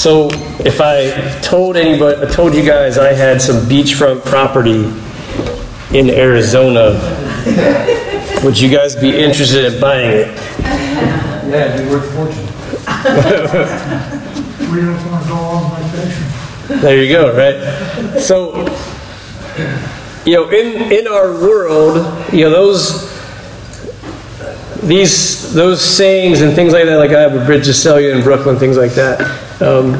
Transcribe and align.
So 0.00 0.30
if 0.64 0.80
I 0.80 1.10
told 1.42 1.76
anybody, 1.76 2.22
I 2.22 2.30
told 2.30 2.54
you 2.54 2.64
guys 2.64 2.96
I 2.96 3.12
had 3.12 3.42
some 3.42 3.66
beachfront 3.66 4.24
property 4.24 4.86
in 5.94 6.08
Arizona, 6.08 6.92
would 8.42 8.58
you 8.58 8.74
guys 8.74 8.96
be 8.96 9.10
interested 9.14 9.70
in 9.70 9.78
buying 9.78 10.10
it? 10.10 10.38
Yeah, 10.64 11.74
it'd 11.74 11.86
be 11.86 11.92
worth 11.92 12.08
a 12.08 12.12
fortune. 12.16 12.46
We 14.70 14.80
just 14.80 15.06
want 15.06 15.22
to 15.24 15.28
go 15.28 15.34
on 15.34 15.82
vacation. 15.82 16.80
There 16.80 17.02
you 17.02 17.12
go, 17.12 17.36
right? 17.36 18.20
So, 18.20 18.56
you 20.24 20.34
know, 20.34 20.48
in 20.48 20.92
in 20.92 21.08
our 21.08 21.32
world, 21.32 21.96
you 22.32 22.44
know, 22.44 22.50
those 22.50 23.10
these 24.82 25.52
those 25.52 25.84
sayings 25.84 26.40
and 26.40 26.54
things 26.54 26.72
like 26.72 26.86
that, 26.86 26.96
like 26.96 27.10
I 27.10 27.20
have 27.20 27.34
a 27.34 27.44
bridge 27.44 27.66
to 27.66 27.74
sell 27.74 28.00
you 28.00 28.12
in 28.12 28.22
Brooklyn, 28.22 28.56
things 28.56 28.78
like 28.78 28.92
that. 28.92 29.49
Um, 29.60 29.92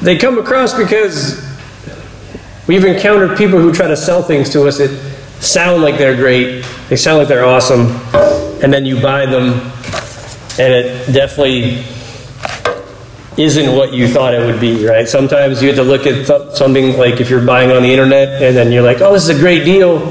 they 0.00 0.16
come 0.16 0.38
across 0.38 0.74
because 0.76 1.44
we've 2.66 2.84
encountered 2.84 3.36
people 3.36 3.60
who 3.60 3.72
try 3.72 3.88
to 3.88 3.96
sell 3.96 4.22
things 4.22 4.50
to 4.50 4.66
us 4.66 4.78
that 4.78 4.90
sound 5.40 5.82
like 5.82 5.98
they're 5.98 6.16
great, 6.16 6.64
they 6.88 6.96
sound 6.96 7.18
like 7.18 7.28
they're 7.28 7.44
awesome, 7.44 7.88
and 8.62 8.72
then 8.72 8.84
you 8.84 9.00
buy 9.00 9.26
them, 9.26 9.52
and 10.58 10.72
it 10.72 11.12
definitely 11.12 11.84
isn't 13.36 13.74
what 13.74 13.92
you 13.92 14.06
thought 14.08 14.34
it 14.34 14.44
would 14.44 14.60
be, 14.60 14.86
right? 14.86 15.08
Sometimes 15.08 15.62
you 15.62 15.68
have 15.68 15.76
to 15.76 15.82
look 15.82 16.06
at 16.06 16.26
th- 16.26 16.54
something 16.54 16.96
like 16.98 17.20
if 17.20 17.30
you're 17.30 17.44
buying 17.44 17.70
on 17.70 17.82
the 17.82 17.90
internet 17.90 18.42
and 18.42 18.54
then 18.54 18.70
you're 18.70 18.82
like, 18.82 19.00
oh, 19.00 19.12
this 19.12 19.26
is 19.26 19.36
a 19.36 19.40
great 19.40 19.64
deal. 19.64 20.02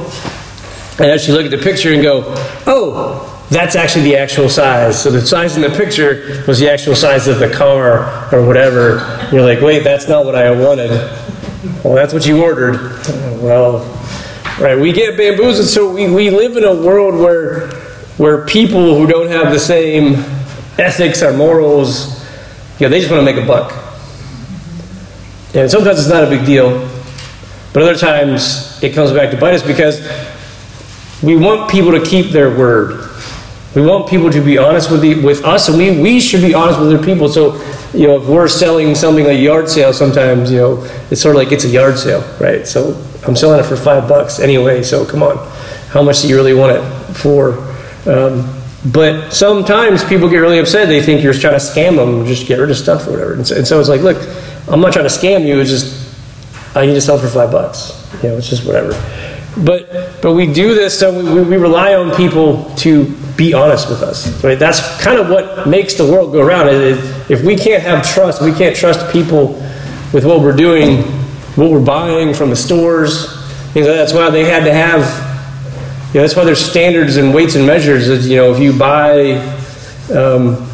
And 0.98 1.12
actually 1.12 1.38
look 1.38 1.46
at 1.46 1.52
the 1.52 1.64
picture 1.64 1.94
and 1.94 2.02
go, 2.02 2.24
oh, 2.66 3.31
that's 3.52 3.76
actually 3.76 4.04
the 4.04 4.16
actual 4.16 4.48
size. 4.48 5.04
So 5.04 5.12
the 5.12 5.20
size 5.20 5.58
in 5.58 5.62
the 5.62 5.70
picture 5.70 6.42
was 6.48 6.58
the 6.60 6.72
actual 6.72 6.96
size 6.96 7.28
of 7.28 7.40
the 7.40 7.50
car 7.50 8.34
or 8.34 8.48
whatever. 8.48 9.28
You're 9.30 9.42
like, 9.42 9.60
wait, 9.60 9.84
that's 9.84 10.08
not 10.08 10.24
what 10.24 10.36
I 10.36 10.52
wanted. 10.52 10.90
Well, 11.84 11.94
that's 11.94 12.14
what 12.14 12.26
you 12.26 12.42
ordered. 12.42 12.76
Well, 13.42 13.80
right, 14.58 14.80
we 14.80 14.94
get 14.94 15.18
bamboozled. 15.18 15.68
So 15.68 15.94
we, 15.94 16.10
we 16.10 16.30
live 16.30 16.56
in 16.56 16.64
a 16.64 16.74
world 16.74 17.14
where, 17.14 17.68
where 18.16 18.46
people 18.46 18.98
who 18.98 19.06
don't 19.06 19.28
have 19.28 19.52
the 19.52 19.60
same 19.60 20.14
ethics 20.80 21.22
or 21.22 21.34
morals, 21.34 22.24
you 22.80 22.86
know, 22.86 22.90
they 22.90 23.00
just 23.00 23.12
want 23.12 23.20
to 23.20 23.26
make 23.26 23.44
a 23.44 23.46
buck. 23.46 23.74
And 25.54 25.70
sometimes 25.70 26.00
it's 26.00 26.08
not 26.08 26.24
a 26.24 26.30
big 26.30 26.46
deal, 26.46 26.90
but 27.74 27.84
other 27.84 27.98
times 27.98 28.82
it 28.82 28.94
comes 28.94 29.12
back 29.12 29.30
to 29.32 29.38
bite 29.38 29.56
us 29.56 29.62
because 29.62 30.00
we 31.22 31.36
want 31.36 31.70
people 31.70 31.92
to 31.92 32.02
keep 32.06 32.28
their 32.28 32.50
word. 32.58 33.11
We 33.76 33.82
want 33.82 34.10
people 34.10 34.30
to 34.30 34.42
be 34.42 34.58
honest 34.58 34.92
with, 34.92 35.02
the, 35.02 35.24
with 35.24 35.46
us, 35.46 35.70
and 35.70 35.78
we, 35.78 36.02
we 36.02 36.20
should 36.20 36.42
be 36.42 36.54
honest 36.54 36.80
with 36.80 36.94
other 36.94 37.04
people. 37.04 37.30
So, 37.30 37.56
you 37.94 38.08
know, 38.08 38.22
if 38.22 38.28
we're 38.28 38.48
selling 38.48 38.96
something 38.96 39.26
a 39.26 39.32
yard 39.32 39.70
sale, 39.70 39.94
sometimes, 39.94 40.52
you 40.52 40.58
know, 40.58 40.84
it's 41.10 41.22
sort 41.22 41.36
of 41.36 41.42
like 41.42 41.54
it's 41.54 41.64
a 41.64 41.70
yard 41.70 41.98
sale, 41.98 42.22
right? 42.40 42.68
So 42.68 43.02
I'm 43.26 43.36
selling 43.36 43.60
it 43.60 43.64
for 43.64 43.78
five 43.78 44.10
bucks 44.10 44.40
anyway, 44.40 44.84
so 44.84 45.06
come 45.06 45.24
on. 45.24 45.38
How 45.90 46.02
much 46.02 46.22
do 46.22 46.28
you 46.28 46.36
really 46.36 46.54
want 46.54 46.78
it 46.78 47.14
for? 47.14 47.54
Um, 48.06 48.62
but 48.92 49.32
sometimes 49.32 50.04
people 50.04 50.28
get 50.28 50.38
really 50.38 50.60
upset. 50.60 50.88
They 50.88 51.02
think 51.02 51.24
you're 51.24 51.34
trying 51.34 51.54
to 51.54 51.60
scam 51.60 51.96
them, 51.96 52.26
just 52.26 52.48
get 52.48 52.60
rid 52.60 52.72
of 52.72 52.78
stuff 52.78 53.08
or 53.08 53.12
whatever. 53.12 53.34
And 53.34 53.48
so, 53.48 53.56
and 53.56 53.68
so 53.68 53.80
it's 53.80 53.90
like, 53.90 54.02
look, 54.02 54.18
I'm 54.68 54.82
not 54.82 54.92
trying 54.92 55.08
to 55.08 55.14
scam 55.14 55.46
you. 55.46 55.60
It's 55.60 55.70
just 55.70 56.76
I 56.76 56.86
need 56.86 56.94
to 56.94 57.02
sell 57.02 57.18
for 57.18 57.28
five 57.28 57.52
bucks. 57.52 57.92
You 58.24 58.30
know, 58.30 58.38
it's 58.38 58.50
just 58.50 58.66
whatever. 58.66 58.94
But 59.58 60.22
but 60.22 60.34
we 60.34 60.52
do 60.52 60.74
this 60.74 60.98
so 60.98 61.12
we, 61.36 61.42
we 61.42 61.58
rely 61.58 61.94
on 61.96 62.16
people 62.16 62.74
to 62.78 63.14
be 63.36 63.54
honest 63.54 63.90
with 63.90 64.02
us. 64.02 64.44
Right? 64.44 64.58
That's 64.58 64.80
kind 65.02 65.20
of 65.20 65.30
what 65.30 65.68
makes 65.68 65.96
the 65.96 66.06
world 66.06 66.32
go 66.32 66.42
around. 66.42 66.70
If 66.70 67.44
we 67.44 67.56
can't 67.56 67.84
have 67.84 68.08
trust, 68.08 68.42
we 68.42 68.54
can't 68.54 68.76
trust 68.76 69.12
people 69.12 69.54
with 70.14 70.26
what 70.26 70.42
we're 70.42 70.56
doing, 70.56 71.04
what 71.56 71.70
we're 71.70 71.84
buying 71.84 72.34
from 72.34 72.50
the 72.50 72.56
stores. 72.56 73.38
You 73.76 73.82
know, 73.82 73.94
that's 73.94 74.14
why 74.14 74.30
they 74.30 74.46
had 74.46 74.64
to 74.66 74.74
have 74.74 75.32
you 76.14 76.20
know, 76.20 76.24
that's 76.24 76.36
why 76.36 76.44
there's 76.44 76.64
standards 76.64 77.16
and 77.16 77.34
weights 77.34 77.56
and 77.56 77.66
measures. 77.66 78.28
You 78.28 78.36
know, 78.36 78.54
if 78.54 78.60
you 78.60 78.78
buy, 78.78 79.36
um, 80.14 80.70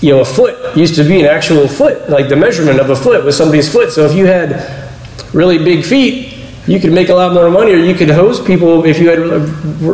you 0.00 0.10
know, 0.12 0.20
a 0.20 0.24
foot 0.24 0.76
used 0.76 0.96
to 0.96 1.04
be 1.04 1.20
an 1.20 1.26
actual 1.26 1.68
foot, 1.68 2.10
like 2.10 2.28
the 2.28 2.34
measurement 2.34 2.80
of 2.80 2.90
a 2.90 2.96
foot 2.96 3.24
was 3.24 3.36
somebody's 3.36 3.72
foot. 3.72 3.92
So 3.92 4.06
if 4.06 4.16
you 4.16 4.26
had 4.26 4.90
really 5.32 5.58
big 5.58 5.84
feet, 5.84 6.27
you 6.68 6.78
could 6.78 6.92
make 6.92 7.08
a 7.08 7.14
lot 7.14 7.32
more 7.32 7.50
money, 7.50 7.72
or 7.72 7.78
you 7.78 7.94
could 7.94 8.10
host 8.10 8.46
people 8.46 8.84
if 8.84 8.98
you 8.98 9.08
had, 9.08 9.18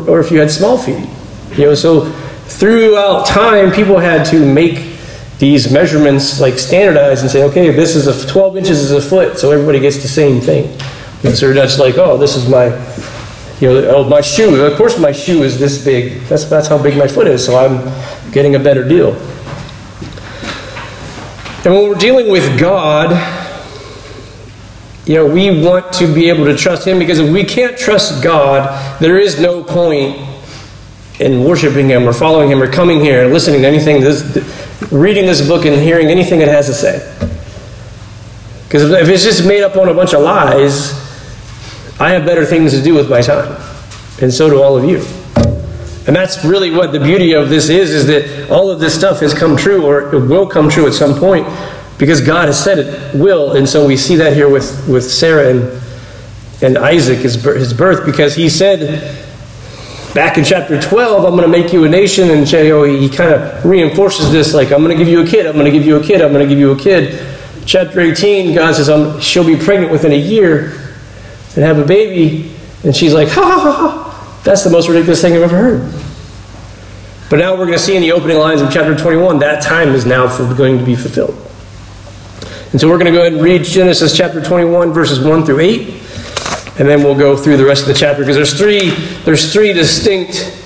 or 0.08 0.20
if 0.20 0.30
you 0.30 0.40
had 0.40 0.50
small 0.50 0.76
feet. 0.76 1.08
You 1.56 1.66
know, 1.66 1.74
so 1.74 2.10
throughout 2.46 3.26
time, 3.26 3.70
people 3.70 3.98
had 3.98 4.26
to 4.26 4.44
make 4.44 4.92
these 5.38 5.72
measurements 5.72 6.40
like 6.40 6.58
standardized 6.58 7.22
and 7.22 7.30
say, 7.30 7.44
okay, 7.44 7.70
this 7.70 7.94
is 7.94 8.06
a 8.06 8.26
12 8.26 8.56
inches 8.56 8.80
is 8.80 8.90
a 8.90 9.00
foot, 9.00 9.38
so 9.38 9.52
everybody 9.52 9.78
gets 9.78 10.02
the 10.02 10.08
same 10.08 10.40
thing. 10.40 10.66
And 11.22 11.36
so 11.36 11.52
that's 11.52 11.78
like, 11.78 11.96
oh, 11.96 12.18
this 12.18 12.36
is 12.36 12.48
my 12.48 12.66
you 13.60 13.68
know, 13.68 13.96
oh, 13.96 14.08
my 14.08 14.20
shoe, 14.20 14.64
of 14.64 14.76
course 14.76 14.98
my 14.98 15.12
shoe 15.12 15.44
is 15.44 15.58
this 15.58 15.84
big. 15.84 16.20
That's, 16.22 16.44
that's 16.44 16.66
how 16.66 16.82
big 16.82 16.98
my 16.98 17.06
foot 17.06 17.28
is, 17.28 17.44
so 17.44 17.56
I'm 17.56 18.32
getting 18.32 18.56
a 18.56 18.58
better 18.58 18.86
deal. 18.86 19.14
And 21.64 21.72
when 21.72 21.88
we're 21.88 21.94
dealing 21.94 22.28
with 22.28 22.58
God, 22.58 23.12
you 25.06 25.14
know, 25.14 25.26
we 25.26 25.62
want 25.62 25.92
to 25.94 26.12
be 26.12 26.28
able 26.30 26.46
to 26.46 26.56
trust 26.56 26.86
Him 26.86 26.98
because 26.98 27.18
if 27.18 27.30
we 27.30 27.44
can't 27.44 27.76
trust 27.76 28.22
God, 28.22 29.00
there 29.00 29.18
is 29.18 29.38
no 29.38 29.62
point 29.62 30.16
in 31.20 31.44
worshiping 31.44 31.88
Him 31.88 32.08
or 32.08 32.12
following 32.12 32.50
Him 32.50 32.62
or 32.62 32.70
coming 32.70 33.00
here 33.00 33.24
and 33.24 33.32
listening 33.32 33.60
to 33.62 33.68
anything, 33.68 34.00
this, 34.00 34.22
reading 34.90 35.26
this 35.26 35.46
book 35.46 35.66
and 35.66 35.80
hearing 35.80 36.08
anything 36.08 36.40
it 36.40 36.48
has 36.48 36.66
to 36.66 36.74
say. 36.74 37.00
Because 38.66 38.90
if 38.90 39.08
it's 39.08 39.22
just 39.22 39.46
made 39.46 39.62
up 39.62 39.76
on 39.76 39.88
a 39.88 39.94
bunch 39.94 40.14
of 40.14 40.22
lies, 40.22 40.94
I 42.00 42.10
have 42.10 42.24
better 42.24 42.44
things 42.46 42.72
to 42.72 42.82
do 42.82 42.94
with 42.94 43.10
my 43.10 43.20
time. 43.20 43.60
And 44.22 44.32
so 44.32 44.48
do 44.48 44.62
all 44.62 44.76
of 44.76 44.84
you. 44.84 45.04
And 46.06 46.16
that's 46.16 46.44
really 46.44 46.70
what 46.70 46.92
the 46.92 47.00
beauty 47.00 47.34
of 47.34 47.50
this 47.50 47.68
is, 47.68 47.90
is 47.90 48.06
that 48.06 48.50
all 48.50 48.70
of 48.70 48.80
this 48.80 48.94
stuff 48.94 49.20
has 49.20 49.34
come 49.34 49.56
true 49.56 49.84
or 49.84 50.14
it 50.14 50.28
will 50.28 50.46
come 50.46 50.68
true 50.68 50.86
at 50.86 50.92
some 50.94 51.14
point 51.18 51.46
because 51.98 52.20
God 52.20 52.46
has 52.46 52.62
said 52.62 52.78
it 52.78 53.14
will. 53.14 53.52
And 53.52 53.68
so 53.68 53.86
we 53.86 53.96
see 53.96 54.16
that 54.16 54.34
here 54.34 54.48
with, 54.48 54.88
with 54.88 55.04
Sarah 55.04 55.50
and, 55.50 55.82
and 56.62 56.78
Isaac, 56.78 57.18
his, 57.18 57.42
his 57.42 57.72
birth, 57.72 58.04
because 58.04 58.34
he 58.34 58.48
said 58.48 59.20
back 60.14 60.38
in 60.38 60.44
chapter 60.44 60.80
12, 60.80 61.24
I'm 61.24 61.32
going 61.32 61.42
to 61.42 61.48
make 61.48 61.72
you 61.72 61.84
a 61.84 61.88
nation. 61.88 62.30
And 62.30 62.46
he 62.46 63.08
kind 63.08 63.34
of 63.34 63.64
reinforces 63.64 64.32
this, 64.32 64.54
like, 64.54 64.72
I'm 64.72 64.82
going 64.82 64.96
to 64.96 65.02
give 65.02 65.08
you 65.08 65.22
a 65.22 65.26
kid, 65.26 65.46
I'm 65.46 65.54
going 65.54 65.66
to 65.66 65.70
give 65.70 65.84
you 65.86 65.96
a 65.96 66.02
kid, 66.02 66.22
I'm 66.22 66.32
going 66.32 66.46
to 66.46 66.48
give 66.48 66.58
you 66.58 66.72
a 66.72 66.78
kid. 66.78 67.20
Chapter 67.66 68.00
18, 68.00 68.54
God 68.54 68.74
says, 68.74 69.24
she'll 69.24 69.46
be 69.46 69.56
pregnant 69.56 69.90
within 69.90 70.12
a 70.12 70.18
year 70.18 70.72
and 71.54 71.64
have 71.64 71.78
a 71.78 71.84
baby. 71.84 72.54
And 72.84 72.94
she's 72.94 73.14
like, 73.14 73.28
ha 73.28 73.42
ha 73.42 73.60
ha 73.60 73.72
ha. 73.72 74.40
That's 74.44 74.62
the 74.62 74.70
most 74.70 74.88
ridiculous 74.88 75.22
thing 75.22 75.32
I've 75.34 75.42
ever 75.42 75.56
heard. 75.56 76.04
But 77.30 77.38
now 77.38 77.52
we're 77.52 77.66
going 77.66 77.78
to 77.78 77.78
see 77.78 77.96
in 77.96 78.02
the 78.02 78.12
opening 78.12 78.36
lines 78.36 78.60
of 78.60 78.70
chapter 78.70 78.94
21 78.94 79.38
that 79.38 79.62
time 79.62 79.88
is 79.88 80.04
now 80.04 80.26
going 80.54 80.78
to 80.78 80.84
be 80.84 80.94
fulfilled. 80.94 81.34
And 82.74 82.80
so 82.80 82.88
we're 82.88 82.98
going 82.98 83.06
to 83.06 83.12
go 83.12 83.20
ahead 83.20 83.34
and 83.34 83.40
read 83.40 83.62
Genesis 83.62 84.16
chapter 84.16 84.42
21, 84.42 84.92
verses 84.92 85.24
1 85.24 85.46
through 85.46 85.60
8. 85.60 85.88
And 86.80 86.88
then 86.88 87.04
we'll 87.04 87.16
go 87.16 87.36
through 87.36 87.56
the 87.56 87.64
rest 87.64 87.82
of 87.82 87.86
the 87.86 87.94
chapter 87.94 88.22
because 88.22 88.34
there's 88.34 88.58
three, 88.58 88.90
there's 89.22 89.52
three 89.52 89.72
distinct 89.72 90.60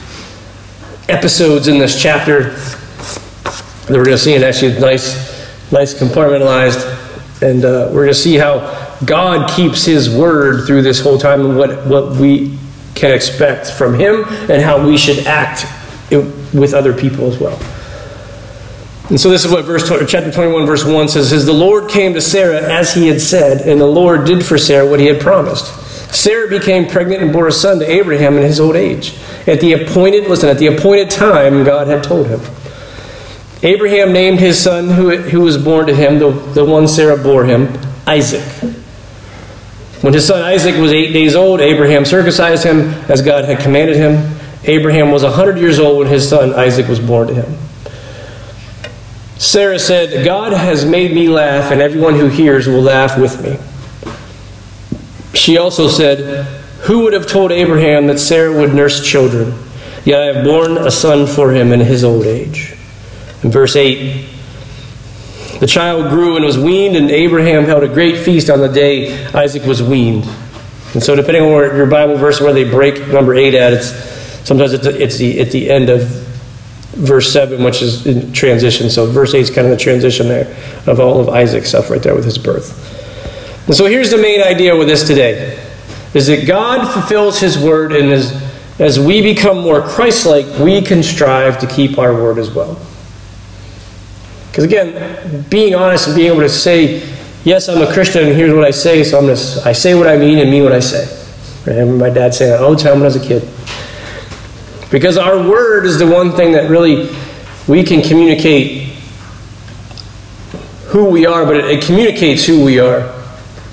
episodes 1.11 1.69
in 1.69 1.79
this 1.79 2.01
chapter 2.01 2.45
that 2.45 3.91
we're 3.91 4.07
going 4.07 4.17
to 4.17 4.17
see, 4.17 4.35
and 4.35 4.43
actually 4.43 4.81
nice, 4.81 5.71
nice 5.71 5.93
compartmentalized. 5.93 7.43
And 7.43 7.67
uh, 7.67 7.91
we're 7.93 8.05
going 8.05 8.09
to 8.09 8.15
see 8.15 8.37
how 8.37 8.97
God 9.05 9.51
keeps 9.51 9.85
His 9.85 10.09
word 10.09 10.67
through 10.67 10.81
this 10.81 11.01
whole 11.01 11.19
time 11.19 11.45
and 11.45 11.59
what, 11.59 11.87
what 11.87 12.17
we 12.17 12.59
can 12.95 13.13
expect 13.13 13.71
from 13.71 13.93
Him 13.93 14.25
and 14.49 14.63
how 14.63 14.83
we 14.83 14.97
should 14.97 15.27
act 15.27 15.67
with 16.11 16.73
other 16.73 16.95
people 16.95 17.31
as 17.31 17.39
well. 17.39 17.61
And 19.11 19.19
so 19.19 19.31
this 19.31 19.45
is 19.45 19.51
what 19.51 19.65
verse 19.65 19.89
chapter 19.89 20.31
21 20.31 20.67
verse 20.67 20.85
1 20.85 21.09
says 21.09 21.31
says 21.31 21.47
the 21.47 21.53
Lord 21.53 21.89
came 21.89 22.13
to 22.13 22.21
Sarah 22.21 22.61
as 22.61 22.93
he 22.93 23.09
had 23.09 23.21
said 23.21 23.67
and 23.67 23.81
the 23.81 23.87
Lord 23.87 24.27
did 24.27 24.45
for 24.45 24.59
Sarah 24.59 24.89
what 24.89 25.01
he 25.01 25.07
had 25.07 25.21
promised. 25.21 25.75
Sarah 26.15 26.49
became 26.49 26.87
pregnant 26.87 27.23
and 27.23 27.33
bore 27.33 27.49
a 27.49 27.53
son 27.53 27.79
to 27.79 27.91
Abraham 27.91 28.37
in 28.37 28.43
his 28.43 28.61
old 28.61 28.77
age. 28.77 29.17
At 29.47 29.61
the 29.61 29.73
appointed 29.73 30.29
listen 30.29 30.51
at 30.51 30.59
the 30.59 30.67
appointed 30.67 31.11
time 31.11 31.65
God 31.65 31.87
had 31.87 32.05
told 32.05 32.27
him. 32.27 32.41
Abraham 33.63 34.13
named 34.13 34.41
his 34.41 34.61
son 34.63 34.89
who, 34.91 35.17
who 35.17 35.41
was 35.41 35.57
born 35.57 35.87
to 35.87 35.95
him 35.95 36.19
the, 36.19 36.31
the 36.31 36.65
one 36.65 36.87
Sarah 36.87 37.17
bore 37.17 37.45
him 37.45 37.73
Isaac. 38.07 38.45
When 40.03 40.13
his 40.13 40.27
son 40.27 40.43
Isaac 40.43 40.77
was 40.77 40.93
eight 40.93 41.13
days 41.13 41.35
old, 41.35 41.61
Abraham 41.61 42.05
circumcised 42.05 42.63
him 42.63 42.91
as 43.11 43.23
God 43.23 43.47
had 43.47 43.61
commanded 43.61 43.97
him. 43.97 44.39
Abraham 44.65 45.11
was 45.11 45.23
a 45.23 45.29
100 45.29 45.59
years 45.59 45.79
old 45.79 45.99
when 45.99 46.09
his 46.09 46.29
son 46.29 46.53
Isaac 46.53 46.89
was 46.89 47.01
born 47.01 47.29
to 47.29 47.35
him. 47.35 47.59
Sarah 49.39 49.79
said, 49.79 50.25
God 50.25 50.53
has 50.53 50.85
made 50.85 51.15
me 51.15 51.29
laugh, 51.29 51.71
and 51.71 51.81
everyone 51.81 52.15
who 52.15 52.27
hears 52.27 52.67
will 52.67 52.83
laugh 52.83 53.17
with 53.19 53.43
me. 53.43 53.57
She 55.33 55.57
also 55.57 55.87
said, 55.87 56.45
Who 56.83 57.05
would 57.05 57.13
have 57.13 57.27
told 57.27 57.53
Abraham 57.53 58.09
that 58.09 58.19
Sarah 58.19 58.53
would 58.53 58.75
nurse 58.75 59.07
children? 59.07 59.57
Yet 60.05 60.21
I 60.21 60.25
have 60.35 60.45
borne 60.45 60.77
a 60.77 60.91
son 60.91 61.29
for 61.29 61.53
him 61.53 61.73
in 61.73 61.79
his 61.81 62.03
old 62.03 62.27
age. 62.27 62.77
In 63.45 63.53
verse 63.53 63.77
8, 63.77 64.29
The 65.61 65.67
child 65.69 66.11
grew 66.11 66.35
and 66.35 66.45
was 66.45 66.59
weaned, 66.59 66.97
and 66.97 67.09
Abraham 67.09 67.65
held 67.65 67.85
a 67.85 67.89
great 67.89 68.19
feast 68.19 68.51
on 68.51 68.61
the 68.61 68.69
day 68.69 69.25
Isaac 69.27 69.65
was 69.65 69.81
weaned. 69.81 70.25
And 70.95 71.03
so, 71.03 71.15
depending 71.15 71.45
on 71.45 71.77
your 71.77 71.87
Bible 71.87 72.17
verse 72.17 72.41
where 72.41 72.53
they 72.53 72.69
break 72.69 73.07
number 73.09 73.35
eight 73.35 73.55
at, 73.55 73.73
it's 73.75 73.91
sometimes 74.45 74.73
it's, 74.73 74.87
it's 74.87 75.19
the 75.19 75.41
at 75.41 75.53
the 75.53 75.71
end 75.71 75.91
of 75.91 76.28
verse 76.99 77.33
seven, 77.33 77.65
which 77.65 77.83
is 77.83 78.07
in 78.07 78.33
transition. 78.33 78.91
So, 78.91 79.07
verse 79.07 79.35
eight 79.35 79.43
is 79.43 79.51
kind 79.51 79.67
of 79.67 79.71
the 79.71 79.83
transition 79.83 80.29
there 80.29 80.47
of 80.87 81.01
all 81.01 81.21
of 81.21 81.29
Isaac's 81.29 81.69
stuff 81.69 81.91
right 81.91 82.03
there 82.03 82.15
with 82.15 82.25
his 82.25 82.39
birth. 82.39 82.85
And 83.67 83.75
so, 83.75 83.87
here's 83.87 84.11
the 84.11 84.19
main 84.19 84.43
idea 84.43 84.77
with 84.77 84.89
this 84.89 85.07
today: 85.07 85.59
is 86.15 86.27
that 86.27 86.47
God 86.47 86.93
fulfills 86.93 87.41
His 87.41 87.59
word, 87.59 87.93
and 87.93 88.11
as 88.11 88.33
as 88.79 89.01
we 89.01 89.21
become 89.23 89.59
more 89.59 89.83
Christ-like, 89.83 90.61
we 90.61 90.81
can 90.81 91.03
strive 91.03 91.59
to 91.61 91.67
keep 91.67 91.99
our 91.99 92.15
word 92.15 92.39
as 92.39 92.51
well. 92.51 92.79
Because 94.51 94.65
again, 94.65 95.45
being 95.51 95.75
honest 95.75 96.07
and 96.07 96.17
being 96.17 96.31
able 96.31 96.41
to 96.41 96.49
say, 96.49 97.09
yes, 97.45 97.69
I'm 97.69 97.83
a 97.83 97.93
Christian 97.93 98.27
and 98.27 98.37
here's 98.37 98.55
what 98.55 98.65
I 98.65 98.71
say, 98.71 99.03
so 99.05 99.19
I'm 99.19 99.27
to, 99.27 99.63
I 99.65 99.73
say 99.73 99.95
what 99.95 100.07
I 100.07 100.17
mean 100.17 100.39
and 100.39 100.51
mean 100.51 100.63
what 100.63 100.73
I 100.73 100.81
say. 100.81 101.07
I 101.67 101.71
remember 101.71 101.97
my 101.97 102.11
dad 102.11 102.35
saying 102.35 102.53
that 102.53 102.63
all 102.63 102.71
the 102.71 102.77
time 102.77 102.95
when 102.95 103.03
I 103.03 103.07
was 103.07 103.17
a 103.17 103.27
kid. 103.27 103.43
Because 104.91 105.17
our 105.17 105.37
word 105.49 105.87
is 105.87 105.99
the 105.99 106.07
one 106.07 106.33
thing 106.33 106.53
that 106.53 106.71
really 106.71 107.15
we 107.67 107.83
can 107.83 108.01
communicate 108.01 108.89
who 110.87 111.11
we 111.11 111.27
are, 111.27 111.45
but 111.45 111.57
it, 111.57 111.65
it 111.67 111.85
communicates 111.85 112.47
who 112.47 112.65
we 112.65 112.79
are, 112.79 113.03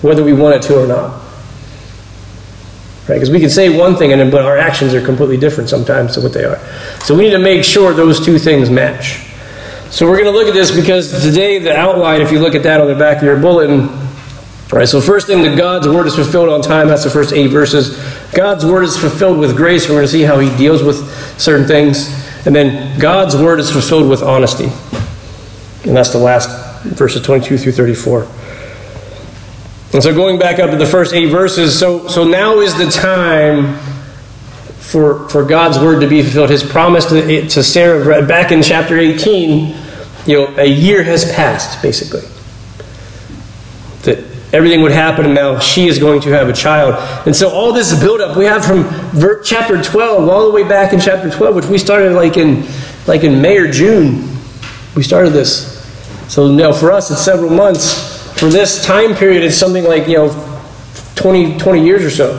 whether 0.01 0.23
we 0.23 0.33
want 0.33 0.55
it 0.55 0.61
to 0.63 0.83
or 0.83 0.87
not. 0.87 1.21
Right? 3.07 3.15
Because 3.15 3.29
we 3.29 3.39
can 3.39 3.49
say 3.49 3.75
one 3.75 3.95
thing, 3.95 4.11
and 4.11 4.19
then, 4.19 4.31
but 4.31 4.41
our 4.41 4.57
actions 4.57 4.93
are 4.93 5.03
completely 5.03 5.37
different 5.37 5.69
sometimes 5.69 6.15
to 6.15 6.21
what 6.21 6.33
they 6.33 6.43
are. 6.43 6.59
So 7.01 7.15
we 7.15 7.23
need 7.23 7.31
to 7.31 7.39
make 7.39 7.63
sure 7.63 7.93
those 7.93 8.23
two 8.23 8.37
things 8.37 8.69
match. 8.69 9.21
So 9.91 10.07
we're 10.07 10.17
going 10.21 10.33
to 10.33 10.37
look 10.37 10.47
at 10.47 10.53
this 10.53 10.75
because 10.75 11.21
today 11.23 11.59
the 11.59 11.73
outline, 11.73 12.21
if 12.21 12.31
you 12.31 12.39
look 12.39 12.55
at 12.55 12.63
that 12.63 12.81
on 12.81 12.87
the 12.87 12.95
back 12.95 13.17
of 13.17 13.23
your 13.23 13.39
bulletin, 13.39 14.04
all 14.71 14.79
right, 14.79 14.89
so 14.89 14.99
first 14.99 15.27
thing 15.27 15.43
that 15.43 15.55
God's 15.55 15.87
word 15.87 16.07
is 16.07 16.15
fulfilled 16.15 16.49
on 16.49 16.63
time. 16.63 16.87
That's 16.87 17.03
the 17.03 17.09
first 17.11 17.33
eight 17.33 17.47
verses. 17.47 17.97
God's 18.33 18.65
word 18.65 18.83
is 18.83 18.97
fulfilled 18.97 19.37
with 19.37 19.55
grace. 19.55 19.87
We're 19.87 19.95
going 19.95 20.05
to 20.05 20.11
see 20.11 20.23
how 20.23 20.39
He 20.39 20.55
deals 20.57 20.81
with 20.81 21.07
certain 21.39 21.67
things. 21.67 22.07
And 22.47 22.55
then 22.55 22.99
God's 22.99 23.35
word 23.35 23.59
is 23.59 23.71
fulfilled 23.71 24.09
with 24.09 24.23
honesty. 24.23 24.65
And 25.87 25.95
that's 25.95 26.09
the 26.09 26.17
last 26.17 26.49
verses 26.83 27.21
22 27.21 27.59
through 27.59 27.71
34. 27.73 28.23
And 29.93 30.01
so 30.01 30.13
going 30.15 30.39
back 30.39 30.57
up 30.57 30.71
to 30.71 30.77
the 30.77 30.85
first 30.85 31.13
eight 31.13 31.27
verses, 31.27 31.77
so, 31.77 32.07
so 32.07 32.27
now 32.27 32.59
is 32.59 32.75
the 32.75 32.89
time 32.89 33.77
for, 34.79 35.29
for 35.29 35.45
God's 35.45 35.77
word 35.77 35.99
to 36.01 36.07
be 36.07 36.23
fulfilled. 36.23 36.49
His 36.49 36.63
promise 36.63 37.05
to, 37.09 37.47
to 37.49 37.63
Sarah 37.63 38.25
back 38.25 38.51
in 38.51 38.63
chapter 38.63 38.97
18 38.97 39.75
you 40.25 40.37
know, 40.37 40.55
a 40.57 40.65
year 40.65 41.03
has 41.03 41.31
passed, 41.33 41.83
basically. 41.83 42.23
Everything 44.55 44.81
would 44.83 44.93
happen, 44.93 45.25
and 45.25 45.35
now 45.35 45.59
she 45.59 45.87
is 45.87 45.99
going 45.99 46.21
to 46.21 46.29
have 46.29 46.47
a 46.47 46.53
child. 46.53 46.95
And 47.27 47.35
so 47.35 47.49
all 47.49 47.73
this 47.73 47.93
buildup 47.99 48.37
we 48.37 48.45
have 48.45 48.63
from 48.63 48.85
chapter 49.43 49.81
12 49.83 50.29
all 50.29 50.45
the 50.45 50.51
way 50.51 50.63
back 50.63 50.93
in 50.93 50.99
chapter 51.01 51.29
12, 51.29 51.53
which 51.53 51.65
we 51.65 51.77
started 51.77 52.13
like 52.13 52.37
in 52.37 52.65
like 53.05 53.25
in 53.25 53.41
May 53.41 53.57
or 53.57 53.69
June. 53.69 54.29
We 54.95 55.03
started 55.03 55.31
this. 55.31 55.75
So 56.29 56.49
now 56.49 56.71
for 56.71 56.93
us, 56.93 57.11
it's 57.11 57.19
several 57.19 57.49
months. 57.49 58.31
For 58.39 58.45
this 58.45 58.85
time 58.85 59.13
period, 59.13 59.43
it's 59.43 59.57
something 59.57 59.83
like 59.83 60.07
you 60.07 60.15
know, 60.15 60.57
20, 61.15 61.57
20 61.57 61.83
years 61.83 62.05
or 62.05 62.09
so. 62.09 62.37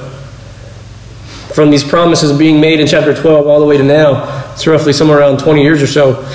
From 1.54 1.70
these 1.70 1.84
promises 1.84 2.36
being 2.38 2.62
made 2.62 2.80
in 2.80 2.86
chapter 2.86 3.14
12 3.14 3.46
all 3.46 3.60
the 3.60 3.66
way 3.66 3.76
to 3.76 3.84
now, 3.84 4.54
it's 4.54 4.66
roughly 4.66 4.94
somewhere 4.94 5.18
around 5.18 5.38
20 5.38 5.62
years 5.62 5.82
or 5.82 5.86
so. 5.86 6.26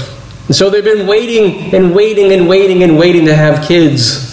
And 0.45 0.55
so 0.55 0.69
they've 0.69 0.83
been 0.83 1.07
waiting 1.07 1.73
and 1.73 1.95
waiting 1.95 2.33
and 2.33 2.47
waiting 2.47 2.83
and 2.83 2.99
waiting 2.99 3.25
to 3.25 3.35
have 3.35 3.67
kids. 3.67 4.30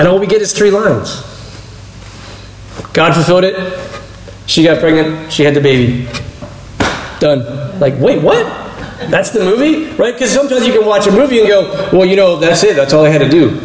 And 0.00 0.08
all 0.08 0.18
we 0.18 0.26
get 0.26 0.40
is 0.40 0.54
three 0.54 0.70
lines 0.70 1.20
God 2.94 3.12
fulfilled 3.12 3.44
it. 3.44 3.54
She 4.46 4.64
got 4.64 4.80
pregnant. 4.80 5.30
She 5.30 5.42
had 5.44 5.52
the 5.52 5.60
baby. 5.60 6.08
Done. 7.20 7.78
Like, 7.78 7.98
wait, 7.98 8.22
what? 8.22 8.46
That's 9.10 9.30
the 9.30 9.40
movie? 9.40 9.94
Right? 9.96 10.14
Because 10.14 10.30
sometimes 10.32 10.66
you 10.66 10.72
can 10.72 10.86
watch 10.86 11.06
a 11.06 11.12
movie 11.12 11.40
and 11.40 11.48
go, 11.48 11.90
well, 11.92 12.06
you 12.06 12.16
know, 12.16 12.36
that's 12.36 12.64
it. 12.64 12.76
That's 12.76 12.94
all 12.94 13.04
I 13.04 13.10
had 13.10 13.18
to 13.18 13.28
do. 13.28 13.58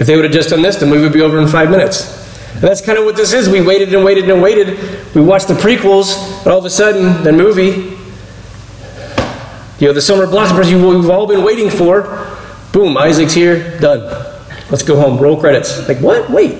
If 0.00 0.08
they 0.08 0.16
would 0.16 0.24
have 0.24 0.34
just 0.34 0.50
done 0.50 0.60
this, 0.60 0.74
the 0.74 0.86
movie 0.86 1.02
would 1.02 1.12
be 1.12 1.20
over 1.20 1.38
in 1.38 1.46
five 1.46 1.70
minutes. 1.70 2.20
And 2.54 2.62
that's 2.62 2.80
kind 2.80 2.98
of 2.98 3.04
what 3.04 3.14
this 3.14 3.32
is. 3.32 3.48
We 3.48 3.60
waited 3.60 3.94
and 3.94 4.04
waited 4.04 4.28
and 4.28 4.42
waited. 4.42 5.14
We 5.14 5.20
watched 5.22 5.46
the 5.46 5.54
prequels, 5.54 6.38
and 6.38 6.48
all 6.48 6.58
of 6.58 6.64
a 6.64 6.70
sudden, 6.70 7.22
the 7.22 7.32
movie, 7.32 7.96
you 9.78 9.86
know, 9.86 9.92
the 9.92 10.02
summer 10.02 10.26
blockbusters 10.26 10.72
we've 10.72 11.08
all 11.08 11.28
been 11.28 11.44
waiting 11.44 11.70
for, 11.70 12.36
boom, 12.72 12.96
Isaac's 12.96 13.34
here, 13.34 13.78
done. 13.78 14.33
Let's 14.74 14.82
go 14.82 14.96
home. 14.96 15.18
Roll 15.18 15.38
credits. 15.38 15.86
Like, 15.86 15.98
what? 15.98 16.28
Wait. 16.30 16.56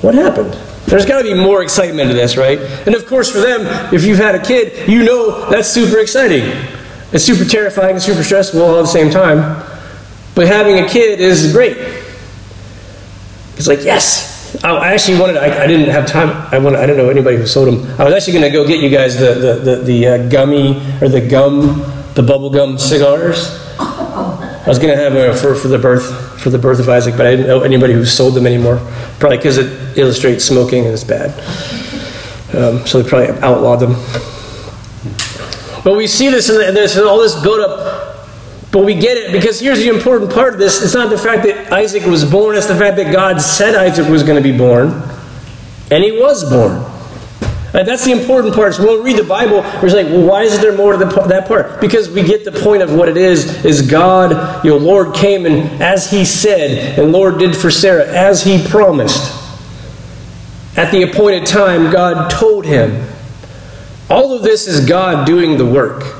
What 0.00 0.14
happened? 0.14 0.54
There's 0.86 1.04
got 1.04 1.18
to 1.18 1.24
be 1.24 1.34
more 1.34 1.60
excitement 1.60 2.08
to 2.08 2.14
this, 2.14 2.36
right? 2.36 2.60
And 2.86 2.94
of 2.94 3.04
course, 3.04 3.32
for 3.32 3.40
them, 3.40 3.62
if 3.92 4.04
you've 4.04 4.18
had 4.18 4.36
a 4.36 4.38
kid, 4.40 4.88
you 4.88 5.02
know 5.02 5.50
that's 5.50 5.68
super 5.68 5.98
exciting. 5.98 6.44
It's 7.10 7.24
super 7.24 7.44
terrifying 7.44 7.94
and 7.94 8.00
super 8.00 8.22
stressful 8.22 8.62
all 8.62 8.78
at 8.78 8.82
the 8.82 8.86
same 8.86 9.10
time. 9.10 9.60
But 10.36 10.46
having 10.46 10.78
a 10.78 10.88
kid 10.88 11.18
is 11.18 11.52
great. 11.52 11.78
It's 13.56 13.66
like, 13.66 13.82
yes. 13.82 14.62
I 14.62 14.92
actually 14.94 15.18
wanted, 15.18 15.38
I, 15.38 15.64
I 15.64 15.66
didn't 15.66 15.90
have 15.90 16.06
time. 16.06 16.30
I, 16.52 16.58
wanted, 16.58 16.78
I 16.78 16.86
didn't 16.86 17.04
know 17.04 17.10
anybody 17.10 17.38
who 17.38 17.46
sold 17.48 17.66
them. 17.74 18.00
I 18.00 18.04
was 18.04 18.14
actually 18.14 18.34
going 18.34 18.44
to 18.44 18.50
go 18.50 18.64
get 18.64 18.78
you 18.78 18.88
guys 18.88 19.18
the, 19.18 19.34
the, 19.34 19.54
the, 19.54 19.76
the 19.82 20.06
uh, 20.06 20.28
gummy, 20.28 20.76
or 21.02 21.08
the 21.08 21.26
gum, 21.28 21.82
the 22.14 22.22
bubble 22.22 22.50
gum 22.50 22.78
cigars. 22.78 23.58
I 24.64 24.68
was 24.68 24.78
going 24.78 24.96
to 24.96 25.02
have 25.02 25.14
a 25.14 25.36
for, 25.36 25.56
for 25.56 25.66
the 25.66 25.78
birth 25.78 26.40
for 26.40 26.50
the 26.50 26.58
birth 26.58 26.78
of 26.78 26.88
Isaac, 26.88 27.16
but 27.16 27.26
I 27.26 27.32
didn't 27.32 27.48
know 27.48 27.62
anybody 27.62 27.94
who 27.94 28.04
sold 28.04 28.34
them 28.34 28.46
anymore. 28.46 28.76
Probably 29.18 29.36
because 29.36 29.58
it 29.58 29.98
illustrates 29.98 30.44
smoking 30.44 30.84
and 30.84 30.94
it's 30.94 31.02
bad. 31.02 31.30
Um, 32.54 32.86
so 32.86 33.02
they 33.02 33.08
probably 33.08 33.30
outlawed 33.40 33.80
them. 33.80 33.94
But 35.82 35.96
we 35.96 36.06
see 36.06 36.28
this 36.28 36.48
and 36.48 36.76
there's 36.76 36.96
all 36.96 37.18
this 37.18 37.40
build 37.42 37.60
up. 37.60 38.28
But 38.70 38.84
we 38.84 38.94
get 38.94 39.16
it 39.16 39.32
because 39.32 39.58
here's 39.58 39.80
the 39.80 39.88
important 39.88 40.32
part 40.32 40.54
of 40.54 40.60
this. 40.60 40.82
It's 40.82 40.94
not 40.94 41.10
the 41.10 41.18
fact 41.18 41.42
that 41.42 41.72
Isaac 41.72 42.04
was 42.04 42.24
born, 42.24 42.56
it's 42.56 42.66
the 42.66 42.76
fact 42.76 42.96
that 42.98 43.12
God 43.12 43.40
said 43.40 43.74
Isaac 43.74 44.08
was 44.08 44.22
going 44.22 44.40
to 44.40 44.48
be 44.48 44.56
born. 44.56 44.90
And 45.90 46.04
he 46.04 46.12
was 46.12 46.48
born. 46.48 46.91
And 47.74 47.88
that's 47.88 48.04
the 48.04 48.12
important 48.12 48.54
part. 48.54 48.74
So 48.74 48.86
when 48.86 49.02
we 49.02 49.12
read 49.12 49.18
the 49.18 49.26
Bible, 49.26 49.62
we're 49.82 49.88
like, 49.88 50.06
well, 50.08 50.26
why 50.26 50.42
is 50.42 50.60
there 50.60 50.76
more 50.76 50.92
to 50.92 50.98
the, 50.98 51.06
that 51.22 51.48
part? 51.48 51.80
Because 51.80 52.10
we 52.10 52.22
get 52.22 52.44
the 52.44 52.52
point 52.52 52.82
of 52.82 52.92
what 52.92 53.08
it 53.08 53.16
is, 53.16 53.64
is 53.64 53.90
God, 53.90 54.62
your 54.64 54.78
Lord 54.78 55.14
came 55.14 55.46
and 55.46 55.82
as 55.82 56.10
he 56.10 56.26
said, 56.26 56.98
and 56.98 57.12
Lord 57.12 57.38
did 57.38 57.56
for 57.56 57.70
Sarah, 57.70 58.06
as 58.06 58.44
he 58.44 58.62
promised. 58.68 59.38
At 60.76 60.90
the 60.90 61.02
appointed 61.02 61.46
time, 61.46 61.90
God 61.90 62.30
told 62.30 62.66
him. 62.66 63.08
All 64.10 64.34
of 64.34 64.42
this 64.42 64.68
is 64.68 64.86
God 64.86 65.26
doing 65.26 65.56
the 65.56 65.64
work. 65.64 66.14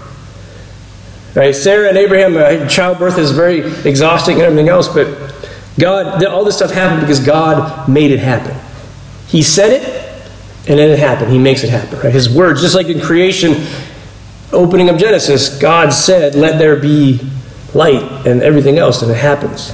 Right? 1.34 1.54
Sarah 1.54 1.88
and 1.88 1.98
Abraham, 1.98 2.36
uh, 2.36 2.66
childbirth 2.66 3.18
is 3.18 3.30
very 3.32 3.60
exhausting 3.86 4.36
and 4.36 4.44
everything 4.44 4.68
else, 4.68 4.88
but 4.88 5.32
God, 5.78 6.24
all 6.24 6.44
this 6.44 6.56
stuff 6.56 6.70
happened 6.70 7.00
because 7.00 7.20
God 7.20 7.88
made 7.88 8.10
it 8.10 8.20
happen. 8.20 8.56
He 9.26 9.42
said 9.42 9.82
it, 9.82 10.01
and 10.68 10.78
then 10.78 10.90
it 10.90 10.98
happened. 10.98 11.32
He 11.32 11.38
makes 11.38 11.64
it 11.64 11.70
happen. 11.70 11.98
Right? 11.98 12.12
His 12.12 12.32
words, 12.32 12.60
just 12.60 12.74
like 12.74 12.86
in 12.86 13.00
creation, 13.00 13.66
opening 14.52 14.88
of 14.88 14.96
Genesis, 14.96 15.58
God 15.58 15.92
said, 15.92 16.34
Let 16.34 16.58
there 16.58 16.76
be 16.76 17.20
light, 17.74 18.26
and 18.26 18.42
everything 18.42 18.78
else, 18.78 19.02
and 19.02 19.10
it 19.10 19.16
happens. 19.16 19.72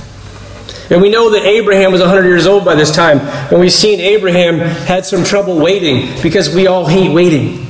And 0.90 1.02
we 1.02 1.11
know 1.11 1.30
that 1.30 1.45
Abraham 1.45 1.92
was 1.92 2.00
100 2.00 2.25
years 2.25 2.47
old 2.47 2.64
by 2.64 2.75
this 2.75 2.95
time. 2.95 3.18
And 3.50 3.61
we've 3.61 3.73
seen 3.73 4.00
Abraham 4.00 4.59
had 4.59 5.04
some 5.04 5.23
trouble 5.23 5.59
waiting 5.59 6.21
because 6.23 6.54
we 6.54 6.66
all 6.66 6.87
hate 6.87 7.12
waiting. 7.12 7.66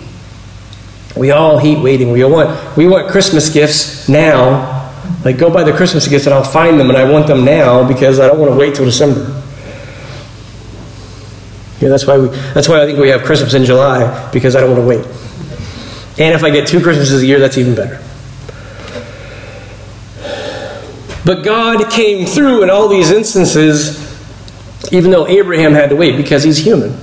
We 1.16 1.32
all 1.32 1.58
hate 1.58 1.82
waiting. 1.82 2.12
We 2.12 2.22
want, 2.24 2.76
we 2.76 2.86
want 2.86 3.10
Christmas 3.10 3.52
gifts 3.52 4.08
now. 4.08 4.76
Like, 5.24 5.36
go 5.36 5.50
buy 5.50 5.64
the 5.64 5.72
Christmas 5.72 6.06
gifts 6.06 6.26
and 6.26 6.34
I'll 6.34 6.44
find 6.44 6.78
them 6.78 6.90
and 6.90 6.96
I 6.96 7.10
want 7.10 7.26
them 7.26 7.44
now 7.44 7.86
because 7.86 8.20
I 8.20 8.28
don't 8.28 8.38
want 8.38 8.52
to 8.52 8.58
wait 8.58 8.76
till 8.76 8.84
December. 8.84 9.37
Yeah, 11.80 11.88
that's 11.88 12.06
why 12.06 12.18
we. 12.18 12.28
That's 12.28 12.68
why 12.68 12.82
I 12.82 12.86
think 12.86 12.98
we 12.98 13.08
have 13.08 13.22
Christmas 13.22 13.54
in 13.54 13.64
July 13.64 14.30
because 14.32 14.56
I 14.56 14.60
don't 14.60 14.70
want 14.70 14.82
to 14.82 14.86
wait. 14.86 15.06
And 16.18 16.34
if 16.34 16.42
I 16.42 16.50
get 16.50 16.66
two 16.66 16.80
Christmases 16.80 17.22
a 17.22 17.26
year, 17.26 17.38
that's 17.38 17.56
even 17.56 17.76
better. 17.76 18.02
But 21.24 21.44
God 21.44 21.90
came 21.92 22.26
through 22.26 22.62
in 22.62 22.70
all 22.70 22.88
these 22.88 23.10
instances, 23.10 23.96
even 24.92 25.10
though 25.10 25.28
Abraham 25.28 25.72
had 25.72 25.90
to 25.90 25.96
wait 25.96 26.16
because 26.16 26.42
he's 26.42 26.58
human. 26.58 26.98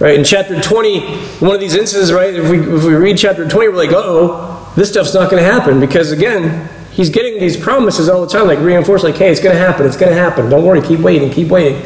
Right 0.00 0.18
in 0.18 0.24
chapter 0.24 0.60
twenty, 0.60 1.00
one 1.38 1.54
of 1.54 1.60
these 1.60 1.76
instances, 1.76 2.12
right? 2.12 2.34
If 2.34 2.50
we 2.50 2.58
if 2.58 2.84
we 2.84 2.94
read 2.94 3.16
chapter 3.18 3.48
twenty, 3.48 3.68
we're 3.68 3.76
like, 3.76 3.92
oh, 3.92 4.72
this 4.74 4.90
stuff's 4.90 5.14
not 5.14 5.30
going 5.30 5.42
to 5.42 5.48
happen 5.48 5.78
because 5.78 6.10
again, 6.10 6.68
he's 6.90 7.10
getting 7.10 7.38
these 7.38 7.56
promises 7.56 8.08
all 8.08 8.20
the 8.22 8.32
time, 8.32 8.48
like 8.48 8.58
reinforced, 8.58 9.04
like, 9.04 9.14
hey, 9.14 9.30
it's 9.30 9.40
going 9.40 9.54
to 9.54 9.62
happen, 9.62 9.86
it's 9.86 9.96
going 9.96 10.10
to 10.10 10.18
happen. 10.18 10.50
Don't 10.50 10.64
worry, 10.64 10.82
keep 10.82 10.98
waiting, 11.00 11.30
keep 11.30 11.48
waiting. 11.48 11.80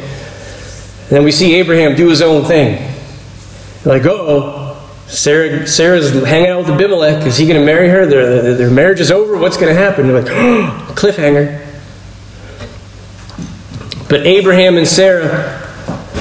And 1.09 1.17
then 1.17 1.23
we 1.23 1.31
see 1.31 1.55
Abraham 1.55 1.95
do 1.95 2.07
his 2.07 2.21
own 2.21 2.45
thing. 2.45 2.95
Like, 3.83 4.03
oh, 4.05 4.79
Sarah, 5.07 5.65
Sarah's 5.65 6.11
hanging 6.23 6.51
out 6.51 6.59
with 6.59 6.69
Abimelech. 6.69 7.25
Is 7.25 7.35
he 7.35 7.47
going 7.47 7.59
to 7.59 7.65
marry 7.65 7.89
her? 7.89 8.05
Their, 8.05 8.53
their 8.53 8.69
marriage 8.69 8.99
is 8.99 9.09
over. 9.09 9.35
What's 9.35 9.57
going 9.57 9.73
to 9.73 9.81
happen? 9.81 10.07
They're 10.07 10.21
like, 10.21 10.31
oh, 10.31 10.93
cliffhanger. 10.95 11.65
But 14.07 14.27
Abraham 14.27 14.77
and 14.77 14.87
Sarah 14.87 15.67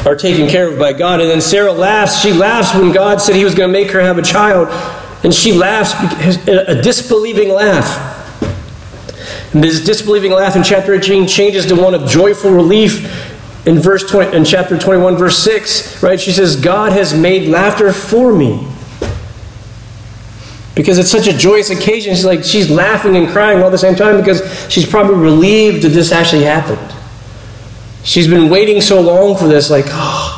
are 0.06 0.16
taken 0.16 0.48
care 0.48 0.72
of 0.72 0.78
by 0.78 0.94
God. 0.94 1.20
And 1.20 1.28
then 1.28 1.42
Sarah 1.42 1.72
laughs. 1.72 2.22
She 2.22 2.32
laughs 2.32 2.74
when 2.74 2.90
God 2.90 3.20
said 3.20 3.36
he 3.36 3.44
was 3.44 3.54
going 3.54 3.68
to 3.68 3.72
make 3.72 3.90
her 3.90 4.00
have 4.00 4.16
a 4.16 4.22
child. 4.22 4.68
And 5.22 5.34
she 5.34 5.52
laughs, 5.52 5.92
a 6.48 6.80
disbelieving 6.80 7.50
laugh. 7.50 8.16
And 9.52 9.62
this 9.62 9.84
disbelieving 9.84 10.32
laugh 10.32 10.56
in 10.56 10.62
chapter 10.62 10.94
18 10.94 11.26
changes 11.26 11.66
to 11.66 11.74
one 11.74 11.94
of 11.94 12.08
joyful 12.08 12.50
relief 12.52 13.27
in 13.68 13.78
verse 13.78 14.08
20, 14.10 14.34
in 14.34 14.44
chapter 14.46 14.78
21 14.78 15.16
verse 15.16 15.36
6 15.38 16.02
right 16.02 16.18
she 16.18 16.32
says 16.32 16.56
god 16.56 16.90
has 16.92 17.12
made 17.12 17.48
laughter 17.48 17.92
for 17.92 18.34
me 18.34 18.66
because 20.74 20.98
it's 20.98 21.10
such 21.10 21.26
a 21.26 21.36
joyous 21.36 21.68
occasion 21.68 22.14
she's 22.14 22.24
like 22.24 22.42
she's 22.42 22.70
laughing 22.70 23.14
and 23.14 23.28
crying 23.28 23.58
all 23.58 23.66
at 23.66 23.70
the 23.70 23.78
same 23.78 23.94
time 23.94 24.16
because 24.16 24.40
she's 24.72 24.88
probably 24.88 25.16
relieved 25.16 25.82
that 25.82 25.90
this 25.90 26.12
actually 26.12 26.44
happened 26.44 26.94
she's 28.04 28.26
been 28.26 28.48
waiting 28.48 28.80
so 28.80 29.02
long 29.02 29.36
for 29.36 29.46
this 29.46 29.68
like 29.68 29.84
oh 29.88 30.34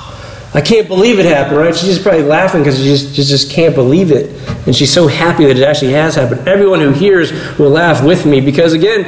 I 0.52 0.60
can't 0.60 0.88
believe 0.88 1.20
it 1.20 1.26
happened, 1.26 1.58
right? 1.58 1.76
She's 1.76 2.00
probably 2.00 2.24
laughing 2.24 2.62
because 2.62 2.76
she 2.76 2.82
just, 2.82 3.14
she 3.14 3.22
just 3.22 3.52
can't 3.52 3.72
believe 3.72 4.10
it. 4.10 4.34
And 4.66 4.74
she's 4.74 4.92
so 4.92 5.06
happy 5.06 5.44
that 5.44 5.56
it 5.56 5.62
actually 5.62 5.92
has 5.92 6.16
happened. 6.16 6.48
Everyone 6.48 6.80
who 6.80 6.90
hears 6.90 7.30
will 7.56 7.70
laugh 7.70 8.04
with 8.04 8.26
me 8.26 8.40
because, 8.40 8.72
again, 8.72 9.04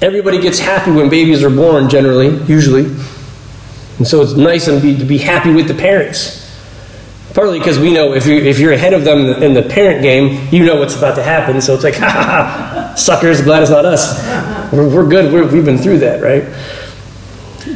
everybody 0.00 0.40
gets 0.40 0.58
happy 0.58 0.90
when 0.90 1.08
babies 1.08 1.42
are 1.42 1.50
born, 1.50 1.88
generally, 1.88 2.36
usually. 2.44 2.86
And 3.98 4.06
so 4.06 4.22
it's 4.22 4.34
nice 4.34 4.66
to 4.66 4.80
be, 4.80 4.96
to 4.98 5.04
be 5.04 5.18
happy 5.18 5.52
with 5.52 5.68
the 5.68 5.74
parents. 5.74 6.42
Partly 7.34 7.58
because 7.58 7.78
we 7.78 7.92
know 7.92 8.14
if, 8.14 8.26
you, 8.26 8.36
if 8.36 8.58
you're 8.58 8.72
ahead 8.72 8.92
of 8.92 9.04
them 9.04 9.42
in 9.42 9.54
the 9.54 9.62
parent 9.62 10.02
game, 10.02 10.48
you 10.50 10.64
know 10.64 10.76
what's 10.76 10.96
about 10.96 11.16
to 11.16 11.22
happen. 11.22 11.60
So 11.60 11.74
it's 11.74 11.84
like, 11.84 11.94
ha 11.96 12.08
ha 12.08 12.22
ha, 12.22 12.94
suckers, 12.94 13.42
glad 13.42 13.62
it's 13.62 13.70
not 13.70 13.84
us. 13.84 14.22
We're, 14.72 14.88
we're 14.88 15.08
good, 15.08 15.32
we're, 15.32 15.46
we've 15.50 15.64
been 15.64 15.78
through 15.78 15.98
that, 15.98 16.22
right? 16.22 16.44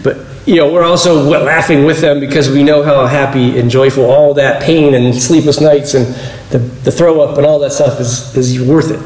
But 0.03 0.27
you 0.47 0.57
know, 0.57 0.73
we're 0.73 0.85
also 0.85 1.23
laughing 1.23 1.85
with 1.85 2.01
them 2.01 2.19
because 2.19 2.51
we 2.51 2.63
know 2.63 2.83
how 2.83 3.07
happy 3.07 3.59
and 3.59 3.71
joyful 3.71 4.05
all 4.05 4.35
that 4.35 4.63
pain 4.63 4.95
and 4.95 5.15
sleepless 5.15 5.61
nights 5.61 5.95
and 5.95 6.07
the, 6.51 6.59
the 6.59 6.91
throw 6.91 7.21
up 7.21 7.37
and 7.37 7.47
all 7.47 7.59
that 7.61 7.73
stuff 7.73 8.01
is, 8.01 8.37
is 8.37 8.61
worth 8.61 8.91
it, 8.91 9.01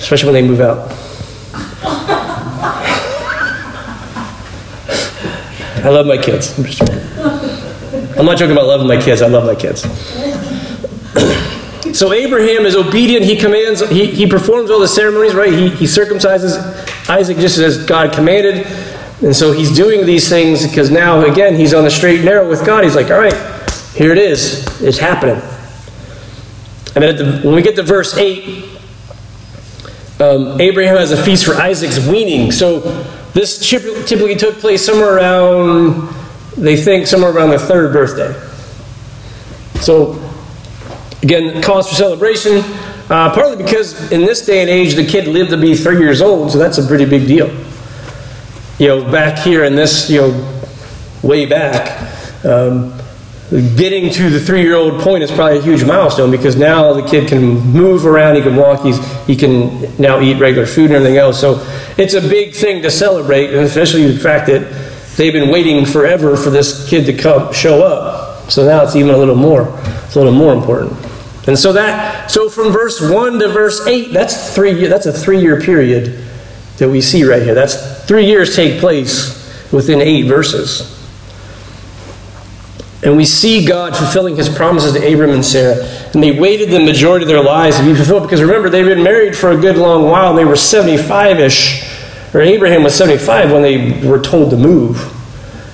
especially 0.00 0.32
when 0.32 0.42
they 0.42 0.48
move 0.48 0.60
out. 0.60 0.96
I 5.82 5.88
love 5.88 6.06
my 6.06 6.18
kids. 6.18 6.56
I'm, 6.58 6.64
just, 6.64 6.82
I'm 8.18 8.26
not 8.26 8.38
joking 8.38 8.52
about 8.52 8.66
loving 8.66 8.86
my 8.86 9.00
kids. 9.00 9.22
I 9.22 9.28
love 9.28 9.44
my 9.44 9.54
kids. 9.54 9.82
so 11.98 12.12
Abraham 12.12 12.66
is 12.66 12.76
obedient. 12.76 13.24
He 13.24 13.36
commands, 13.36 13.88
he, 13.88 14.06
he 14.06 14.26
performs 14.26 14.70
all 14.70 14.78
the 14.78 14.88
ceremonies, 14.88 15.34
right? 15.34 15.52
He, 15.52 15.70
he 15.70 15.86
circumcises 15.86 17.08
Isaac 17.08 17.38
just 17.38 17.58
as 17.58 17.84
God 17.86 18.12
commanded. 18.12 18.66
And 19.22 19.34
so 19.34 19.52
he's 19.52 19.74
doing 19.74 20.06
these 20.06 20.28
things 20.28 20.66
because 20.66 20.90
now, 20.90 21.24
again, 21.24 21.54
he's 21.54 21.74
on 21.74 21.84
the 21.84 21.90
straight 21.90 22.16
and 22.16 22.24
narrow 22.24 22.48
with 22.48 22.64
God. 22.64 22.84
He's 22.84 22.94
like, 22.94 23.10
all 23.10 23.18
right, 23.18 23.34
here 23.94 24.12
it 24.12 24.18
is. 24.18 24.66
It's 24.82 24.98
happening. 24.98 25.42
And 26.94 27.04
then 27.04 27.16
the, 27.16 27.46
when 27.46 27.54
we 27.54 27.62
get 27.62 27.76
to 27.76 27.82
verse 27.82 28.16
8, 28.16 28.64
um, 30.20 30.60
Abraham 30.60 30.96
has 30.96 31.12
a 31.12 31.22
feast 31.22 31.44
for 31.44 31.54
Isaac's 31.54 32.06
weaning. 32.06 32.52
So 32.52 32.80
this 33.34 33.68
typically 33.68 34.36
took 34.36 34.58
place 34.58 34.84
somewhere 34.84 35.16
around, 35.16 36.08
they 36.56 36.76
think, 36.76 37.06
somewhere 37.06 37.32
around 37.32 37.50
the 37.50 37.58
third 37.58 37.92
birthday. 37.92 38.32
So, 39.80 40.20
again, 41.22 41.62
cause 41.62 41.88
for 41.88 41.94
celebration, 41.94 42.58
uh, 43.08 43.32
partly 43.32 43.56
because 43.56 44.12
in 44.12 44.20
this 44.22 44.44
day 44.44 44.60
and 44.60 44.70
age, 44.70 44.94
the 44.94 45.06
kid 45.06 45.26
lived 45.28 45.50
to 45.50 45.56
be 45.56 45.74
three 45.74 45.98
years 45.98 46.20
old, 46.20 46.52
so 46.52 46.58
that's 46.58 46.78
a 46.78 46.86
pretty 46.86 47.04
big 47.04 47.26
deal 47.26 47.48
you 48.80 48.88
know, 48.88 49.12
back 49.12 49.38
here 49.38 49.64
in 49.64 49.76
this, 49.76 50.08
you 50.08 50.22
know, 50.22 50.62
way 51.22 51.44
back, 51.44 52.00
um, 52.46 52.94
getting 53.76 54.10
to 54.10 54.30
the 54.30 54.40
three-year-old 54.40 55.02
point 55.02 55.22
is 55.22 55.30
probably 55.30 55.58
a 55.58 55.60
huge 55.60 55.84
milestone 55.84 56.30
because 56.30 56.56
now 56.56 56.94
the 56.94 57.02
kid 57.02 57.28
can 57.28 57.42
move 57.42 58.06
around, 58.06 58.36
he 58.36 58.40
can 58.40 58.56
walk, 58.56 58.80
he's, 58.80 58.98
he 59.26 59.36
can 59.36 59.94
now 59.98 60.18
eat 60.18 60.40
regular 60.40 60.66
food 60.66 60.86
and 60.86 60.94
everything 60.94 61.18
else. 61.18 61.38
So 61.38 61.56
it's 62.00 62.14
a 62.14 62.20
big 62.20 62.54
thing 62.54 62.82
to 62.82 62.90
celebrate, 62.90 63.50
and 63.50 63.58
especially 63.58 64.10
the 64.10 64.18
fact 64.18 64.46
that 64.46 64.62
they've 65.16 65.32
been 65.32 65.50
waiting 65.50 65.84
forever 65.84 66.36
for 66.36 66.50
this 66.50 66.88
kid 66.88 67.06
to 67.06 67.12
come 67.12 67.52
show 67.52 67.82
up. 67.82 68.50
So 68.50 68.66
now 68.66 68.82
it's 68.82 68.96
even 68.96 69.10
a 69.10 69.16
little 69.16 69.36
more, 69.36 69.78
it's 70.06 70.16
a 70.16 70.18
little 70.18 70.32
more 70.32 70.54
important. 70.54 70.92
And 71.46 71.58
so 71.58 71.72
that, 71.72 72.30
so 72.30 72.48
from 72.48 72.72
verse 72.72 73.00
one 73.00 73.38
to 73.38 73.48
verse 73.48 73.86
eight, 73.86 74.12
that's 74.12 74.54
three. 74.54 74.86
That's 74.86 75.06
a 75.06 75.12
three-year 75.12 75.60
period 75.60 76.24
that 76.78 76.88
we 76.88 77.00
see 77.00 77.24
right 77.24 77.42
here. 77.42 77.54
That's 77.54 78.04
three 78.04 78.26
years 78.26 78.56
take 78.56 78.80
place 78.80 79.36
within 79.72 80.00
eight 80.00 80.22
verses. 80.22 80.96
And 83.02 83.16
we 83.16 83.24
see 83.24 83.64
God 83.64 83.96
fulfilling 83.96 84.36
his 84.36 84.48
promises 84.48 84.92
to 84.92 85.12
Abram 85.12 85.30
and 85.30 85.44
Sarah. 85.44 85.82
And 86.12 86.22
they 86.22 86.38
waited 86.38 86.70
the 86.70 86.80
majority 86.80 87.24
of 87.24 87.28
their 87.28 87.42
lives 87.42 87.78
to 87.78 87.84
be 87.84 87.94
fulfilled 87.94 88.24
because 88.24 88.42
remember, 88.42 88.68
they've 88.68 88.84
been 88.84 89.02
married 89.02 89.34
for 89.34 89.52
a 89.52 89.56
good 89.56 89.78
long 89.78 90.04
while. 90.04 90.34
They 90.34 90.44
were 90.44 90.56
75 90.56 91.40
ish, 91.40 91.82
or 92.32 92.40
Abraham 92.40 92.82
was 92.82 92.94
75 92.94 93.50
when 93.50 93.62
they 93.62 94.06
were 94.06 94.20
told 94.20 94.50
to 94.50 94.56
move. 94.56 94.96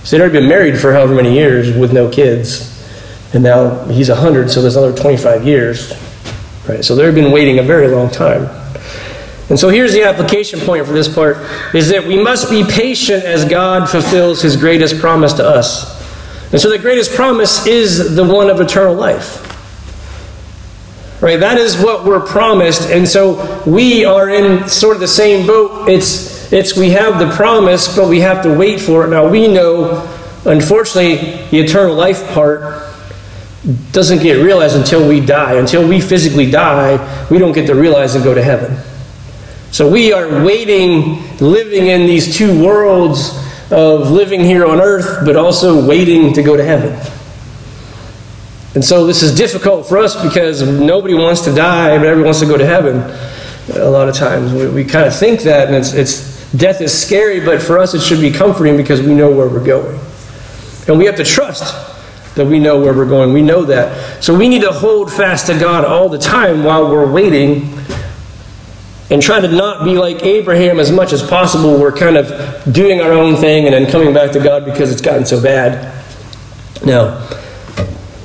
So 0.05 0.17
they'd 0.17 0.23
already 0.23 0.41
been 0.41 0.49
married 0.49 0.79
for 0.79 0.93
however 0.93 1.15
many 1.15 1.35
years 1.35 1.77
with 1.77 1.93
no 1.93 2.09
kids. 2.09 2.73
And 3.35 3.43
now 3.43 3.85
he's 3.87 4.09
100, 4.09 4.51
so 4.51 4.63
there's 4.63 4.77
another 4.77 4.97
25 4.97 5.45
years. 5.45 5.93
Right? 6.69 6.85
So 6.85 6.95
they've 6.95 7.15
been 7.15 7.33
waiting 7.33 7.59
a 7.59 7.63
very 7.63 7.89
long 7.89 8.11
time. 8.11 8.45
And 9.49 9.59
so 9.59 9.69
here's 9.69 9.93
the 9.93 10.03
application 10.03 10.61
point 10.61 10.87
for 10.87 10.93
this 10.93 11.13
part 11.13 11.37
is 11.75 11.91
that 11.91 12.05
we 12.05 12.21
must 12.21 12.51
be 12.51 12.65
patient 12.65 13.25
as 13.25 13.45
God 13.45 13.89
fulfills 13.89 14.43
his 14.43 14.57
greatest 14.57 14.99
promise 14.99 15.35
to 15.35 15.47
us. 15.47 15.95
And 16.53 16.61
so 16.61 16.71
the 16.71 16.79
greatest 16.79 17.13
promise 17.13 17.67
is 17.67 18.17
the 18.17 18.25
one 18.25 18.51
of 18.51 18.61
eternal 18.61 18.95
life. 18.95 19.43
Right? 21.21 21.41
That 21.41 21.59
is 21.59 21.77
what 21.77 22.05
we're 22.05 22.25
promised. 22.25 22.91
And 22.91 23.09
so 23.09 23.63
we 23.67 24.05
are 24.05 24.29
in 24.29 24.69
sort 24.69 24.97
of 24.97 25.01
the 25.01 25.09
same 25.09 25.47
boat. 25.47 25.89
It's 25.89 26.36
it's 26.53 26.77
we 26.77 26.91
have 26.91 27.19
the 27.19 27.35
promise, 27.35 27.95
but 27.97 28.09
we 28.09 28.21
have 28.21 28.43
to 28.43 28.55
wait 28.55 28.81
for 28.81 29.05
it. 29.05 29.09
Now 29.09 29.29
we 29.29 29.49
know 29.49 30.03
unfortunately 30.45 31.17
the 31.51 31.59
eternal 31.59 31.95
life 31.95 32.27
part 32.29 32.85
doesn't 33.93 34.23
get 34.23 34.35
realized 34.35 34.77
until 34.77 35.09
we 35.09 35.21
die. 35.21 35.55
Until 35.55 35.87
we 35.87 36.01
physically 36.01 36.51
die, 36.51 37.27
we 37.31 37.39
don't 37.39 37.53
get 37.53 37.67
to 37.67 37.75
realize 37.75 38.15
and 38.15 38.23
go 38.23 38.35
to 38.35 38.43
heaven. 38.43 38.79
So 39.73 39.91
we 39.91 40.13
are 40.13 40.45
waiting, 40.45 41.23
living 41.39 41.89
in 41.89 42.07
these 42.07 42.37
two 42.37 42.65
worlds 42.65 43.37
of 43.71 44.11
living 44.11 44.41
here 44.41 44.65
on 44.65 44.81
earth, 44.81 45.25
but 45.25 45.37
also 45.37 45.87
waiting 45.87 46.33
to 46.35 46.43
go 46.43 46.57
to 46.57 46.65
heaven. 46.65 46.93
And 48.77 48.85
so 48.85 49.07
this 49.07 49.23
is 49.23 49.35
difficult 49.35 49.89
for 49.89 49.99
us 49.99 50.23
because 50.23 50.63
nobody 50.63 51.15
wants 51.15 51.41
to 51.43 51.55
die, 51.55 51.97
but 51.99 52.07
everyone 52.07 52.27
wants 52.27 52.41
to 52.41 52.47
go 52.47 52.57
to 52.57 52.67
heaven. 52.67 52.99
A 53.75 53.91
lot 53.91 54.09
of 54.09 54.15
times 54.15 54.53
we, 54.53 54.69
we 54.69 54.85
kind 54.85 55.07
of 55.07 55.17
think 55.17 55.41
that, 55.43 55.67
and 55.67 55.77
it's, 55.77 55.93
it's 55.93 56.36
death 56.55 56.81
is 56.81 56.97
scary, 56.97 57.41
but 57.41 57.63
for 57.63 57.79
us 57.79 57.95
it 57.95 58.03
should 58.03 58.21
be 58.21 58.31
comforting 58.31 58.77
because 58.77 59.01
we 59.01 59.15
know 59.15 59.31
where 59.31 59.49
we're 59.49 59.65
going. 59.65 59.99
And 60.89 60.99
we 60.99 61.07
have 61.07 61.17
to 61.17 61.25
trust 61.25 61.75
that 62.37 62.47
we 62.47 62.59
know 62.59 62.79
where 62.79 62.93
we're 62.93 63.09
going. 63.09 63.33
We 63.33 63.43
know 63.43 63.65
that. 63.65 64.23
So 64.23 64.37
we 64.37 64.49
need 64.49 64.63
to 64.63 64.71
hold 64.73 65.13
fast 65.13 65.47
to 65.47 65.59
God 65.59 65.85
all 65.85 66.09
the 66.09 66.19
time 66.19 66.65
while 66.65 66.91
we're 66.91 67.11
waiting 67.11 67.77
and 69.11 69.23
try 69.23 69.41
to 69.41 69.49
not 69.49 69.85
be 69.85 69.95
like 69.95 70.23
Abraham 70.23 70.79
as 70.79 70.93
much 70.93 71.13
as 71.13 71.23
possible. 71.23 71.81
We're 71.81 71.97
kind 71.97 72.17
of 72.17 72.73
doing 72.73 73.01
our 73.01 73.13
own 73.13 73.37
thing 73.37 73.65
and 73.65 73.75
then 73.75 73.91
coming 73.91 74.13
back 74.13 74.33
to 74.33 74.41
God 74.41 74.65
because 74.65 74.93
it's 74.93 75.01
gotten 75.01 75.25
so 75.25 75.43
bad. 75.43 75.95
Now, 76.85 77.27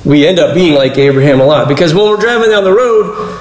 we 0.04 0.26
end 0.26 0.38
up 0.38 0.54
being 0.54 0.74
like 0.74 0.98
Abraham 0.98 1.40
a 1.40 1.44
lot 1.44 1.68
because 1.68 1.94
when 1.94 2.04
we're 2.04 2.20
driving 2.20 2.50
down 2.50 2.64
the 2.64 2.72
road, 2.72 3.38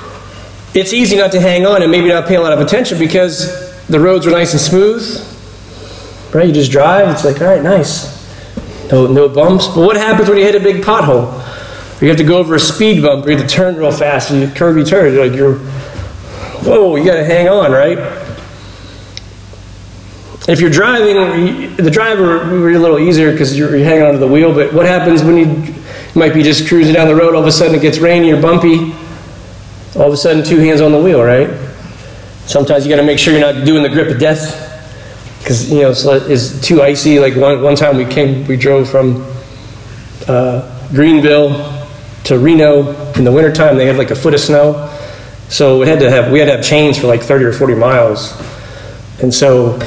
it's 0.74 0.94
easy 0.94 1.18
not 1.18 1.32
to 1.34 1.42
hang 1.42 1.66
on 1.66 1.82
and 1.82 1.92
maybe 1.92 2.08
not 2.08 2.28
pay 2.28 2.36
a 2.36 2.42
lot 2.42 2.54
of 2.54 2.60
attention 2.60 2.98
because 2.98 3.71
the 3.92 4.00
roads 4.00 4.26
are 4.26 4.32
nice 4.32 4.54
and 4.54 4.62
smooth. 4.62 5.28
Right? 6.34 6.48
You 6.48 6.54
just 6.54 6.72
drive, 6.72 7.10
it's 7.10 7.26
like, 7.26 7.42
all 7.42 7.48
right, 7.48 7.62
nice. 7.62 8.20
No, 8.92 9.08
no 9.08 9.30
bumps. 9.30 9.68
But 9.68 9.86
what 9.86 9.98
happens 9.98 10.30
when 10.30 10.38
you 10.38 10.46
hit 10.46 10.56
a 10.56 10.60
big 10.60 10.84
pothole? 10.84 11.32
You 12.02 12.08
have 12.08 12.18
to 12.18 12.24
go 12.24 12.40
over 12.40 12.56
a 12.56 12.60
speed 12.60 13.04
bump, 13.04 13.26
or 13.26 13.32
you 13.32 13.38
have 13.38 13.48
to 13.48 13.54
turn 13.54 13.76
real 13.76 13.92
fast, 13.92 14.32
and 14.32 14.42
you 14.42 14.48
curvy 14.48 14.88
turn. 14.88 15.14
You're 15.14 15.28
like 15.28 15.38
you're 15.38 15.60
whoa, 16.64 16.96
you 16.96 17.06
got 17.06 17.16
to 17.16 17.26
hang 17.26 17.48
on, 17.48 17.72
right? 17.72 17.98
If 20.48 20.60
you're 20.60 20.72
driving, 20.72 21.76
the 21.76 21.92
driver 21.92 22.50
would 22.50 22.68
be 22.68 22.74
a 22.74 22.80
little 22.80 23.00
easier 23.00 23.32
because 23.32 23.58
you're, 23.58 23.76
you're 23.76 23.86
hanging 23.86 24.04
onto 24.04 24.20
the 24.20 24.28
wheel. 24.28 24.54
But 24.54 24.74
what 24.74 24.86
happens 24.86 25.24
when 25.24 25.38
you, 25.38 25.46
you 25.46 25.76
might 26.16 26.34
be 26.34 26.44
just 26.44 26.68
cruising 26.68 26.94
down 26.94 27.08
the 27.08 27.16
road? 27.16 27.36
All 27.36 27.42
of 27.42 27.48
a 27.48 27.52
sudden, 27.52 27.76
it 27.76 27.82
gets 27.82 28.00
rainy 28.00 28.32
or 28.32 28.42
bumpy. 28.42 28.94
All 29.96 30.08
of 30.08 30.14
a 30.14 30.18
sudden, 30.18 30.44
two 30.44 30.58
hands 30.58 30.82
on 30.82 30.92
the 30.92 31.00
wheel, 31.00 31.24
right? 31.24 31.50
Sometimes 32.46 32.86
you 32.86 32.90
got 32.90 33.02
to 33.02 33.06
make 33.06 33.20
sure 33.20 33.34
you're 33.34 33.54
not 33.54 33.66
doing 33.66 33.84
the 33.84 33.90
grip 33.90 34.10
of 34.10 34.20
death 34.20 34.68
because 35.40 35.72
you 35.72 35.82
know 35.82 35.92
it's, 35.92 36.62
too 36.62 36.82
icy. 36.82 37.20
Like 37.20 37.36
one 37.36 37.62
one 37.62 37.76
time 37.76 37.98
we 37.98 38.06
came, 38.06 38.46
we 38.48 38.58
drove 38.58 38.90
from 38.90 39.26
uh, 40.28 40.90
Greenville 40.90 41.82
to 42.26 42.32
to 42.32 42.40
Reno 42.40 43.14
in 43.16 43.24
the 43.24 43.32
wintertime, 43.32 43.78
they 43.78 43.86
had 43.86 43.98
like 43.98 44.12
a 44.12 44.16
foot 44.16 44.34
of 44.34 44.40
snow. 44.40 44.90
So 45.50 45.80
we 45.80 45.88
had 45.88 46.00
to 46.00 46.10
have 46.10 46.32
we 46.32 46.40
had 46.40 46.46
to 46.46 46.56
have 46.58 46.66
chains 46.66 46.98
for 46.98 47.08
like 47.08 47.22
30 47.22 47.46
or 47.46 47.54
40 47.54 47.76
miles. 47.76 48.32
And 49.22 49.34
so 49.34 49.80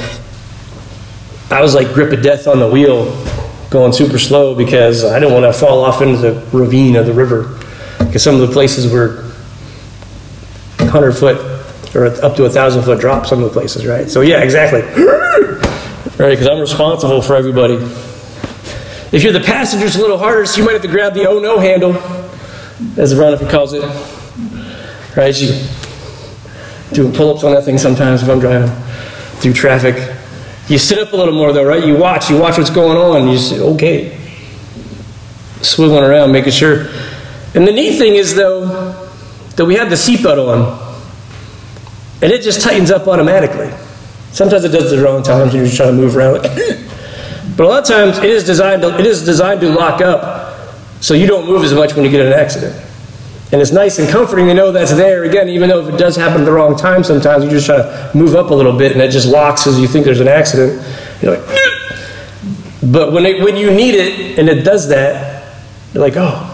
I 1.49 1.61
was 1.61 1.73
like 1.73 1.93
grip 1.93 2.13
of 2.13 2.21
death 2.21 2.47
on 2.47 2.59
the 2.59 2.69
wheel, 2.69 3.05
going 3.69 3.93
super 3.93 4.19
slow 4.19 4.55
because 4.55 5.03
I 5.03 5.19
didn't 5.19 5.33
want 5.33 5.51
to 5.51 5.59
fall 5.59 5.83
off 5.83 6.01
into 6.01 6.17
the 6.17 6.45
ravine 6.51 6.95
of 6.95 7.05
the 7.05 7.13
river. 7.13 7.59
Because 7.97 8.23
some 8.23 8.35
of 8.35 8.41
the 8.41 8.53
places 8.53 8.91
were 8.91 9.23
100 10.77 11.13
foot 11.13 11.54
or 11.95 12.05
up 12.05 12.35
to 12.35 12.43
a 12.43 12.47
1,000 12.47 12.83
foot 12.83 12.99
drop, 12.99 13.25
some 13.25 13.41
of 13.41 13.45
the 13.45 13.57
places, 13.57 13.85
right? 13.85 14.09
So, 14.09 14.21
yeah, 14.21 14.41
exactly. 14.41 14.81
right, 16.17 16.31
because 16.31 16.47
I'm 16.47 16.59
responsible 16.59 17.21
for 17.21 17.35
everybody. 17.35 17.75
If 19.11 19.23
you're 19.23 19.31
the 19.31 19.39
passenger, 19.39 19.85
it's 19.85 19.95
a 19.95 19.99
little 19.99 20.17
harder, 20.17 20.45
so 20.45 20.59
you 20.59 20.65
might 20.65 20.73
have 20.73 20.81
to 20.81 20.87
grab 20.87 21.13
the 21.13 21.27
oh 21.27 21.39
no 21.39 21.57
handle, 21.59 21.95
as 22.97 23.13
Veronica 23.13 23.49
calls 23.49 23.73
it. 23.73 23.81
Right? 25.15 25.39
You 25.39 25.67
doing 26.93 27.13
pull 27.13 27.33
ups 27.33 27.43
on 27.43 27.53
that 27.53 27.63
thing 27.63 27.77
sometimes 27.77 28.23
if 28.23 28.29
I'm 28.29 28.39
driving 28.39 28.69
through 29.39 29.53
traffic. 29.53 29.95
You 30.67 30.77
sit 30.77 30.97
up 30.97 31.13
a 31.13 31.15
little 31.15 31.33
more 31.33 31.53
though, 31.53 31.63
right? 31.63 31.85
You 31.85 31.95
watch, 31.95 32.29
you 32.29 32.37
watch 32.37 32.57
what's 32.57 32.69
going 32.69 32.97
on. 32.97 33.29
You 33.29 33.37
say, 33.37 33.59
okay. 33.59 34.17
Swiveling 35.59 36.07
around, 36.07 36.31
making 36.31 36.51
sure. 36.51 36.87
And 37.53 37.67
the 37.67 37.71
neat 37.71 37.97
thing 37.97 38.15
is 38.15 38.35
though, 38.35 38.93
that 39.55 39.65
we 39.65 39.75
have 39.75 39.89
the 39.89 39.95
seatbelt 39.95 40.47
on. 40.47 40.84
And 42.21 42.31
it 42.31 42.41
just 42.41 42.61
tightens 42.61 42.91
up 42.91 43.07
automatically. 43.07 43.71
Sometimes 44.31 44.63
it 44.63 44.69
does 44.69 44.91
the 44.91 45.01
wrong 45.01 45.23
times 45.23 45.53
and 45.53 45.53
you're 45.53 45.65
just 45.65 45.77
trying 45.77 45.95
to 45.95 46.01
move 46.01 46.15
around. 46.15 46.41
but 47.57 47.63
a 47.63 47.67
lot 47.67 47.83
of 47.83 47.87
times 47.87 48.17
it 48.17 48.29
is 48.29 48.43
designed 48.43 48.81
to, 48.81 48.97
it 48.99 49.05
is 49.05 49.23
designed 49.23 49.61
to 49.61 49.69
lock 49.69 50.01
up 50.01 50.75
so 51.01 51.13
you 51.13 51.27
don't 51.27 51.45
move 51.47 51.63
as 51.63 51.73
much 51.73 51.95
when 51.95 52.03
you 52.03 52.11
get 52.11 52.21
in 52.21 52.27
an 52.27 52.33
accident. 52.33 52.75
And 53.51 53.61
it's 53.61 53.71
nice 53.71 53.99
and 53.99 54.09
comforting 54.09 54.47
to 54.47 54.53
know 54.53 54.71
that's 54.71 54.91
there. 54.91 55.23
Again, 55.23 55.49
even 55.49 55.69
though 55.69 55.87
if 55.87 55.93
it 55.93 55.97
does 55.97 56.15
happen 56.15 56.41
at 56.41 56.45
the 56.45 56.51
wrong 56.51 56.75
time, 56.75 57.03
sometimes 57.03 57.43
you 57.43 57.49
just 57.49 57.65
try 57.65 57.77
to 57.77 58.11
move 58.15 58.35
up 58.35 58.49
a 58.49 58.53
little 58.53 58.77
bit 58.77 58.91
and 58.91 59.01
it 59.01 59.11
just 59.11 59.27
locks 59.27 59.67
as 59.67 59.79
you 59.79 59.87
think 59.87 60.03
there's 60.03 60.19
an 60.19 60.27
accident. 60.27 60.83
You're 61.21 61.37
like, 61.37 61.47
but 62.83 63.13
when, 63.13 63.25
it, 63.25 63.41
when 63.41 63.55
you 63.55 63.71
need 63.71 63.95
it 63.95 64.39
and 64.39 64.49
it 64.49 64.63
does 64.63 64.89
that, 64.89 65.55
you're 65.93 66.03
like, 66.03 66.15
oh, 66.17 66.51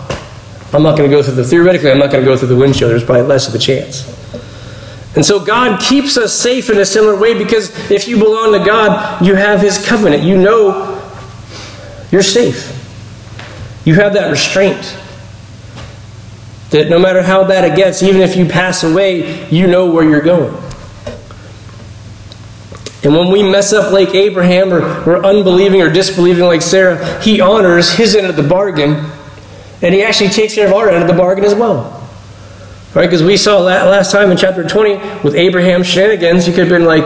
I'm 0.74 0.84
not 0.84 0.98
going 0.98 1.10
to 1.10 1.15
go 1.15 1.24
through 1.24 1.36
the, 1.36 1.44
theoretically, 1.44 1.91
I'm 1.91 1.98
not 1.98 2.12
going 2.12 2.24
to 2.24 2.30
go 2.30 2.38
through 2.38 2.50
the 2.50 2.56
windshield. 2.56 2.91
There's 2.91 3.03
probably 3.03 3.24
less 3.24 3.48
of 3.48 3.56
a 3.56 3.60
chance. 3.60 4.06
And 5.15 5.25
so 5.25 5.44
God 5.44 5.82
keeps 5.82 6.15
us 6.18 6.34
safe 6.34 6.70
in 6.70 6.77
a 6.77 6.86
similar 6.86 7.20
way 7.20 7.38
because 7.38 7.91
if 7.91 8.08
you 8.08 8.18
belong 8.18 8.53
to 8.53 8.65
God, 8.65 9.25
you 9.25 9.36
have 9.36 9.60
His 9.60 9.86
covenant. 9.86 10.24
You 10.24 10.38
know 10.38 10.98
you're 12.12 12.22
safe. 12.22 12.77
You 13.86 13.96
have 13.96 14.13
that 14.13 14.30
restraint. 14.30 14.98
That 16.72 16.89
no 16.89 17.00
matter 17.00 17.22
how 17.22 17.46
bad 17.48 17.70
it 17.70 17.75
gets, 17.75 18.03
even 18.03 18.22
if 18.22 18.36
you 18.36 18.46
pass 18.46 18.84
away, 18.84 19.50
you 19.50 19.68
know 19.68 19.91
where 19.91 20.03
you're 20.03 20.22
going. 20.22 20.53
And 23.03 23.15
when 23.15 23.32
we 23.32 23.41
mess 23.41 23.74
up 23.74 23.91
like 23.91 24.13
Abraham 24.13 24.72
or 24.72 24.82
we're 25.06 25.24
unbelieving 25.24 25.82
or 25.82 25.89
disbelieving 25.89 26.46
like 26.46 26.62
Sarah, 26.62 27.22
he 27.22 27.41
honors 27.41 27.94
his 27.94 28.15
end 28.15 28.27
of 28.27 28.36
the 28.36 28.44
bargain 28.44 29.10
and 29.82 29.96
he 29.96 30.03
actually 30.03 30.30
takes 30.30 30.53
care 30.53 30.68
of 30.68 30.74
our 30.74 30.89
end 30.89 31.01
of 31.01 31.08
the 31.08 31.15
bargain 31.15 31.44
as 31.44 31.56
well. 31.56 32.00
Right? 32.93 33.05
Because 33.05 33.24
we 33.24 33.38
saw 33.38 33.63
that 33.63 33.86
last 33.86 34.12
time 34.12 34.31
in 34.31 34.38
chapter 34.38 34.67
20 34.67 35.24
with 35.24 35.36
Abraham's 35.36 35.88
shenanigans, 35.88 36.45
he 36.45 36.51
could 36.51 36.67
have 36.67 36.69
been 36.69 36.86
like, 36.86 37.05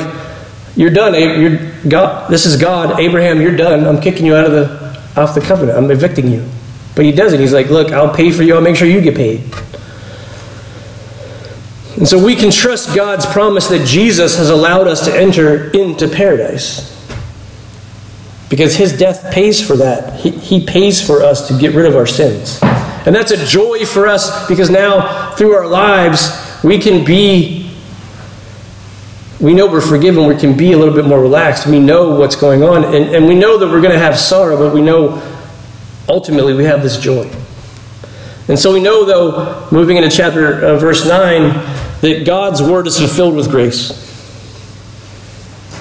You're 0.75 0.89
done. 0.89 1.13
You're 1.13 1.71
God. 1.87 2.31
This 2.31 2.45
is 2.45 2.59
God. 2.59 2.99
Abraham, 2.99 3.39
you're 3.39 3.55
done. 3.55 3.85
I'm 3.85 4.01
kicking 4.01 4.25
you 4.25 4.35
out 4.35 4.45
of 4.45 4.51
the 4.51 4.95
off 5.15 5.35
the 5.35 5.41
covenant. 5.41 5.77
I'm 5.77 5.89
evicting 5.91 6.27
you. 6.27 6.49
But 6.95 7.05
he 7.05 7.11
doesn't. 7.11 7.39
He's 7.39 7.53
like, 7.53 7.69
Look, 7.69 7.91
I'll 7.91 8.13
pay 8.13 8.31
for 8.31 8.41
you. 8.41 8.55
I'll 8.55 8.61
make 8.61 8.75
sure 8.75 8.87
you 8.87 8.99
get 9.01 9.15
paid. 9.15 9.43
And 11.97 12.07
so 12.07 12.23
we 12.23 12.35
can 12.35 12.51
trust 12.51 12.93
God's 12.93 13.25
promise 13.25 13.67
that 13.67 13.85
Jesus 13.85 14.37
has 14.37 14.49
allowed 14.49 14.87
us 14.87 15.05
to 15.05 15.15
enter 15.15 15.69
into 15.71 16.09
paradise. 16.09 16.91
Because 18.49 18.75
his 18.75 18.97
death 18.97 19.31
pays 19.33 19.65
for 19.65 19.77
that. 19.77 20.19
He, 20.19 20.31
he 20.31 20.65
pays 20.65 21.05
for 21.05 21.23
us 21.23 21.47
to 21.47 21.57
get 21.57 21.73
rid 21.73 21.85
of 21.85 21.95
our 21.95 22.05
sins. 22.05 22.59
And 23.05 23.13
that's 23.13 23.31
a 23.31 23.45
joy 23.45 23.85
for 23.85 24.07
us 24.07 24.47
because 24.47 24.69
now, 24.69 25.31
through 25.35 25.53
our 25.53 25.67
lives, 25.67 26.59
we 26.63 26.79
can 26.79 27.05
be, 27.05 27.71
we 29.39 29.53
know 29.53 29.67
we're 29.67 29.81
forgiven. 29.81 30.25
We 30.25 30.35
can 30.35 30.57
be 30.57 30.71
a 30.71 30.77
little 30.77 30.93
bit 30.93 31.05
more 31.05 31.21
relaxed. 31.21 31.67
We 31.67 31.79
know 31.79 32.15
what's 32.15 32.35
going 32.35 32.63
on. 32.63 32.83
And, 32.83 33.15
and 33.15 33.27
we 33.27 33.35
know 33.35 33.59
that 33.59 33.67
we're 33.67 33.81
going 33.81 33.93
to 33.93 33.99
have 33.99 34.17
sorrow, 34.17 34.57
but 34.57 34.73
we 34.73 34.81
know 34.81 35.21
ultimately 36.09 36.55
we 36.55 36.63
have 36.63 36.81
this 36.81 36.97
joy. 36.97 37.29
And 38.47 38.57
so 38.57 38.73
we 38.73 38.79
know, 38.79 39.05
though, 39.05 39.67
moving 39.71 39.97
into 39.97 40.09
chapter 40.09 40.65
uh, 40.65 40.77
verse 40.77 41.05
9, 41.05 41.41
that 42.01 42.23
God's 42.25 42.61
word 42.61 42.87
is 42.87 42.97
fulfilled 42.97 43.35
with 43.35 43.49
grace. 43.49 44.03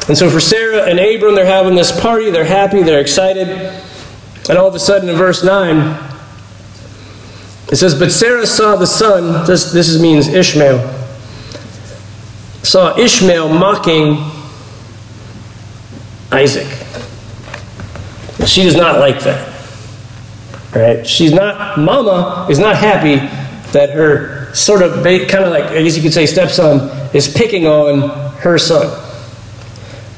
And 0.08 0.16
so 0.16 0.28
for 0.28 0.40
Sarah 0.40 0.82
and 0.82 0.98
Abram, 0.98 1.34
they're 1.34 1.46
having 1.46 1.74
this 1.74 1.98
party, 1.98 2.30
they're 2.30 2.44
happy, 2.44 2.82
they're 2.82 3.00
excited. 3.00 3.48
And 4.48 4.58
all 4.58 4.68
of 4.68 4.74
a 4.74 4.78
sudden 4.78 5.08
in 5.08 5.16
verse 5.16 5.42
9, 5.42 6.13
it 7.70 7.76
says, 7.76 7.98
But 7.98 8.12
Sarah 8.12 8.46
saw 8.46 8.76
the 8.76 8.86
son, 8.86 9.46
this, 9.46 9.72
this 9.72 10.00
means 10.00 10.28
Ishmael, 10.28 10.78
saw 12.62 12.96
Ishmael 12.98 13.48
mocking 13.48 14.16
Isaac. 16.32 16.68
She 18.46 18.64
does 18.64 18.76
not 18.76 18.98
like 18.98 19.20
that. 19.20 19.52
Right? 20.74 21.06
She's 21.06 21.32
not, 21.32 21.78
Mama 21.78 22.46
is 22.50 22.58
not 22.58 22.76
happy 22.76 23.16
that 23.72 23.90
her 23.90 24.52
sort 24.54 24.82
of, 24.82 25.04
kind 25.04 25.44
of 25.44 25.50
like, 25.50 25.64
I 25.64 25.82
guess 25.82 25.96
you 25.96 26.02
could 26.02 26.12
say, 26.12 26.26
stepson 26.26 26.90
is 27.14 27.32
picking 27.32 27.66
on 27.66 28.08
her 28.38 28.58
son. 28.58 29.00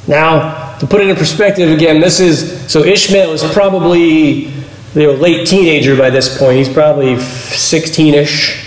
Now, 0.09 0.77
to 0.79 0.87
put 0.87 1.01
it 1.01 1.09
in 1.09 1.17
perspective 1.17 1.71
again, 1.71 2.01
this 2.01 2.21
is 2.21 2.71
so 2.71 2.85
Ishmael 2.85 3.33
is 3.33 3.43
probably 3.53 4.53
you 4.97 5.03
know, 5.03 5.13
late 5.13 5.47
teenager 5.47 5.95
by 5.95 6.09
this 6.09 6.39
point. 6.39 6.57
He's 6.57 6.73
probably 6.73 7.21
16 7.21 8.15
ish. 8.15 8.65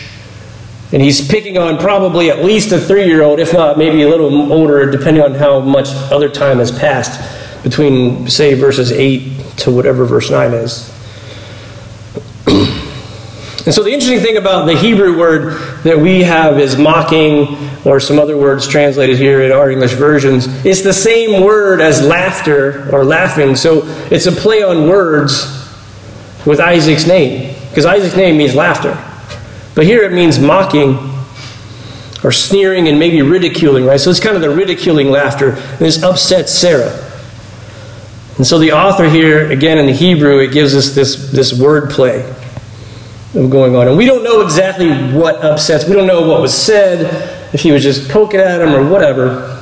And 0.91 1.01
he's 1.01 1.27
picking 1.27 1.57
on 1.57 1.79
probably 1.79 2.29
at 2.29 2.45
least 2.45 2.71
a 2.71 2.79
three 2.79 3.05
year 3.05 3.23
old, 3.23 3.39
if 3.39 3.51
not 3.51 3.79
maybe 3.79 4.03
a 4.03 4.07
little 4.07 4.53
older, 4.53 4.89
depending 4.89 5.23
on 5.23 5.33
how 5.33 5.59
much 5.59 5.87
other 6.11 6.29
time 6.29 6.59
has 6.59 6.71
passed 6.71 7.19
between, 7.63 8.27
say, 8.27 8.53
verses 8.53 8.91
8 8.91 9.57
to 9.57 9.71
whatever 9.71 10.05
verse 10.05 10.29
9 10.29 10.53
is. 10.53 10.95
And 13.65 13.75
so 13.75 13.83
the 13.83 13.91
interesting 13.91 14.21
thing 14.21 14.37
about 14.37 14.65
the 14.65 14.75
Hebrew 14.75 15.15
word 15.15 15.83
that 15.83 15.99
we 15.99 16.23
have 16.23 16.59
is 16.59 16.75
mocking, 16.75 17.55
or 17.85 17.99
some 17.99 18.17
other 18.17 18.35
words 18.35 18.67
translated 18.67 19.17
here 19.17 19.43
in 19.43 19.51
our 19.51 19.69
English 19.69 19.93
versions, 19.93 20.47
it's 20.65 20.81
the 20.81 20.93
same 20.93 21.43
word 21.43 21.79
as 21.79 22.01
laughter 22.01 22.89
or 22.91 23.03
laughing. 23.03 23.55
So 23.55 23.81
it's 24.09 24.25
a 24.25 24.31
play 24.31 24.63
on 24.63 24.87
words 24.87 25.58
with 26.45 26.59
Isaac's 26.59 27.05
name, 27.07 27.55
because 27.69 27.85
Isaac's 27.85 28.15
name 28.15 28.37
means 28.37 28.55
laughter. 28.55 28.93
But 29.75 29.85
here 29.85 30.03
it 30.03 30.11
means 30.11 30.39
mocking 30.39 30.97
or 32.23 32.31
sneering 32.31 32.87
and 32.87 32.99
maybe 32.99 33.21
ridiculing, 33.21 33.85
right? 33.85 33.99
So 33.99 34.09
it's 34.09 34.19
kind 34.19 34.35
of 34.35 34.41
the 34.41 34.49
ridiculing 34.49 35.09
laughter. 35.09 35.51
And 35.51 35.79
this 35.79 36.03
upsets 36.03 36.53
Sarah. 36.53 37.05
And 38.37 38.45
so 38.45 38.57
the 38.57 38.71
author 38.71 39.09
here, 39.09 39.51
again 39.51 39.77
in 39.77 39.85
the 39.85 39.93
Hebrew, 39.93 40.39
it 40.39 40.51
gives 40.51 40.75
us 40.75 40.95
this, 40.95 41.31
this 41.31 41.57
word 41.57 41.89
play 41.89 42.21
going 43.33 43.75
on. 43.75 43.87
And 43.87 43.97
we 43.97 44.05
don't 44.05 44.23
know 44.23 44.41
exactly 44.41 44.89
what 45.13 45.43
upsets, 45.43 45.87
we 45.87 45.93
don't 45.93 46.07
know 46.07 46.27
what 46.27 46.41
was 46.41 46.53
said, 46.53 47.53
if 47.53 47.61
he 47.61 47.71
was 47.71 47.83
just 47.83 48.09
poking 48.09 48.39
at 48.39 48.61
him 48.61 48.73
or 48.73 48.89
whatever. 48.89 49.61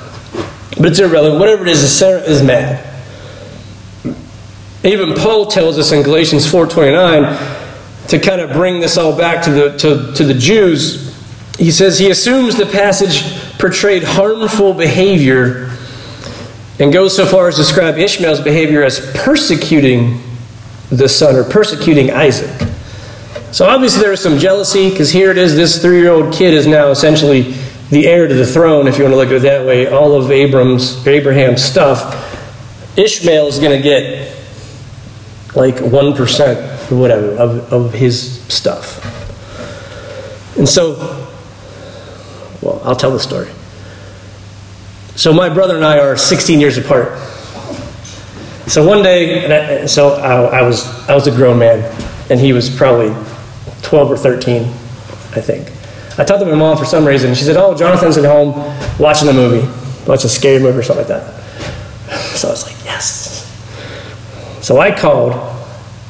But 0.77 0.87
it's 0.87 0.99
irrelevant. 0.99 1.39
Whatever 1.39 1.63
it 1.63 1.69
is, 1.69 1.91
Sarah 1.91 2.21
is 2.21 2.43
mad. 2.43 2.96
Even 4.87 5.13
Paul 5.15 5.47
tells 5.47 5.77
us 5.77 5.91
in 5.91 6.03
Galatians 6.03 6.45
4.29 6.45 8.07
to 8.09 8.19
kind 8.19 8.41
of 8.41 8.51
bring 8.51 8.79
this 8.79 8.97
all 8.97 9.17
back 9.17 9.43
to 9.45 9.51
the, 9.51 9.77
to, 9.77 10.13
to 10.13 10.23
the 10.23 10.33
Jews. 10.33 11.15
He 11.57 11.71
says 11.71 11.99
he 11.99 12.09
assumes 12.09 12.55
the 12.55 12.65
passage 12.65 13.57
portrayed 13.57 14.03
harmful 14.03 14.73
behavior 14.73 15.75
and 16.79 16.93
goes 16.93 17.15
so 17.15 17.25
far 17.25 17.47
as 17.47 17.55
to 17.55 17.61
describe 17.61 17.97
Ishmael's 17.97 18.41
behavior 18.41 18.83
as 18.83 18.99
persecuting 19.13 20.21
the 20.89 21.09
son 21.09 21.35
or 21.35 21.43
persecuting 21.43 22.11
Isaac. 22.11 22.69
So 23.51 23.65
obviously 23.65 24.03
there 24.03 24.13
is 24.13 24.21
some 24.21 24.37
jealousy 24.37 24.89
because 24.89 25.09
here 25.09 25.31
it 25.31 25.37
is 25.37 25.55
this 25.55 25.81
three 25.81 25.99
year 25.99 26.11
old 26.11 26.33
kid 26.33 26.53
is 26.53 26.67
now 26.67 26.89
essentially 26.89 27.55
the 27.89 28.05
heir 28.05 28.27
to 28.27 28.33
the 28.33 28.45
throne, 28.45 28.87
if 28.87 28.97
you 28.97 29.03
want 29.05 29.13
to 29.13 29.17
look 29.17 29.29
at 29.29 29.35
it 29.35 29.41
that 29.43 29.65
way. 29.65 29.87
All 29.87 30.13
of 30.13 30.29
Abram's, 30.29 31.05
Abraham's 31.07 31.63
stuff. 31.63 32.23
Ishmael 32.97 33.47
is 33.47 33.59
going 33.59 33.75
to 33.75 33.81
get 33.81 34.35
like 35.55 35.75
1% 35.75 36.91
or 36.91 36.95
whatever 36.99 37.31
of, 37.31 37.73
of 37.73 37.93
his 37.93 38.41
stuff. 38.43 39.03
And 40.57 40.67
so, 40.67 40.95
well, 42.61 42.81
I'll 42.83 42.95
tell 42.95 43.11
the 43.11 43.19
story. 43.19 43.49
So 45.15 45.33
my 45.33 45.49
brother 45.49 45.75
and 45.75 45.85
I 45.85 45.99
are 45.99 46.17
16 46.17 46.59
years 46.59 46.77
apart. 46.77 47.17
So 48.67 48.85
one 48.85 49.01
day, 49.01 49.81
I, 49.81 49.85
so 49.85 50.09
I, 50.09 50.59
I 50.59 50.61
was 50.61 50.85
I 51.07 51.15
was 51.15 51.25
a 51.25 51.31
grown 51.31 51.57
man, 51.57 51.79
and 52.29 52.39
he 52.39 52.51
was 52.51 52.69
probably 52.69 53.15
12 53.81 54.11
or 54.11 54.17
13, 54.17 54.63
I 54.63 55.41
think. 55.41 55.71
I 56.19 56.23
talked 56.23 56.39
to 56.39 56.45
my 56.45 56.55
mom 56.55 56.77
for 56.77 56.85
some 56.85 57.05
reason. 57.05 57.35
She 57.35 57.43
said, 57.43 57.57
Oh, 57.57 57.75
Jonathan's 57.77 58.17
at 58.17 58.25
home 58.25 58.53
watching 58.99 59.29
a 59.29 59.33
movie. 59.33 59.65
Watching 60.07 60.25
a 60.25 60.29
scary 60.29 60.59
movie 60.61 60.79
or 60.79 60.83
something 60.83 61.07
like 61.07 61.21
that. 61.21 61.41
So 62.35 62.47
I 62.47 62.51
was 62.51 62.65
like, 62.65 62.83
Yes. 62.83 63.26
So 64.67 64.81
I 64.81 64.91
called, 64.91 65.31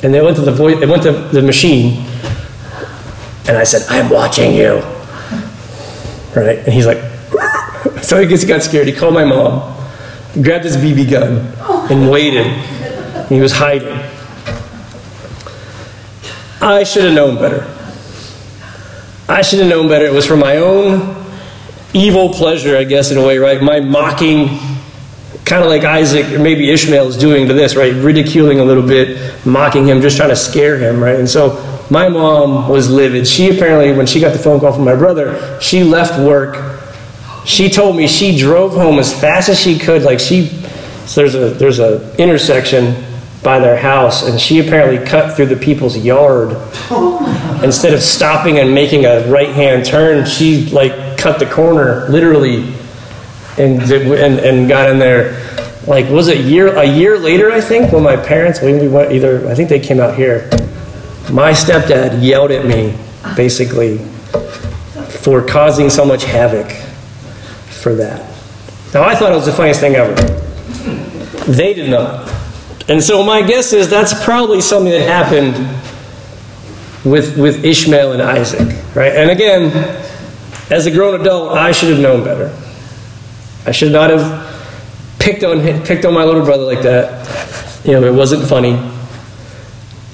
and 0.02 0.12
they 0.12 0.20
went 0.20 0.36
to 0.38 0.42
the 0.42 0.52
voice, 0.52 0.80
they 0.80 0.88
went 0.88 1.04
to 1.04 1.12
the 1.12 1.44
machine, 1.44 2.04
and 3.48 3.56
I 3.56 3.64
said, 3.64 3.86
I'm 3.88 4.10
watching 4.10 4.56
you. 4.56 4.80
Right? 6.36 6.58
And 6.58 6.74
he's 6.74 6.88
like, 6.88 6.98
so 8.02 8.20
he 8.20 8.26
gets 8.26 8.46
got 8.46 8.64
scared. 8.64 8.88
He 8.88 8.94
called 8.94 9.14
my 9.14 9.26
mom, 9.26 9.60
grabbed 10.42 10.66
his 10.66 10.76
BB 10.76 11.12
gun, 11.12 11.54
and 11.92 12.10
waited. 12.10 12.48
He 13.30 13.40
was 13.40 13.52
hiding. 13.52 13.94
I 16.60 16.84
should 16.84 17.04
have 17.04 17.14
known 17.14 17.36
better. 17.36 17.72
I 19.30 19.44
should 19.44 19.60
have 19.60 19.70
known 19.70 19.88
better. 19.88 20.06
It 20.06 20.14
was 20.14 20.26
for 20.26 20.36
my 20.36 20.58
own 20.58 21.16
evil 21.94 22.34
pleasure, 22.34 22.76
I 22.76 22.86
guess, 22.86 23.12
in 23.12 23.20
a 23.20 23.24
way, 23.24 23.38
right? 23.38 23.62
My 23.62 23.82
mocking, 23.82 24.48
kind 25.48 25.64
of 25.64 25.70
like 25.70 25.84
Isaac 25.84 26.32
or 26.34 26.40
maybe 26.40 26.70
Ishmael 26.70 27.08
is 27.08 27.18
doing 27.18 27.48
to 27.48 27.54
this, 27.54 27.76
right? 27.76 27.94
Ridiculing 27.94 28.60
a 28.60 28.66
little 28.66 28.86
bit, 28.86 29.46
mocking 29.46 29.88
him, 29.88 30.02
just 30.02 30.18
trying 30.18 30.30
to 30.30 30.36
scare 30.36 30.78
him, 30.78 31.02
right? 31.02 31.18
And 31.18 31.28
so 31.28 31.64
my 31.90 32.10
mom 32.10 32.68
was 32.68 32.90
livid. 32.90 33.28
She 33.28 33.50
apparently, 33.50 33.96
when 33.96 34.06
she 34.06 34.20
got 34.20 34.34
the 34.34 34.40
phone 34.40 34.60
call 34.60 34.74
from 34.74 34.84
my 34.84 34.96
brother, 34.96 35.60
she 35.62 35.84
left 35.84 36.20
work. 36.20 36.82
She 37.46 37.70
told 37.70 37.96
me 37.96 38.08
she 38.08 38.38
drove 38.38 38.74
home 38.74 39.00
as 39.00 39.18
fast 39.18 39.48
as 39.48 39.58
she 39.60 39.80
could. 39.80 40.04
Like 40.04 40.20
she, 40.20 40.48
so 41.06 41.22
there's 41.22 41.36
a 41.36 41.50
there's 41.52 41.80
a 41.80 42.14
intersection 42.18 43.06
by 43.42 43.60
their 43.60 43.78
house, 43.78 44.28
and 44.28 44.40
she 44.40 44.60
apparently 44.60 45.06
cut 45.08 45.36
through 45.36 45.46
the 45.46 45.56
people's 45.56 45.98
yard. 45.98 46.52
Instead 47.64 47.94
of 47.94 48.02
stopping 48.02 48.60
and 48.60 48.74
making 48.74 49.06
a 49.06 49.26
right 49.30 49.50
hand 49.50 49.86
turn, 49.86 50.26
she 50.26 50.66
like 50.72 51.18
cut 51.18 51.40
the 51.40 51.46
corner 51.46 52.08
literally, 52.10 52.74
and 53.58 53.82
and 53.82 54.40
and 54.40 54.68
got 54.70 54.90
in 54.90 55.00
there. 55.00 55.44
Like 55.86 56.10
was 56.10 56.28
it 56.28 56.40
year 56.40 56.76
a 56.76 56.86
year 56.86 57.18
later? 57.18 57.52
I 57.52 57.62
think 57.62 57.92
when 57.92 58.04
my 58.04 58.16
parents 58.18 58.62
when 58.62 58.80
we 58.80 58.88
went 58.88 59.12
either 59.12 59.48
I 59.48 59.56
think 59.56 59.70
they 59.70 59.80
came 59.80 60.00
out 60.00 60.16
here. 60.16 60.50
My 61.32 61.52
stepdad 61.52 62.24
yelled 62.24 62.52
at 62.52 62.66
me 62.66 62.98
basically 63.36 63.98
for 65.22 65.46
causing 65.46 65.90
so 65.90 66.06
much 66.06 66.24
havoc 66.24 66.72
for 67.70 67.96
that. 67.96 68.20
Now 68.94 69.04
I 69.04 69.16
thought 69.16 69.32
it 69.32 69.36
was 69.36 69.46
the 69.46 69.52
funniest 69.52 69.80
thing 69.80 69.96
ever. 69.96 70.14
They 71.52 71.74
did 71.74 71.90
not. 71.90 72.34
And 72.90 73.04
so 73.04 73.24
my 73.24 73.42
guess 73.42 73.74
is 73.74 73.90
that's 73.90 74.24
probably 74.24 74.62
something 74.62 74.92
that 74.92 75.08
happened 75.08 75.56
with, 77.04 77.38
with 77.38 77.64
Ishmael 77.66 78.14
and 78.14 78.22
Isaac, 78.22 78.68
right? 78.96 79.14
And 79.14 79.30
again, 79.30 79.72
as 80.70 80.86
a 80.86 80.92
grown 80.92 81.20
adult, 81.20 81.54
I 81.54 81.72
should 81.72 81.90
have 81.90 82.00
known 82.00 82.24
better. 82.24 82.54
I 83.68 83.72
should 83.72 83.92
not 83.92 84.10
have 84.10 85.20
picked 85.20 85.44
on 85.44 85.60
him, 85.60 85.84
picked 85.84 86.06
on 86.06 86.14
my 86.14 86.24
little 86.24 86.46
brother 86.46 86.64
like 86.64 86.82
that. 86.84 87.86
You 87.86 87.94
know, 87.94 88.04
it 88.04 88.14
wasn't 88.14 88.48
funny. 88.48 88.76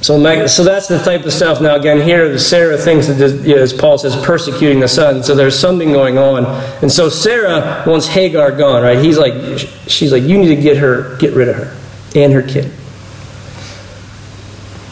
So, 0.02 0.48
so 0.48 0.64
that's 0.64 0.88
the 0.88 0.98
type 0.98 1.24
of 1.26 1.32
stuff. 1.32 1.62
Now, 1.62 1.76
again, 1.76 2.02
here 2.02 2.38
Sarah 2.38 2.78
thinks 2.78 3.08
that, 3.08 3.14
this, 3.14 3.46
you 3.46 3.56
know, 3.56 3.62
as 3.62 3.72
Paul 3.72 3.98
says, 3.98 4.16
persecuting 4.26 4.80
the 4.80 4.88
son. 4.88 5.24
So 5.24 5.36
there's 5.36 5.58
something 5.58 5.94
going 5.94 6.18
on, 6.18 6.46
and 6.82 6.92
so 6.92 7.08
Sarah 7.08 7.84
wants 7.88 8.08
Hagar 8.08 8.52
gone. 8.52 8.82
Right? 8.82 8.98
He's 8.98 9.18
like, 9.18 9.60
she's 9.88 10.12
like, 10.12 10.24
you 10.24 10.38
need 10.38 10.54
to 10.56 10.62
get 10.62 10.78
her, 10.78 11.16
get 11.18 11.34
rid 11.34 11.48
of 11.48 11.56
her 11.56 11.78
and 12.16 12.34
her 12.34 12.42
kid. 12.42 12.66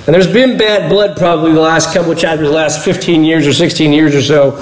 And 0.05 0.15
there's 0.15 0.31
been 0.31 0.57
bad 0.57 0.89
blood 0.89 1.17
probably 1.17 1.51
the 1.51 1.59
last 1.59 1.93
couple 1.93 2.11
of 2.11 2.17
chapters, 2.17 2.47
the 2.47 2.53
last 2.53 2.85
15 2.85 3.23
years 3.23 3.45
or 3.45 3.53
16 3.53 3.93
years 3.93 4.15
or 4.15 4.21
so. 4.21 4.55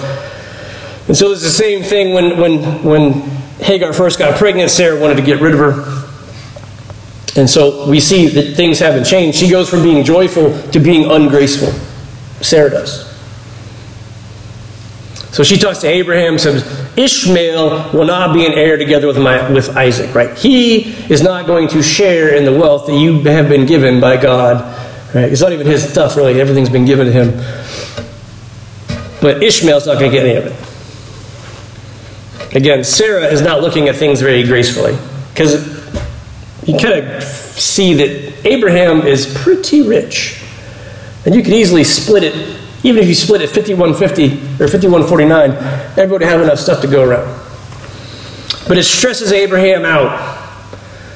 And 1.07 1.15
so 1.15 1.31
it's 1.31 1.43
the 1.43 1.49
same 1.49 1.83
thing 1.83 2.13
when, 2.13 2.37
when, 2.39 2.83
when 2.83 3.39
Hagar 3.59 3.93
first 3.93 4.19
got 4.19 4.37
pregnant, 4.37 4.71
Sarah 4.71 4.99
wanted 4.99 5.15
to 5.15 5.21
get 5.21 5.41
rid 5.41 5.53
of 5.53 5.59
her. 5.59 6.09
And 7.39 7.49
so 7.49 7.87
we 7.89 7.99
see 7.99 8.27
that 8.27 8.55
things 8.55 8.79
haven't 8.79 9.05
changed. 9.05 9.37
She 9.37 9.49
goes 9.49 9.69
from 9.69 9.83
being 9.83 10.03
joyful 10.03 10.61
to 10.71 10.79
being 10.79 11.09
ungraceful. 11.09 11.71
Sarah 12.41 12.69
does. 12.69 13.07
So 15.31 15.43
she 15.43 15.57
talks 15.57 15.79
to 15.79 15.87
Abraham, 15.87 16.39
says, 16.39 16.65
Ishmael 16.97 17.91
will 17.93 18.05
not 18.05 18.33
be 18.33 18.45
an 18.45 18.53
heir 18.53 18.77
together 18.77 19.07
with, 19.07 19.17
my, 19.17 19.49
with 19.51 19.77
Isaac, 19.77 20.13
right? 20.15 20.35
He 20.37 20.91
is 21.11 21.21
not 21.21 21.45
going 21.45 21.67
to 21.69 21.83
share 21.83 22.35
in 22.35 22.45
the 22.45 22.51
wealth 22.51 22.87
that 22.87 22.97
you 22.97 23.21
have 23.21 23.47
been 23.47 23.65
given 23.65 24.01
by 24.01 24.17
God, 24.17 24.63
right? 25.13 25.31
It's 25.31 25.41
not 25.41 25.53
even 25.53 25.67
his 25.67 25.87
stuff, 25.87 26.17
really. 26.17 26.41
Everything's 26.41 26.69
been 26.69 26.85
given 26.85 27.05
to 27.05 27.13
him. 27.13 27.37
But 29.21 29.43
Ishmael's 29.43 29.85
not 29.85 29.99
going 29.99 30.11
to 30.11 30.17
get 30.17 30.25
any 30.25 30.35
of 30.35 30.45
it. 30.47 30.68
Again, 32.53 32.83
Sarah 32.83 33.25
is 33.25 33.41
not 33.41 33.61
looking 33.61 33.87
at 33.87 33.95
things 33.95 34.21
very 34.21 34.43
gracefully 34.43 34.97
because 35.33 35.77
you 36.67 36.77
kind 36.77 36.99
of 36.99 37.23
see 37.23 37.93
that 37.95 38.45
Abraham 38.47 39.05
is 39.05 39.31
pretty 39.43 39.87
rich. 39.87 40.43
And 41.25 41.35
you 41.35 41.43
could 41.43 41.53
easily 41.53 41.83
split 41.83 42.23
it 42.23 42.59
even 42.83 43.03
if 43.03 43.09
you 43.09 43.15
split 43.15 43.41
it 43.41 43.49
5150 43.49 44.63
or 44.63 44.67
5149, 44.67 45.51
everybody 45.97 46.25
have 46.25 46.41
enough 46.41 46.59
stuff 46.59 46.81
to 46.81 46.87
go 46.87 47.03
around. 47.03 47.27
But 48.67 48.77
it 48.77 48.83
stresses 48.83 49.33
Abraham 49.33 49.83
out 49.83 50.37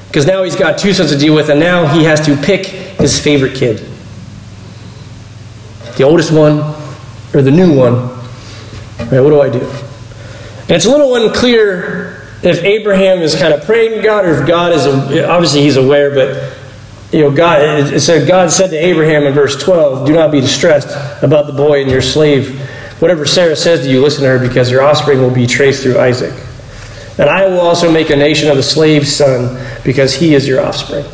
because 0.08 0.28
now 0.28 0.44
he's 0.44 0.58
got 0.58 0.78
two 0.78 0.92
sons 0.94 1.12
to 1.12 1.18
deal 1.18 1.34
with, 1.34 1.50
and 1.50 1.60
now 1.60 1.88
he 1.88 2.04
has 2.04 2.24
to 2.26 2.36
pick 2.36 2.66
his 2.66 3.20
favorite 3.20 3.56
kid 3.56 3.90
the 5.96 6.04
oldest 6.04 6.32
one 6.32 6.60
or 7.36 7.44
the 7.44 7.52
new 7.52 7.72
one. 7.72 7.94
Right, 9.12 9.22
what 9.22 9.30
do 9.30 9.42
I 9.42 9.50
do? 9.50 9.60
And 10.64 10.72
it's 10.72 10.86
a 10.86 10.90
little 10.90 11.16
unclear 11.16 12.24
if 12.42 12.62
Abraham 12.64 13.20
is 13.20 13.36
kind 13.36 13.54
of 13.54 13.64
praying 13.64 13.98
to 13.98 14.02
God 14.02 14.26
or 14.26 14.42
if 14.42 14.48
God 14.48 14.74
is, 14.74 14.86
obviously, 14.86 15.62
he's 15.62 15.78
aware, 15.78 16.14
but 16.14 16.58
you 17.14 17.20
know, 17.20 17.32
God, 17.32 17.62
it 17.94 18.00
said, 18.00 18.28
God 18.28 18.52
said 18.52 18.70
to 18.72 18.76
Abraham 18.76 19.24
in 19.24 19.34
verse 19.34 19.62
12, 19.62 20.08
Do 20.08 20.14
not 20.14 20.32
be 20.32 20.42
distressed 20.42 20.90
about 21.24 21.48
the 21.48 21.54
boy 21.54 21.82
and 21.82 21.92
your 21.92 22.02
slave. 22.02 22.60
Whatever 23.00 23.26
Sarah 23.26 23.56
says 23.56 23.82
to 23.82 23.92
you, 23.92 24.02
listen 24.02 24.24
to 24.24 24.30
her, 24.30 24.40
because 24.40 24.72
your 24.72 24.82
offspring 24.82 25.20
will 25.20 25.34
be 25.34 25.46
traced 25.46 25.84
through 25.84 26.00
Isaac. 26.00 26.34
And 27.18 27.30
I 27.30 27.46
will 27.46 27.60
also 27.60 27.92
make 27.92 28.10
a 28.10 28.16
nation 28.16 28.50
of 28.50 28.58
the 28.58 28.64
slave's 28.64 29.14
son, 29.14 29.64
because 29.84 30.16
he 30.16 30.34
is 30.34 30.48
your 30.48 30.66
offspring. 30.66 31.06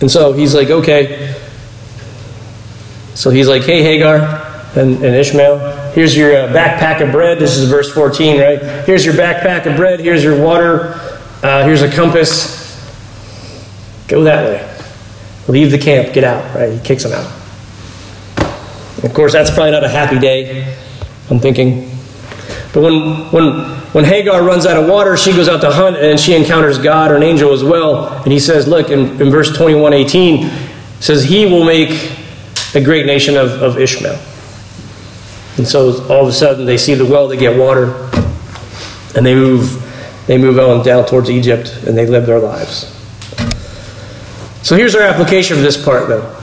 And 0.00 0.10
so 0.10 0.32
he's 0.32 0.54
like, 0.54 0.68
okay. 0.68 1.34
So 3.14 3.30
he's 3.30 3.48
like, 3.48 3.62
hey, 3.62 3.82
Hagar 3.82 4.43
and, 4.76 4.94
and 4.96 5.14
Ishmael, 5.14 5.92
here's 5.92 6.16
your 6.16 6.34
uh, 6.34 6.48
backpack 6.48 7.04
of 7.04 7.12
bread. 7.12 7.38
This 7.38 7.56
is 7.56 7.68
verse 7.68 7.92
14, 7.92 8.40
right? 8.40 8.62
Here's 8.84 9.04
your 9.04 9.14
backpack 9.14 9.66
of 9.66 9.76
bread. 9.76 10.00
Here's 10.00 10.24
your 10.24 10.42
water 10.42 11.00
uh, 11.44 11.62
here's 11.62 11.82
a 11.82 11.90
compass. 11.90 12.74
Go 14.08 14.24
that 14.24 14.44
way. 14.44 14.76
Leave 15.46 15.70
the 15.70 15.78
camp. 15.78 16.14
Get 16.14 16.24
out. 16.24 16.54
Right? 16.54 16.72
He 16.72 16.80
kicks 16.80 17.02
them 17.02 17.12
out. 17.12 17.30
Of 19.04 19.12
course, 19.12 19.34
that's 19.34 19.50
probably 19.50 19.72
not 19.72 19.84
a 19.84 19.88
happy 19.90 20.18
day. 20.18 20.74
I'm 21.28 21.38
thinking. 21.38 21.90
But 22.72 22.80
when 22.80 23.30
when 23.30 23.52
when 23.92 24.04
Hagar 24.06 24.42
runs 24.42 24.64
out 24.64 24.82
of 24.82 24.88
water, 24.88 25.18
she 25.18 25.32
goes 25.32 25.46
out 25.46 25.60
to 25.60 25.70
hunt 25.70 25.98
and 25.98 26.18
she 26.18 26.34
encounters 26.34 26.78
God 26.78 27.10
or 27.10 27.16
an 27.16 27.22
angel 27.22 27.52
as 27.52 27.62
well. 27.62 28.08
And 28.22 28.32
he 28.32 28.40
says, 28.40 28.66
look, 28.66 28.88
in, 28.88 29.20
in 29.20 29.30
verse 29.30 29.54
21, 29.54 29.92
18, 29.92 30.50
says, 30.98 31.24
He 31.24 31.44
will 31.44 31.64
make 31.64 32.10
a 32.74 32.82
great 32.82 33.04
nation 33.04 33.36
of, 33.36 33.62
of 33.62 33.78
Ishmael. 33.78 34.18
And 35.56 35.66
so 35.66 36.04
all 36.08 36.22
of 36.22 36.28
a 36.28 36.32
sudden 36.32 36.66
they 36.66 36.78
see 36.78 36.94
the 36.94 37.04
well, 37.04 37.28
they 37.28 37.36
get 37.36 37.56
water, 37.58 38.10
and 39.16 39.24
they 39.24 39.34
move 39.34 39.80
they 40.26 40.38
move 40.38 40.58
on 40.58 40.84
down 40.84 41.04
towards 41.04 41.30
Egypt 41.30 41.82
and 41.86 41.96
they 41.96 42.06
live 42.06 42.26
their 42.26 42.38
lives. 42.38 42.90
So 44.62 44.74
here's 44.74 44.94
our 44.94 45.02
application 45.02 45.56
for 45.56 45.62
this 45.62 45.82
part, 45.82 46.08
though 46.08 46.40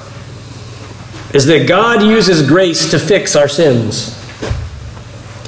is 1.33 1.45
that 1.45 1.67
God 1.67 2.03
uses 2.03 2.47
grace 2.47 2.91
to 2.91 2.99
fix 2.99 3.35
our 3.35 3.47
sins. 3.47 4.17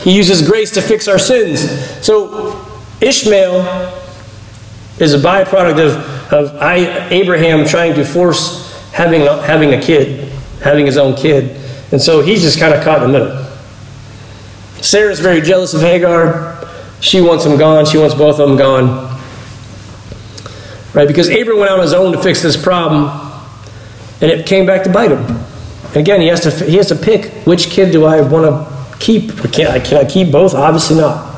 He 0.01 0.15
uses 0.15 0.47
grace 0.47 0.71
to 0.71 0.81
fix 0.81 1.07
our 1.07 1.19
sins. 1.19 1.61
So 2.05 2.65
Ishmael 3.01 3.61
is 4.99 5.13
a 5.13 5.17
byproduct 5.17 5.85
of, 5.85 6.33
of 6.33 6.55
I, 6.57 7.09
Abraham 7.09 7.65
trying 7.65 7.95
to 7.95 8.05
force 8.05 8.91
having, 8.91 9.21
having 9.21 9.73
a 9.73 9.81
kid, 9.81 10.31
having 10.61 10.85
his 10.85 10.97
own 10.97 11.15
kid. 11.15 11.59
And 11.91 12.01
so 12.01 12.21
he's 12.21 12.41
just 12.41 12.59
kind 12.59 12.73
of 12.73 12.83
caught 12.83 13.03
in 13.03 13.11
the 13.11 13.19
middle. 13.19 13.42
Sarah's 14.83 15.19
very 15.21 15.39
jealous 15.41 15.73
of 15.73 15.81
Hagar. 15.81 16.67
She 16.99 17.21
wants 17.21 17.45
him 17.45 17.57
gone. 17.57 17.85
She 17.85 17.97
wants 17.97 18.13
both 18.15 18.39
of 18.39 18.49
them 18.49 18.57
gone. 18.57 19.09
Right? 20.93 21.07
Because 21.07 21.29
Abram 21.29 21.59
went 21.59 21.71
out 21.71 21.79
on 21.79 21.83
his 21.83 21.93
own 21.93 22.11
to 22.11 22.21
fix 22.21 22.41
this 22.41 22.61
problem, 22.61 23.09
and 24.21 24.29
it 24.29 24.45
came 24.45 24.65
back 24.65 24.83
to 24.83 24.91
bite 24.91 25.11
him. 25.11 25.23
And 25.23 25.97
again, 25.97 26.21
he 26.21 26.27
has 26.27 26.41
to 26.41 26.51
he 26.51 26.75
has 26.77 26.87
to 26.89 26.95
pick 26.95 27.31
which 27.45 27.69
kid 27.69 27.91
do 27.91 28.05
I 28.05 28.21
want 28.21 28.45
to 28.45 28.97
keep? 28.99 29.29
Can 29.51 29.67
I, 29.67 29.79
can 29.79 30.05
I 30.05 30.09
keep 30.09 30.31
both? 30.31 30.53
Obviously 30.53 30.97
not. 30.97 31.31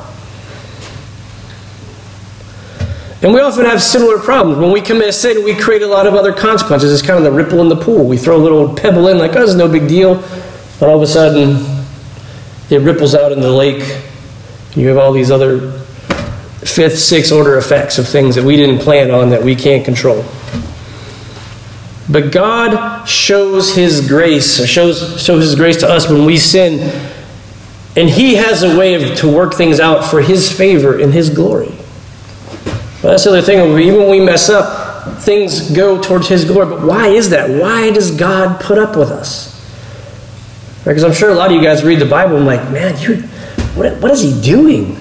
And 3.21 3.33
we 3.33 3.39
often 3.39 3.65
have 3.65 3.81
similar 3.81 4.19
problems. 4.19 4.59
When 4.59 4.71
we 4.71 4.81
commit 4.81 5.09
a 5.09 5.13
sin, 5.13 5.43
we 5.43 5.55
create 5.55 5.81
a 5.81 5.87
lot 5.87 6.05
of 6.05 6.13
other 6.13 6.33
consequences. 6.33 6.93
It's 6.93 7.01
kind 7.01 7.17
of 7.17 7.23
the 7.23 7.31
ripple 7.31 7.59
in 7.61 7.69
the 7.69 7.75
pool. 7.75 8.05
We 8.05 8.17
throw 8.17 8.35
a 8.35 8.37
little 8.37 8.75
pebble 8.75 9.07
in, 9.07 9.17
like, 9.17 9.35
oh, 9.35 9.43
it's 9.43 9.55
no 9.55 9.67
big 9.67 9.87
deal. 9.87 10.15
But 10.79 10.89
all 10.89 10.97
of 10.97 11.01
a 11.01 11.07
sudden, 11.07 11.74
it 12.69 12.81
ripples 12.81 13.15
out 13.15 13.31
in 13.31 13.41
the 13.41 13.51
lake. 13.51 13.83
You 14.75 14.89
have 14.89 14.97
all 14.97 15.11
these 15.11 15.31
other 15.31 15.71
fifth, 16.65 16.97
sixth 16.97 17.31
order 17.31 17.57
effects 17.57 17.97
of 17.97 18.07
things 18.07 18.35
that 18.35 18.43
we 18.43 18.55
didn't 18.55 18.79
plan 18.79 19.11
on 19.11 19.29
that 19.29 19.43
we 19.43 19.55
can't 19.55 19.85
control. 19.85 20.25
But 22.09 22.31
God 22.31 23.05
shows 23.05 23.75
His 23.75 24.07
grace, 24.07 24.59
or 24.59 24.67
shows, 24.67 25.21
shows 25.23 25.43
His 25.43 25.55
grace 25.55 25.77
to 25.77 25.89
us 25.89 26.09
when 26.09 26.25
we 26.25 26.37
sin, 26.37 26.79
and 27.95 28.09
He 28.09 28.35
has 28.35 28.63
a 28.63 28.77
way 28.77 28.93
of, 28.95 29.17
to 29.19 29.31
work 29.31 29.53
things 29.53 29.79
out 29.79 30.09
for 30.09 30.21
His 30.21 30.51
favor 30.51 30.99
and 30.99 31.13
His 31.13 31.29
glory. 31.29 31.69
Well, 33.01 33.11
that's 33.11 33.23
the 33.23 33.31
other 33.31 33.41
thing. 33.41 33.59
Even 33.79 34.01
when 34.01 34.09
we 34.09 34.19
mess 34.19 34.49
up, 34.49 35.21
things 35.21 35.71
go 35.71 36.01
towards 36.01 36.27
His 36.27 36.45
glory. 36.45 36.67
But 36.67 36.81
why 36.81 37.07
is 37.07 37.29
that? 37.29 37.49
Why 37.49 37.91
does 37.91 38.11
God 38.11 38.59
put 38.59 38.77
up 38.77 38.95
with 38.95 39.11
us? 39.11 39.54
Because 40.85 41.03
I'm 41.03 41.13
sure 41.13 41.29
a 41.29 41.33
lot 41.33 41.49
of 41.49 41.57
you 41.57 41.63
guys 41.63 41.83
read 41.83 41.99
the 41.99 42.05
Bible 42.05 42.37
and 42.37 42.47
I'm 42.47 42.57
like, 42.57 42.71
man, 42.71 42.97
you, 43.01 43.21
what, 43.75 43.99
what 44.01 44.11
is 44.11 44.21
He 44.21 44.39
doing? 44.41 44.95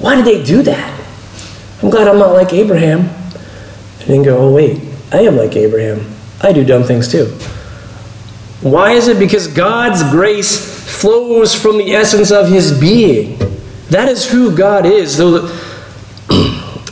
Why 0.00 0.16
did 0.16 0.24
they 0.24 0.44
do 0.44 0.62
that? 0.62 1.00
I'm 1.82 1.90
glad 1.90 2.08
I'm 2.08 2.18
not 2.18 2.32
like 2.32 2.52
Abraham. 2.52 3.00
And 3.00 4.08
then 4.08 4.22
go, 4.22 4.36
oh, 4.38 4.52
wait, 4.52 4.82
I 5.12 5.20
am 5.20 5.36
like 5.36 5.54
Abraham. 5.56 6.04
I 6.42 6.52
do 6.52 6.64
dumb 6.64 6.82
things 6.82 7.10
too. 7.10 7.26
Why 8.60 8.92
is 8.92 9.08
it? 9.08 9.18
Because 9.18 9.46
God's 9.46 10.02
grace 10.10 11.00
flows 11.00 11.54
from 11.54 11.78
the 11.78 11.94
essence 11.94 12.30
of 12.30 12.48
his 12.48 12.78
being. 12.78 13.38
That 13.90 14.08
is 14.08 14.28
who 14.28 14.56
God 14.56 14.86
is. 14.86 15.16
Though 15.16 15.46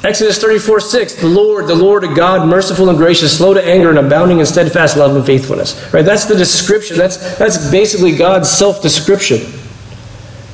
Exodus 0.05 0.39
34 0.39 0.81
6, 0.81 1.15
the 1.15 1.27
Lord, 1.27 1.67
the 1.67 1.75
Lord 1.75 2.05
of 2.05 2.15
God, 2.15 2.47
merciful 2.47 2.91
and 2.91 2.99
gracious, 2.99 3.39
slow 3.39 3.55
to 3.55 3.67
anger 3.67 3.89
and 3.89 3.99
abounding 3.99 4.39
in 4.39 4.45
steadfast 4.45 4.99
love 4.99 5.17
and 5.17 5.25
faithfulness. 5.25 5.93
Right? 5.95 6.05
That's 6.05 6.27
the 6.27 6.37
description. 6.37 6.99
That's, 6.99 7.39
that's 7.39 7.71
basically 7.71 8.15
God's 8.15 8.51
self 8.51 8.83
description. 8.83 9.41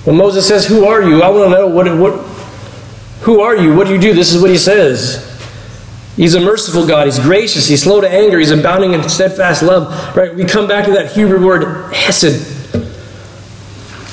When 0.04 0.16
Moses 0.16 0.46
says, 0.46 0.66
Who 0.66 0.84
are 0.84 1.02
you? 1.02 1.22
I 1.22 1.28
want 1.30 1.50
to 1.50 1.58
know 1.58 1.66
what, 1.66 1.98
what, 1.98 2.24
who 3.22 3.40
are 3.40 3.56
you? 3.56 3.74
What 3.74 3.88
do 3.88 3.92
you 3.92 4.00
do? 4.00 4.14
This 4.14 4.32
is 4.32 4.40
what 4.40 4.50
he 4.50 4.56
says. 4.56 5.26
He's 6.16 6.34
a 6.34 6.40
merciful 6.40 6.86
God. 6.86 7.06
He's 7.06 7.18
gracious. 7.18 7.66
He's 7.66 7.82
slow 7.82 8.00
to 8.00 8.08
anger. 8.08 8.38
He's 8.38 8.52
abounding 8.52 8.94
in 8.94 9.08
steadfast 9.08 9.64
love. 9.64 10.16
Right? 10.16 10.32
We 10.32 10.44
come 10.44 10.68
back 10.68 10.84
to 10.84 10.92
that 10.92 11.10
Hebrew 11.10 11.44
word 11.44 11.92
hesed, 11.92 12.46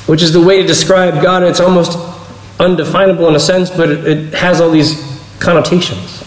which 0.07 0.23
is 0.23 0.33
the 0.33 0.41
way 0.41 0.61
to 0.61 0.67
describe 0.67 1.21
God. 1.21 1.43
It's 1.43 1.59
almost 1.59 1.95
undefinable 2.59 3.27
in 3.27 3.35
a 3.35 3.39
sense, 3.39 3.69
but 3.69 3.91
it, 3.91 4.07
it 4.07 4.33
has 4.33 4.59
all 4.59 4.71
these 4.71 5.06
connotations. 5.39 6.23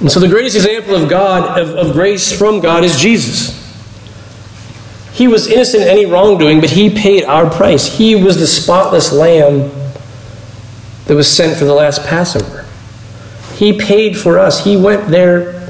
And 0.00 0.10
so 0.10 0.20
the 0.20 0.28
greatest 0.28 0.56
example 0.56 0.94
of 0.94 1.08
God, 1.08 1.58
of, 1.58 1.70
of 1.70 1.92
grace 1.92 2.36
from 2.36 2.60
God, 2.60 2.84
is 2.84 2.98
Jesus. 2.98 3.62
He 5.12 5.28
was 5.28 5.46
innocent 5.46 5.84
any 5.84 6.06
wrongdoing, 6.06 6.60
but 6.60 6.70
he 6.70 6.90
paid 6.90 7.24
our 7.24 7.48
price. 7.48 7.98
He 7.98 8.16
was 8.16 8.38
the 8.38 8.46
spotless 8.46 9.12
lamb 9.12 9.70
that 11.06 11.14
was 11.14 11.28
sent 11.28 11.56
for 11.56 11.64
the 11.64 11.74
last 11.74 12.04
Passover. 12.04 12.66
He 13.54 13.78
paid 13.78 14.18
for 14.18 14.38
us. 14.38 14.64
He 14.64 14.76
went 14.76 15.08
there. 15.08 15.68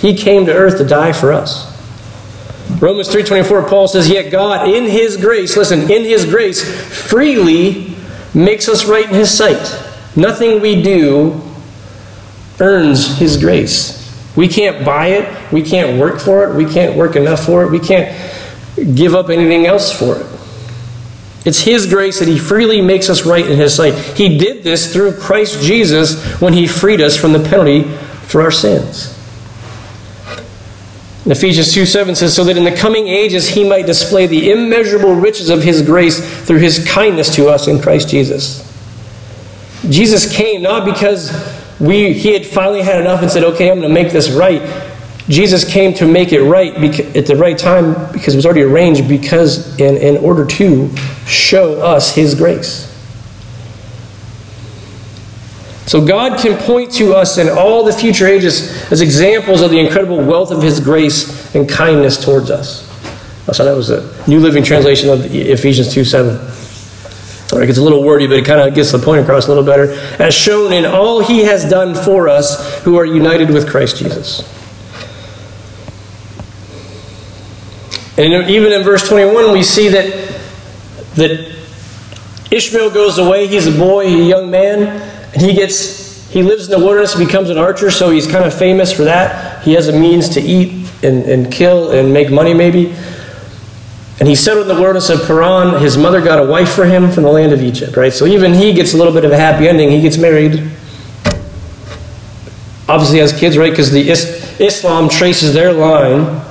He 0.00 0.16
came 0.16 0.46
to 0.46 0.52
earth 0.52 0.78
to 0.78 0.84
die 0.84 1.12
for 1.12 1.32
us. 1.32 1.66
Romans 2.80 3.08
3:24 3.08 3.68
Paul 3.68 3.88
says, 3.88 4.08
"Yet 4.08 4.30
God 4.30 4.68
in 4.68 4.86
his 4.86 5.16
grace, 5.18 5.56
listen, 5.56 5.90
in 5.90 6.04
his 6.04 6.24
grace 6.24 6.62
freely 6.62 7.94
makes 8.32 8.68
us 8.68 8.86
right 8.86 9.06
in 9.08 9.14
his 9.14 9.30
sight. 9.30 9.74
Nothing 10.16 10.60
we 10.60 10.82
do 10.82 11.40
earns 12.58 13.18
his 13.18 13.36
grace. 13.36 14.00
We 14.36 14.48
can't 14.48 14.84
buy 14.84 15.08
it. 15.08 15.52
We 15.52 15.62
can't 15.62 16.00
work 16.00 16.20
for 16.20 16.44
it. 16.44 16.54
We 16.54 16.70
can't 16.70 16.96
work 16.96 17.16
enough 17.16 17.44
for 17.44 17.64
it. 17.64 17.70
We 17.70 17.80
can't 17.80 18.16
give 18.94 19.14
up 19.14 19.28
anything 19.28 19.66
else 19.66 19.92
for 19.92 20.16
it. 20.16 20.26
It's 21.44 21.60
His 21.60 21.86
grace 21.86 22.18
that 22.18 22.28
He 22.28 22.38
freely 22.38 22.80
makes 22.80 23.08
us 23.08 23.24
right 23.24 23.46
in 23.46 23.58
His 23.58 23.74
sight. 23.74 23.94
He 24.16 24.38
did 24.38 24.62
this 24.62 24.92
through 24.92 25.16
Christ 25.16 25.62
Jesus 25.62 26.40
when 26.40 26.52
He 26.52 26.66
freed 26.66 27.00
us 27.00 27.16
from 27.16 27.32
the 27.32 27.40
penalty 27.40 27.84
for 28.26 28.42
our 28.42 28.50
sins. 28.50 29.16
In 31.24 31.32
Ephesians 31.32 31.72
2 31.72 31.86
7 31.86 32.14
says, 32.14 32.34
So 32.34 32.44
that 32.44 32.56
in 32.56 32.64
the 32.64 32.76
coming 32.76 33.08
ages 33.08 33.48
He 33.48 33.68
might 33.68 33.86
display 33.86 34.26
the 34.26 34.50
immeasurable 34.52 35.14
riches 35.14 35.48
of 35.50 35.62
His 35.62 35.82
grace 35.82 36.46
through 36.46 36.58
His 36.58 36.86
kindness 36.86 37.34
to 37.36 37.48
us 37.48 37.68
in 37.68 37.80
Christ 37.80 38.08
Jesus. 38.08 38.69
Jesus 39.88 40.30
came 40.34 40.62
not 40.62 40.84
because 40.84 41.32
we, 41.80 42.12
He 42.12 42.32
had 42.32 42.46
finally 42.46 42.82
had 42.82 43.00
enough 43.00 43.22
and 43.22 43.30
said, 43.30 43.44
Okay, 43.44 43.70
I'm 43.70 43.78
going 43.80 43.88
to 43.88 43.94
make 43.94 44.12
this 44.12 44.30
right. 44.30 44.62
Jesus 45.28 45.70
came 45.70 45.94
to 45.94 46.06
make 46.06 46.32
it 46.32 46.42
right 46.42 46.74
at 47.16 47.26
the 47.26 47.36
right 47.36 47.56
time 47.56 48.12
because 48.12 48.34
it 48.34 48.36
was 48.36 48.44
already 48.44 48.62
arranged 48.62 49.08
because 49.08 49.78
in, 49.78 49.96
in 49.96 50.16
order 50.24 50.44
to 50.44 50.94
show 51.24 51.80
us 51.80 52.14
his 52.14 52.34
grace. 52.34 52.88
So 55.86 56.04
God 56.04 56.40
can 56.40 56.56
point 56.58 56.92
to 56.94 57.14
us 57.14 57.38
in 57.38 57.48
all 57.48 57.84
the 57.84 57.92
future 57.92 58.26
ages 58.26 58.92
as 58.92 59.00
examples 59.00 59.60
of 59.60 59.70
the 59.70 59.78
incredible 59.78 60.18
wealth 60.24 60.50
of 60.50 60.62
his 60.62 60.80
grace 60.80 61.54
and 61.54 61.68
kindness 61.68 62.24
towards 62.24 62.50
us. 62.50 62.88
So 63.52 63.64
that 63.64 63.76
was 63.76 63.90
a 63.90 64.28
New 64.28 64.38
Living 64.38 64.62
Translation 64.62 65.10
of 65.10 65.34
Ephesians 65.34 65.92
2 65.92 66.04
7. 66.04 66.38
It 67.58 67.66
gets 67.66 67.78
a 67.78 67.82
little 67.82 68.02
wordy, 68.02 68.26
but 68.26 68.36
it 68.36 68.44
kind 68.44 68.60
of 68.60 68.74
gets 68.74 68.92
the 68.92 68.98
point 68.98 69.22
across 69.22 69.46
a 69.46 69.48
little 69.48 69.64
better. 69.64 69.92
As 70.22 70.34
shown 70.34 70.72
in 70.72 70.84
all 70.84 71.20
he 71.20 71.40
has 71.40 71.68
done 71.68 71.94
for 71.94 72.28
us 72.28 72.82
who 72.82 72.96
are 72.96 73.04
united 73.04 73.50
with 73.50 73.68
Christ 73.68 73.96
Jesus. 73.96 74.40
And 78.18 78.50
even 78.50 78.72
in 78.72 78.82
verse 78.82 79.08
21, 79.08 79.52
we 79.52 79.62
see 79.62 79.88
that, 79.88 80.40
that 81.14 81.56
Ishmael 82.50 82.90
goes 82.90 83.18
away. 83.18 83.46
He's 83.46 83.66
a 83.66 83.76
boy, 83.76 84.08
he's 84.08 84.26
a 84.26 84.28
young 84.28 84.50
man, 84.50 84.82
and 85.32 85.42
he 85.42 85.54
gets 85.54 86.00
he 86.30 86.44
lives 86.44 86.66
in 86.66 86.78
the 86.78 86.78
wilderness, 86.78 87.16
becomes 87.16 87.50
an 87.50 87.58
archer, 87.58 87.90
so 87.90 88.10
he's 88.10 88.28
kind 88.28 88.44
of 88.44 88.54
famous 88.54 88.92
for 88.92 89.02
that. 89.02 89.64
He 89.64 89.72
has 89.72 89.88
a 89.88 89.92
means 89.92 90.28
to 90.30 90.40
eat 90.40 90.88
and, 91.02 91.24
and 91.24 91.52
kill 91.52 91.90
and 91.90 92.12
make 92.12 92.30
money, 92.30 92.54
maybe. 92.54 92.94
And 94.20 94.28
he 94.28 94.34
settled 94.34 94.68
in 94.68 94.76
the 94.76 94.80
wilderness 94.80 95.08
of 95.08 95.26
Paran. 95.26 95.80
His 95.80 95.96
mother 95.96 96.20
got 96.20 96.38
a 96.38 96.44
wife 96.44 96.74
for 96.74 96.84
him 96.84 97.10
from 97.10 97.22
the 97.22 97.30
land 97.30 97.54
of 97.54 97.62
Egypt, 97.62 97.96
right? 97.96 98.12
So 98.12 98.26
even 98.26 98.52
he 98.52 98.74
gets 98.74 98.92
a 98.92 98.98
little 98.98 99.14
bit 99.14 99.24
of 99.24 99.32
a 99.32 99.36
happy 99.36 99.66
ending. 99.66 99.90
He 99.90 100.02
gets 100.02 100.18
married. 100.18 100.70
Obviously 102.86 103.18
has 103.20 103.32
kids, 103.32 103.56
right? 103.56 103.70
Because 103.70 103.90
the 103.90 104.10
Islam 104.10 105.08
traces 105.08 105.54
their 105.54 105.72
line 105.72 106.44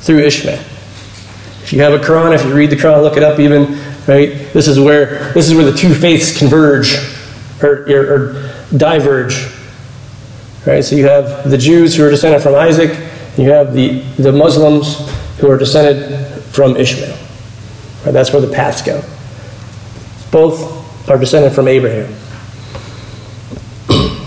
through 0.00 0.18
Ishmael. 0.18 0.60
If 1.62 1.72
you 1.72 1.80
have 1.80 1.94
a 1.94 1.98
Quran, 1.98 2.34
if 2.34 2.44
you 2.44 2.54
read 2.54 2.68
the 2.68 2.76
Quran, 2.76 3.02
look 3.02 3.16
it 3.16 3.22
up 3.22 3.40
even, 3.40 3.78
right? 4.06 4.52
This 4.52 4.68
is 4.68 4.78
where 4.78 5.32
this 5.32 5.48
is 5.48 5.54
where 5.54 5.64
the 5.64 5.76
two 5.76 5.94
faiths 5.94 6.36
converge 6.36 6.96
or, 7.62 7.90
or, 7.90 8.14
or 8.14 8.52
diverge. 8.76 9.48
Right? 10.66 10.84
So 10.84 10.96
you 10.96 11.06
have 11.06 11.48
the 11.48 11.56
Jews 11.56 11.96
who 11.96 12.04
are 12.04 12.10
descended 12.10 12.42
from 12.42 12.56
Isaac, 12.56 12.90
you 13.38 13.50
have 13.50 13.72
the, 13.72 14.00
the 14.18 14.32
Muslims 14.32 15.08
who 15.38 15.50
are 15.50 15.56
descended 15.56 16.35
from 16.56 16.74
Ishmael. 16.74 17.16
Right? 18.04 18.12
That's 18.12 18.32
where 18.32 18.40
the 18.40 18.50
paths 18.50 18.80
go. 18.80 19.02
Both 20.32 21.08
are 21.10 21.18
descended 21.18 21.52
from 21.52 21.68
Abraham. 21.68 22.12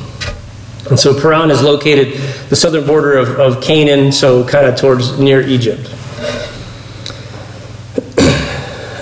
And 0.89 0.99
so 0.99 1.19
Paran 1.19 1.51
is 1.51 1.61
located 1.61 2.19
the 2.49 2.55
southern 2.55 2.87
border 2.87 3.17
of, 3.17 3.29
of 3.39 3.61
Canaan, 3.61 4.11
so 4.11 4.43
kind 4.47 4.65
of 4.65 4.75
towards 4.75 5.19
near 5.19 5.41
Egypt. 5.41 5.81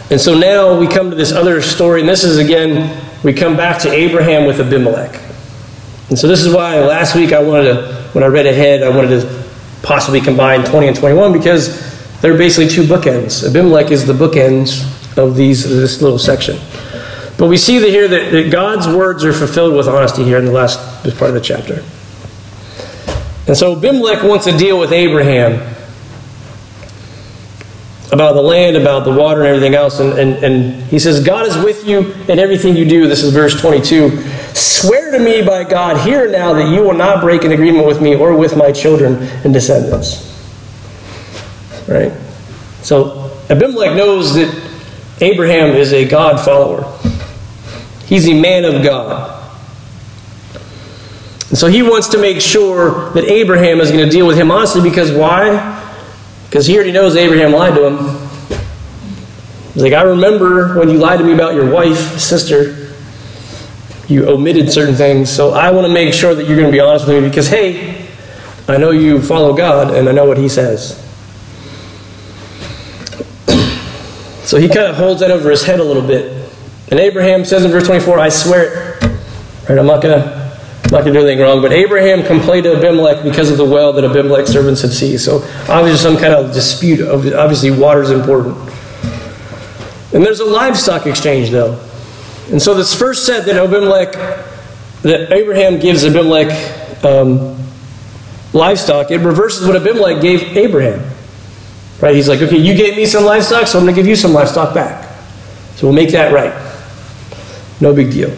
And 0.09 0.21
so 0.21 0.37
now 0.37 0.79
we 0.79 0.87
come 0.87 1.09
to 1.09 1.15
this 1.17 1.33
other 1.33 1.61
story, 1.61 1.99
and 1.99 2.09
this 2.09 2.23
is 2.23 2.37
again, 2.37 2.97
we 3.23 3.33
come 3.33 3.57
back 3.57 3.81
to 3.81 3.91
Abraham 3.91 4.45
with 4.45 4.61
Abimelech. 4.61 5.21
And 6.07 6.17
so 6.17 6.29
this 6.29 6.45
is 6.45 6.53
why 6.53 6.79
last 6.79 7.13
week 7.13 7.33
I 7.33 7.43
wanted 7.43 7.73
to, 7.73 8.09
when 8.13 8.23
I 8.23 8.27
read 8.27 8.45
ahead, 8.45 8.83
I 8.83 8.89
wanted 8.89 9.19
to 9.19 9.43
possibly 9.81 10.21
combine 10.21 10.63
20 10.63 10.87
and 10.87 10.95
21 10.97 11.33
because 11.33 11.96
they're 12.21 12.37
basically 12.37 12.67
two 12.67 12.83
bookends. 12.83 13.47
Abimelech 13.47 13.91
is 13.91 14.05
the 14.05 14.13
bookends 14.13 14.83
of 15.17 15.35
these 15.35 15.67
this 15.67 16.01
little 16.01 16.19
section. 16.19 16.57
But 17.37 17.47
we 17.47 17.57
see 17.57 17.77
that 17.77 17.89
here 17.89 18.07
that, 18.07 18.31
that 18.31 18.51
God's 18.51 18.87
words 18.87 19.23
are 19.23 19.33
fulfilled 19.33 19.75
with 19.75 19.87
honesty 19.87 20.23
here 20.23 20.37
in 20.37 20.45
the 20.45 20.51
last 20.51 20.79
part 21.17 21.29
of 21.29 21.33
the 21.33 21.41
chapter. 21.41 21.83
And 23.47 23.55
so 23.55 23.77
Abimelech 23.77 24.23
wants 24.23 24.45
to 24.45 24.57
deal 24.57 24.79
with 24.79 24.91
Abraham 24.91 25.75
about 28.11 28.33
the 28.33 28.41
land, 28.41 28.75
about 28.75 29.03
the 29.03 29.11
water, 29.11 29.41
and 29.41 29.49
everything 29.49 29.75
else. 29.75 29.99
And, 29.99 30.17
and, 30.17 30.43
and 30.43 30.83
he 30.83 30.97
says, 30.97 31.23
God 31.23 31.45
is 31.45 31.55
with 31.57 31.85
you 31.85 32.13
in 32.27 32.39
everything 32.39 32.75
you 32.75 32.85
do. 32.85 33.07
This 33.07 33.21
is 33.21 33.33
verse 33.33 33.59
22. 33.59 34.21
Swear 34.53 35.11
to 35.11 35.19
me 35.19 35.43
by 35.45 35.63
God 35.63 36.05
here 36.05 36.29
now 36.29 36.53
that 36.53 36.73
you 36.73 36.81
will 36.81 36.93
not 36.93 37.21
break 37.21 37.43
an 37.43 37.51
agreement 37.51 37.85
with 37.85 38.01
me 38.01 38.15
or 38.15 38.35
with 38.35 38.57
my 38.57 38.71
children 38.71 39.15
and 39.43 39.53
descendants. 39.53 40.36
Right? 41.87 42.11
So 42.81 43.31
Abimelech 43.49 43.95
knows 43.95 44.33
that 44.35 44.53
Abraham 45.21 45.75
is 45.75 45.93
a 45.93 46.07
God 46.07 46.43
follower, 46.43 46.97
he's 48.05 48.27
a 48.27 48.39
man 48.39 48.65
of 48.65 48.83
God. 48.83 49.33
And 51.49 51.57
so 51.57 51.67
he 51.67 51.81
wants 51.81 52.09
to 52.09 52.17
make 52.17 52.41
sure 52.41 53.09
that 53.11 53.23
Abraham 53.23 53.79
is 53.79 53.89
going 53.89 54.03
to 54.03 54.11
deal 54.11 54.27
with 54.27 54.37
him 54.37 54.51
honestly 54.51 54.81
because 54.81 55.11
why? 55.11 55.73
Because 56.45 56.65
he 56.65 56.75
already 56.75 56.91
knows 56.91 57.15
Abraham 57.15 57.53
lied 57.53 57.73
to 57.75 57.87
him. 57.87 58.27
He's 59.73 59.83
like, 59.83 59.93
I 59.93 60.01
remember 60.01 60.77
when 60.77 60.89
you 60.89 60.97
lied 60.97 61.19
to 61.19 61.25
me 61.25 61.33
about 61.33 61.55
your 61.55 61.71
wife, 61.71 62.19
sister. 62.19 62.91
You 64.07 64.27
omitted 64.27 64.71
certain 64.71 64.95
things. 64.95 65.29
So 65.29 65.51
I 65.51 65.71
want 65.71 65.87
to 65.87 65.93
make 65.93 66.13
sure 66.13 66.33
that 66.33 66.47
you're 66.47 66.57
going 66.57 66.67
to 66.67 66.71
be 66.71 66.79
honest 66.79 67.07
with 67.07 67.21
me 67.21 67.29
because, 67.29 67.47
hey, 67.47 68.07
I 68.67 68.77
know 68.77 68.91
you 68.91 69.21
follow 69.21 69.55
God 69.55 69.93
and 69.93 70.09
I 70.09 70.11
know 70.11 70.25
what 70.25 70.37
he 70.37 70.49
says. 70.49 71.06
So 74.47 74.57
he 74.57 74.69
kind 74.69 74.87
of 74.87 74.95
holds 74.95 75.19
that 75.19 75.29
over 75.29 75.51
his 75.51 75.65
head 75.65 75.81
a 75.81 75.83
little 75.83 76.01
bit. 76.01 76.49
And 76.89 77.01
Abraham 77.01 77.43
says 77.43 77.65
in 77.65 77.71
verse 77.71 77.85
24, 77.85 78.17
I 78.17 78.29
swear 78.29 78.63
it. 78.63 79.03
Right, 79.67 79.77
I'm 79.77 79.85
not 79.85 80.01
going 80.01 80.21
to 80.21 80.37
not 80.89 81.01
going 81.01 81.13
to 81.13 81.19
do 81.19 81.27
anything 81.27 81.41
wrong, 81.41 81.61
but 81.61 81.73
Abraham 81.73 82.23
complained 82.23 82.63
to 82.63 82.77
Abimelech 82.77 83.25
because 83.25 83.51
of 83.51 83.57
the 83.57 83.65
well 83.65 83.91
that 83.91 84.05
Abimelech's 84.05 84.49
servants 84.49 84.83
had 84.83 84.91
seized. 84.91 85.25
So 85.25 85.39
obviously 85.67 85.97
some 85.97 86.15
kind 86.15 86.33
of 86.33 86.53
dispute. 86.53 87.05
Obviously 87.05 87.71
water 87.71 88.01
is 88.01 88.09
important. 88.09 88.57
And 90.13 90.25
there's 90.25 90.39
a 90.39 90.45
livestock 90.45 91.07
exchange 91.07 91.49
though. 91.49 91.73
And 92.49 92.61
so 92.61 92.73
this 92.73 92.97
first 92.97 93.25
set 93.25 93.45
that 93.47 93.57
Abimelech, 93.57 94.13
that 95.01 95.33
Abraham 95.33 95.77
gives 95.77 96.05
Abimelech 96.05 97.03
um, 97.03 97.61
livestock, 98.53 99.11
it 99.11 99.17
reverses 99.17 99.67
what 99.67 99.75
Abimelech 99.75 100.21
gave 100.21 100.55
Abraham. 100.55 101.16
Right? 101.99 102.15
He's 102.15 102.29
like, 102.29 102.41
okay, 102.41 102.57
you 102.57 102.75
gave 102.75 102.95
me 102.95 103.05
some 103.05 103.23
livestock, 103.23 103.67
so 103.67 103.79
I'm 103.79 103.85
going 103.85 103.95
to 103.95 103.99
give 103.99 104.07
you 104.07 104.15
some 104.15 104.33
livestock 104.33 104.73
back. 104.73 105.03
So 105.75 105.87
we'll 105.87 105.95
make 105.95 106.11
that 106.11 106.31
right. 106.31 106.53
No 107.81 107.93
big 107.93 108.11
deal. 108.11 108.29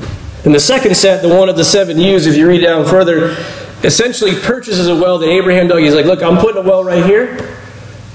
And 0.45 0.55
the 0.55 0.59
second 0.59 0.95
set, 0.95 1.21
the 1.21 1.29
one 1.29 1.49
of 1.49 1.57
the 1.57 1.65
seven 1.65 1.97
ewes, 1.97 2.25
if 2.25 2.37
you 2.37 2.47
read 2.47 2.61
down 2.61 2.85
further, 2.85 3.35
essentially 3.83 4.35
purchases 4.35 4.87
a 4.87 4.95
well 4.95 5.17
that 5.19 5.27
Abraham 5.27 5.67
dug. 5.67 5.79
He's 5.79 5.95
like, 5.95 6.05
look, 6.05 6.21
I'm 6.21 6.37
putting 6.37 6.63
a 6.63 6.67
well 6.67 6.83
right 6.83 7.03
here, 7.03 7.57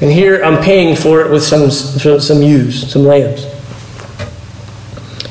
and 0.00 0.10
here 0.10 0.42
I'm 0.42 0.62
paying 0.62 0.96
for 0.96 1.20
it 1.20 1.30
with 1.30 1.42
some, 1.42 1.70
some 1.70 2.42
ewes, 2.42 2.90
some 2.90 3.04
lambs. 3.04 3.44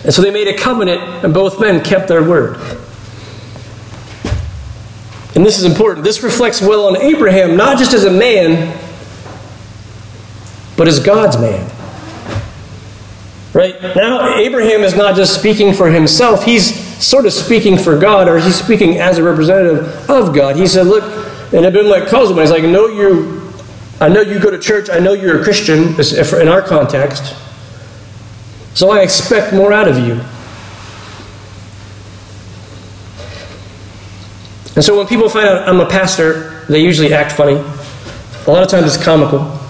And 0.03 0.13
so 0.13 0.21
they 0.21 0.31
made 0.31 0.47
a 0.47 0.57
covenant, 0.57 1.01
and 1.23 1.33
both 1.33 1.59
men 1.59 1.83
kept 1.83 2.07
their 2.07 2.23
word. 2.23 2.57
And 5.35 5.43
this 5.43 5.57
is 5.57 5.65
important. 5.65 6.03
This 6.03 6.21
reflects 6.21 6.61
well 6.61 6.87
on 6.87 6.97
Abraham, 6.97 7.55
not 7.55 7.79
just 7.79 7.93
as 7.93 8.03
a 8.03 8.11
man, 8.11 8.77
but 10.77 10.87
as 10.87 10.99
God's 10.99 11.37
man. 11.37 11.69
Right? 13.53 13.79
Now, 13.95 14.37
Abraham 14.37 14.81
is 14.81 14.95
not 14.95 15.15
just 15.15 15.37
speaking 15.37 15.73
for 15.73 15.89
himself, 15.89 16.43
he's 16.43 16.73
sort 17.03 17.25
of 17.25 17.33
speaking 17.33 17.77
for 17.77 17.99
God, 17.99 18.27
or 18.27 18.39
he's 18.39 18.55
speaking 18.55 18.99
as 18.99 19.17
a 19.19 19.23
representative 19.23 20.09
of 20.09 20.33
God. 20.33 20.55
He 20.55 20.65
said, 20.65 20.87
Look, 20.87 21.03
and 21.53 21.65
Abimelech 21.65 22.07
calls 22.07 22.31
him, 22.31 22.37
he's 22.37 22.49
like, 22.49 22.63
I 22.63 22.71
know 22.71 22.87
you, 22.87 23.53
I 24.01 24.09
know 24.09 24.21
you 24.21 24.39
go 24.39 24.49
to 24.49 24.57
church, 24.57 24.89
I 24.89 24.99
know 24.99 25.13
you're 25.13 25.39
a 25.39 25.43
Christian 25.43 25.93
in 25.99 26.47
our 26.47 26.61
context, 26.63 27.35
so 28.73 28.89
I 28.89 29.01
expect 29.01 29.53
more 29.53 29.71
out 29.71 29.87
of 29.87 29.99
you. 29.99 30.19
And 34.75 34.83
so 34.83 34.97
when 34.97 35.05
people 35.05 35.29
find 35.29 35.47
out 35.47 35.69
I'm 35.69 35.79
a 35.79 35.87
pastor, 35.87 36.65
they 36.67 36.81
usually 36.81 37.13
act 37.13 37.33
funny. 37.33 37.53
A 38.47 38.51
lot 38.51 38.63
of 38.63 38.69
times 38.69 38.95
it's 38.95 39.03
comical. 39.03 39.62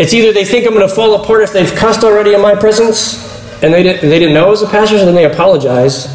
It's 0.00 0.14
either 0.14 0.32
they 0.32 0.46
think 0.46 0.66
I'm 0.66 0.72
going 0.72 0.88
to 0.88 0.94
fall 0.94 1.22
apart 1.22 1.42
if 1.42 1.52
they've 1.52 1.74
cussed 1.74 2.04
already 2.04 2.32
in 2.32 2.40
my 2.40 2.54
presence 2.54 3.22
and 3.62 3.74
they 3.74 3.82
didn't, 3.82 4.08
they 4.08 4.18
didn't 4.18 4.32
know 4.32 4.46
I 4.46 4.48
was 4.48 4.62
a 4.62 4.66
pastor, 4.66 4.96
so 4.96 5.04
then 5.04 5.14
they 5.14 5.26
apologize, 5.26 6.06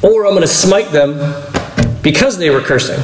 or 0.00 0.26
I'm 0.26 0.30
going 0.30 0.42
to 0.42 0.46
smite 0.46 0.92
them 0.92 1.18
because 2.02 2.38
they 2.38 2.50
were 2.50 2.60
cursing. 2.60 3.00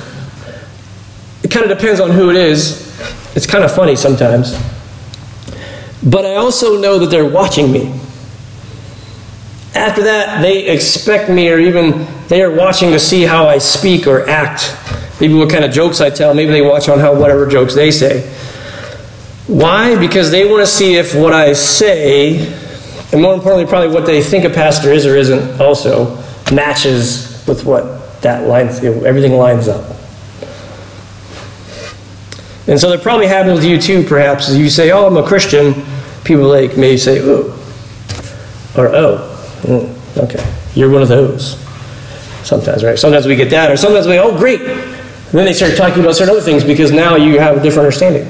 It 1.43 1.51
kind 1.51 1.69
of 1.69 1.77
depends 1.77 1.99
on 1.99 2.13
who 2.13 2.31
it 2.31 2.37
is. 2.37 2.87
It's 3.35 3.47
kind 3.47 3.65
of 3.65 3.75
funny 3.75 3.97
sometimes. 3.97 4.53
But 6.05 6.25
I 6.25 6.37
also 6.37 6.81
know 6.81 7.01
that 7.01 7.11
they're 7.11 7.29
watching 7.29 7.73
me. 7.73 7.93
After 9.75 10.05
that, 10.05 10.41
they 10.41 10.69
expect 10.69 11.29
me, 11.29 11.51
or 11.51 11.59
even 11.59 12.07
they 12.29 12.43
are 12.43 12.55
watching 12.55 12.93
to 12.93 13.01
see 13.01 13.25
how 13.25 13.49
I 13.49 13.59
speak 13.59 14.07
or 14.07 14.29
act. 14.29 14.73
Maybe 15.21 15.35
what 15.35 15.51
kind 15.51 15.65
of 15.65 15.73
jokes 15.73 16.01
I 16.01 16.11
tell. 16.11 16.33
Maybe 16.33 16.53
they 16.53 16.63
watch 16.63 16.89
on 16.89 17.01
how 17.01 17.19
whatever 17.19 17.49
jokes 17.49 17.75
they 17.75 17.91
say. 17.91 18.33
Why? 19.47 19.99
Because 19.99 20.31
they 20.31 20.49
want 20.51 20.63
to 20.63 20.67
see 20.67 20.97
if 20.97 21.15
what 21.15 21.33
I 21.33 21.53
say, 21.53 22.53
and 23.13 23.23
more 23.23 23.35
importantly, 23.35 23.67
probably 23.67 23.95
what 23.95 24.05
they 24.05 24.23
think 24.23 24.45
a 24.45 24.51
pastor 24.51 24.91
is 24.91 25.07
or 25.07 25.17
isn't, 25.17 25.61
also 25.61 26.17
matches 26.53 27.45
with 27.47 27.65
what 27.65 28.21
that 28.23 28.49
lines, 28.49 28.83
everything 28.83 29.33
lines 29.33 29.69
up. 29.69 29.97
And 32.67 32.81
so 32.81 32.91
that 32.91 33.03
probably 33.03 33.29
happens 33.29 33.61
with 33.61 33.65
you 33.65 33.81
too, 33.81 34.03
perhaps, 34.03 34.53
you 34.53 34.69
say, 34.69 34.91
oh, 34.91 35.07
I'm 35.07 35.17
a 35.17 35.23
Christian. 35.23 35.85
People 36.25 36.49
like 36.49 36.77
may 36.77 36.97
say, 36.97 37.21
oh, 37.23 37.53
or 38.77 38.89
oh, 38.89 39.61
mm, 39.63 40.19
okay, 40.25 40.55
you're 40.75 40.91
one 40.91 41.03
of 41.03 41.09
those. 41.09 41.57
Sometimes, 42.43 42.83
right? 42.83 42.99
Sometimes 42.99 43.27
we 43.27 43.37
get 43.37 43.51
that, 43.51 43.71
or 43.71 43.77
sometimes 43.77 44.09
we, 44.09 44.19
oh, 44.19 44.37
great. 44.37 44.61
And 44.61 45.33
then 45.33 45.45
they 45.45 45.53
start 45.53 45.77
talking 45.77 46.01
about 46.03 46.17
certain 46.17 46.35
other 46.35 46.41
things 46.41 46.65
because 46.65 46.91
now 46.91 47.15
you 47.15 47.39
have 47.39 47.57
a 47.57 47.63
different 47.63 47.87
understanding. 47.87 48.27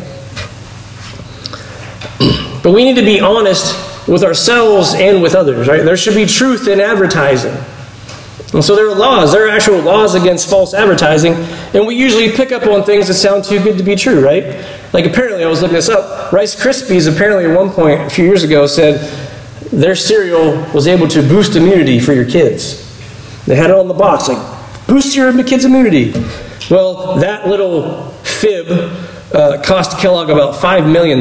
But 2.66 2.72
we 2.72 2.82
need 2.82 2.96
to 2.96 3.04
be 3.04 3.20
honest 3.20 4.08
with 4.08 4.24
ourselves 4.24 4.92
and 4.92 5.22
with 5.22 5.36
others, 5.36 5.68
right? 5.68 5.84
There 5.84 5.96
should 5.96 6.16
be 6.16 6.26
truth 6.26 6.66
in 6.66 6.80
advertising. 6.80 7.54
And 8.52 8.64
so 8.64 8.74
there 8.74 8.88
are 8.88 8.94
laws, 8.96 9.30
there 9.30 9.46
are 9.46 9.50
actual 9.50 9.78
laws 9.82 10.16
against 10.16 10.50
false 10.50 10.74
advertising, 10.74 11.34
and 11.74 11.86
we 11.86 11.94
usually 11.94 12.32
pick 12.32 12.50
up 12.50 12.66
on 12.66 12.82
things 12.82 13.06
that 13.06 13.14
sound 13.14 13.44
too 13.44 13.62
good 13.62 13.78
to 13.78 13.84
be 13.84 13.94
true, 13.94 14.20
right? 14.20 14.66
Like 14.92 15.06
apparently, 15.06 15.44
I 15.44 15.48
was 15.48 15.62
looking 15.62 15.76
this 15.76 15.88
up, 15.88 16.32
Rice 16.32 16.60
Krispies 16.60 17.08
apparently 17.08 17.48
at 17.48 17.56
one 17.56 17.70
point 17.70 18.00
a 18.00 18.10
few 18.10 18.24
years 18.24 18.42
ago 18.42 18.66
said 18.66 18.98
their 19.70 19.94
cereal 19.94 20.60
was 20.74 20.88
able 20.88 21.06
to 21.06 21.22
boost 21.22 21.54
immunity 21.54 22.00
for 22.00 22.14
your 22.14 22.28
kids. 22.28 22.82
They 23.46 23.54
had 23.54 23.70
it 23.70 23.76
on 23.76 23.86
the 23.86 23.94
box, 23.94 24.26
like, 24.26 24.88
boost 24.88 25.14
your 25.14 25.32
kids' 25.44 25.64
immunity. 25.64 26.14
Well, 26.68 27.14
that 27.18 27.46
little 27.46 28.08
fib 28.24 28.66
uh, 29.32 29.62
cost 29.62 30.00
Kellogg 30.00 30.30
about 30.30 30.56
$5 30.56 30.90
million 30.90 31.20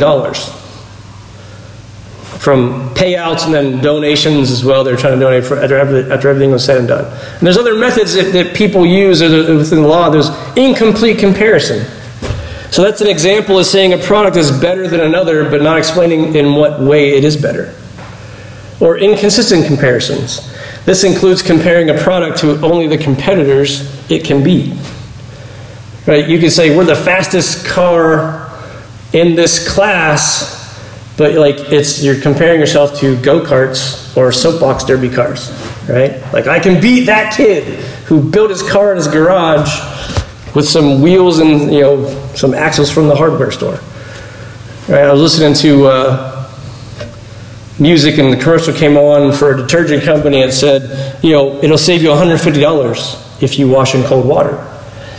from 2.37 2.93
payouts 2.93 3.45
and 3.45 3.53
then 3.53 3.81
donations 3.81 4.51
as 4.51 4.63
well. 4.63 4.83
They're 4.83 4.95
trying 4.95 5.13
to 5.13 5.19
donate 5.19 5.45
for, 5.45 5.57
after, 5.57 6.11
after 6.11 6.29
everything 6.29 6.51
was 6.51 6.63
said 6.63 6.77
and 6.77 6.87
done. 6.87 7.05
And 7.05 7.41
there's 7.41 7.57
other 7.57 7.75
methods 7.75 8.13
that, 8.13 8.33
that 8.33 8.55
people 8.55 8.85
use 8.85 9.21
within 9.21 9.81
the 9.81 9.87
law. 9.87 10.09
There's 10.09 10.29
incomplete 10.55 11.17
comparison. 11.17 11.85
So 12.71 12.83
that's 12.83 12.99
an 13.01 13.07
example 13.07 13.57
of 13.57 13.65
saying 13.65 13.93
a 13.93 13.97
product 13.97 14.35
is 14.35 14.51
better 14.51 14.87
than 14.87 14.99
another, 14.99 15.49
but 15.49 15.61
not 15.61 15.77
explaining 15.77 16.35
in 16.35 16.55
what 16.55 16.79
way 16.81 17.11
it 17.11 17.23
is 17.23 17.37
better. 17.37 17.73
Or 18.81 18.97
inconsistent 18.97 19.65
comparisons. 19.65 20.53
This 20.83 21.03
includes 21.03 21.41
comparing 21.41 21.89
a 21.89 21.97
product 21.97 22.39
to 22.39 22.59
only 22.65 22.87
the 22.87 22.97
competitors 22.97 24.11
it 24.11 24.25
can 24.25 24.43
be. 24.43 24.77
Right? 26.05 26.27
You 26.27 26.37
could 26.37 26.51
say 26.51 26.75
we're 26.75 26.83
the 26.83 26.95
fastest 26.95 27.65
car 27.65 28.51
in 29.13 29.35
this 29.35 29.73
class, 29.73 30.54
but 31.17 31.35
like 31.35 31.55
it's 31.71 32.03
you're 32.03 32.19
comparing 32.19 32.59
yourself 32.59 32.99
to 32.99 33.19
go-karts 33.21 34.15
or 34.17 34.31
soapbox 34.31 34.83
derby 34.83 35.09
cars, 35.09 35.51
right? 35.87 36.21
Like 36.33 36.47
I 36.47 36.59
can 36.59 36.81
beat 36.81 37.05
that 37.05 37.33
kid 37.33 37.63
who 38.05 38.21
built 38.21 38.49
his 38.49 38.61
car 38.63 38.91
in 38.91 38.97
his 38.97 39.07
garage 39.07 39.69
with 40.55 40.67
some 40.67 41.01
wheels 41.01 41.39
and 41.39 41.73
you 41.73 41.81
know 41.81 42.07
some 42.35 42.53
axles 42.53 42.91
from 42.91 43.07
the 43.07 43.15
hardware 43.15 43.51
store. 43.51 43.79
Right? 44.87 45.03
I 45.03 45.11
was 45.11 45.21
listening 45.21 45.53
to 45.55 45.87
uh, 45.87 46.35
music 47.79 48.17
and 48.17 48.31
the 48.31 48.37
commercial 48.37 48.73
came 48.73 48.97
on 48.97 49.33
for 49.33 49.53
a 49.53 49.57
detergent 49.57 50.03
company 50.03 50.43
and 50.43 50.53
said, 50.53 51.23
you 51.23 51.31
know, 51.31 51.55
it'll 51.55 51.77
save 51.77 52.01
you 52.01 52.09
$150 52.09 53.41
if 53.41 53.59
you 53.59 53.67
wash 53.67 53.95
in 53.95 54.03
cold 54.03 54.27
water. 54.27 54.55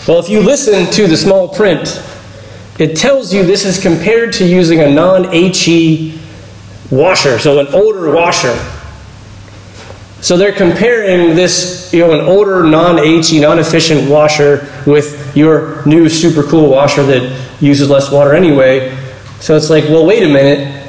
Well, 0.07 0.21
if 0.21 0.29
you 0.29 0.41
listen 0.41 0.91
to 0.93 1.07
the 1.07 1.16
small 1.16 1.49
print 1.49 2.01
it 2.79 2.97
tells 2.97 3.33
you 3.33 3.45
this 3.45 3.64
is 3.64 3.81
compared 3.81 4.33
to 4.35 4.47
using 4.47 4.81
a 4.81 4.91
non 4.91 5.33
HE 5.33 6.18
washer, 6.91 7.39
so 7.39 7.59
an 7.59 7.68
older 7.68 8.12
washer. 8.12 8.55
So 10.20 10.37
they're 10.37 10.53
comparing 10.53 11.37
this, 11.37 11.93
you 11.93 12.01
know, 12.01 12.12
an 12.18 12.27
older 12.27 12.64
non 12.64 12.99
HE, 12.99 13.41
non 13.41 13.59
efficient 13.59 14.11
washer 14.11 14.68
with 14.87 15.37
your 15.37 15.87
new 15.87 16.09
super 16.09 16.43
cool 16.43 16.68
washer 16.68 17.03
that 17.05 17.61
uses 17.61 17.89
less 17.89 18.11
water 18.11 18.35
anyway. 18.35 18.97
So 19.41 19.57
it's 19.57 19.70
like, 19.70 19.85
well, 19.85 20.05
wait 20.05 20.22
a 20.22 20.29
minute. 20.29 20.85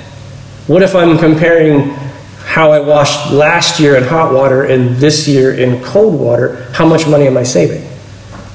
What 0.67 0.83
if 0.83 0.95
I'm 0.95 1.17
comparing 1.17 1.91
how 2.39 2.71
I 2.71 2.79
washed 2.79 3.31
last 3.31 3.79
year 3.79 3.95
in 3.95 4.03
hot 4.03 4.33
water 4.33 4.63
and 4.63 4.97
this 4.97 5.27
year 5.27 5.53
in 5.53 5.81
cold 5.83 6.19
water? 6.19 6.69
How 6.73 6.85
much 6.85 7.07
money 7.07 7.27
am 7.27 7.38
I 7.38 7.43
saving? 7.43 7.86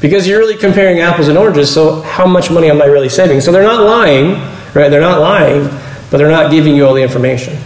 Because 0.02 0.26
you're 0.26 0.40
really 0.40 0.56
comparing 0.56 0.98
apples 0.98 1.28
and 1.28 1.38
oranges, 1.38 1.72
so 1.72 2.02
how 2.02 2.26
much 2.26 2.50
money 2.50 2.68
am 2.68 2.82
I 2.82 2.86
really 2.86 3.08
saving? 3.08 3.40
So 3.40 3.52
they're 3.52 3.62
not 3.62 3.84
lying, 3.84 4.32
right? 4.74 4.88
They're 4.88 5.00
not 5.00 5.20
lying, 5.20 5.64
but 6.10 6.18
they're 6.18 6.28
not 6.28 6.50
giving 6.50 6.74
you 6.74 6.84
all 6.84 6.92
the 6.92 7.02
information. 7.02 7.56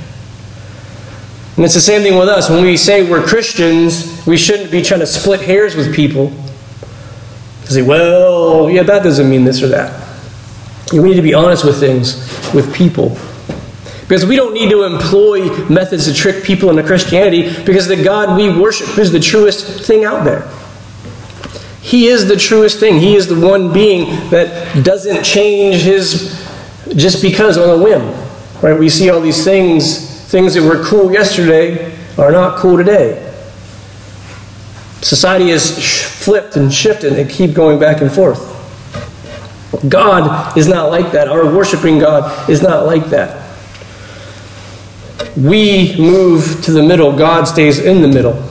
And 1.57 1.64
it's 1.64 1.72
the 1.72 1.80
same 1.80 2.03
thing 2.03 2.18
with 2.18 2.28
us. 2.28 2.51
When 2.51 2.62
we 2.62 2.76
say 2.76 3.11
we're 3.11 3.26
Christians, 3.26 4.24
we 4.26 4.37
shouldn't 4.37 4.70
be 4.70 4.82
trying 4.82 5.01
to 5.01 5.07
split 5.07 5.41
hairs 5.41 5.74
with 5.74 5.95
people. 5.95 6.30
Say, 7.64 7.80
well, 7.80 8.68
yeah, 8.68 8.82
that 8.82 9.03
doesn't 9.03 9.28
mean 9.30 9.45
this 9.45 9.62
or 9.62 9.68
that. 9.68 10.07
We 10.93 11.01
need 11.01 11.16
to 11.16 11.22
be 11.22 11.32
honest 11.32 11.64
with 11.64 11.80
things, 11.80 12.16
with 12.53 12.72
people. 12.74 13.16
Because 14.03 14.26
we 14.26 14.37
don't 14.37 14.53
need 14.53 14.68
to 14.70 14.84
employ 14.84 15.49
methods 15.68 16.05
to 16.05 16.14
trick 16.14 16.45
people 16.45 16.68
into 16.68 16.82
Christianity 16.82 17.51
because 17.64 17.89
the 17.89 18.01
God 18.05 18.37
we 18.37 18.51
worship 18.51 18.99
is 18.99 19.11
the 19.11 19.18
truest 19.18 19.87
thing 19.87 20.05
out 20.05 20.22
there. 20.22 20.49
He 21.87 22.09
is 22.09 22.26
the 22.26 22.34
truest 22.34 22.80
thing. 22.80 22.99
He 22.99 23.14
is 23.14 23.28
the 23.28 23.39
one 23.39 23.72
being 23.72 24.28
that 24.30 24.84
doesn't 24.84 25.22
change 25.22 25.82
his 25.82 26.45
just 26.97 27.22
because 27.22 27.57
on 27.57 27.78
a 27.78 27.80
whim. 27.80 28.03
Right? 28.61 28.76
We 28.76 28.89
see 28.89 29.09
all 29.09 29.20
these 29.20 29.45
things, 29.45 30.20
things 30.28 30.55
that 30.55 30.64
were 30.64 30.82
cool 30.82 31.12
yesterday 31.12 31.97
are 32.18 32.32
not 32.32 32.59
cool 32.59 32.76
today. 32.76 33.22
Society 35.01 35.51
has 35.51 35.78
flipped 36.24 36.57
and 36.57 36.74
shifted 36.74 37.12
and 37.12 37.30
keep 37.30 37.55
going 37.55 37.78
back 37.78 38.01
and 38.01 38.11
forth. 38.11 38.53
God 39.89 40.59
is 40.59 40.66
not 40.66 40.91
like 40.91 41.12
that. 41.12 41.28
Our 41.28 41.55
worshiping 41.55 42.01
God 42.01 42.51
is 42.51 42.62
not 42.62 42.84
like 42.84 43.05
that. 43.11 43.47
We 45.37 45.95
move 45.99 46.64
to 46.64 46.72
the 46.72 46.82
middle, 46.82 47.16
God 47.16 47.45
stays 47.45 47.78
in 47.78 48.03
the 48.03 48.09
middle. 48.09 48.43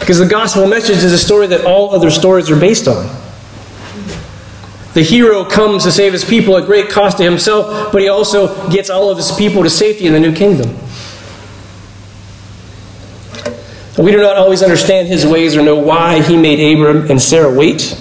Because 0.00 0.18
the 0.18 0.26
gospel 0.26 0.66
message 0.66 0.96
is 0.96 1.12
a 1.12 1.18
story 1.18 1.46
that 1.48 1.64
all 1.64 1.94
other 1.94 2.10
stories 2.10 2.50
are 2.50 2.58
based 2.58 2.88
on. 2.88 3.06
The 4.94 5.02
hero 5.02 5.44
comes 5.44 5.84
to 5.84 5.92
save 5.92 6.12
his 6.12 6.24
people 6.24 6.56
at 6.56 6.66
great 6.66 6.90
cost 6.90 7.18
to 7.18 7.22
himself, 7.22 7.92
but 7.92 8.02
he 8.02 8.08
also 8.08 8.68
gets 8.70 8.90
all 8.90 9.08
of 9.08 9.18
his 9.18 9.30
people 9.30 9.62
to 9.62 9.70
safety 9.70 10.06
in 10.06 10.12
the 10.12 10.18
new 10.18 10.34
kingdom. 10.34 10.76
We 13.96 14.12
do 14.12 14.18
not 14.18 14.36
always 14.36 14.62
understand 14.62 15.08
his 15.08 15.26
ways 15.26 15.56
or 15.56 15.62
know 15.62 15.76
why 15.76 16.22
he 16.22 16.36
made 16.36 16.58
Abram 16.58 17.10
and 17.10 17.20
Sarah 17.20 17.54
wait 17.54 17.92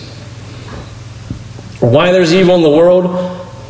or 1.81 1.89
why 1.89 2.11
there's 2.11 2.33
evil 2.33 2.55
in 2.55 2.63
the 2.63 2.69
world, 2.69 3.05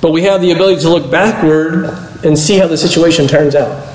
but 0.02 0.12
we 0.12 0.24
have 0.24 0.40
the 0.40 0.52
ability 0.52 0.82
to 0.82 0.90
look 0.90 1.12
backward 1.12 1.86
and 2.24 2.38
see 2.38 2.58
how 2.58 2.68
the 2.68 2.78
situation 2.78 3.28
turns 3.28 3.56
out. 3.56 3.89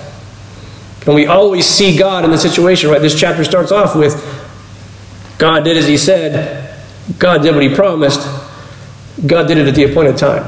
And 1.06 1.14
we 1.14 1.26
always 1.26 1.66
see 1.66 1.96
God 1.96 2.24
in 2.24 2.30
the 2.30 2.38
situation, 2.38 2.90
right? 2.90 3.00
This 3.00 3.18
chapter 3.18 3.44
starts 3.44 3.72
off 3.72 3.94
with 3.94 4.14
God 5.38 5.64
did 5.64 5.76
as 5.76 5.86
he 5.86 5.98
said, 5.98 6.82
God 7.18 7.42
did 7.42 7.54
what 7.54 7.62
he 7.62 7.74
promised, 7.74 8.20
God 9.26 9.46
did 9.46 9.58
it 9.58 9.68
at 9.68 9.74
the 9.74 9.84
appointed 9.84 10.16
time. 10.16 10.44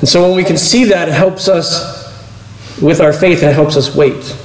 And 0.00 0.08
so 0.08 0.22
when 0.22 0.36
we 0.36 0.44
can 0.44 0.58
see 0.58 0.84
that, 0.86 1.08
it 1.08 1.14
helps 1.14 1.48
us 1.48 2.02
with 2.82 3.00
our 3.00 3.12
faith 3.12 3.42
and 3.42 3.50
it 3.50 3.54
helps 3.54 3.76
us 3.76 3.94
wait. 3.94 4.36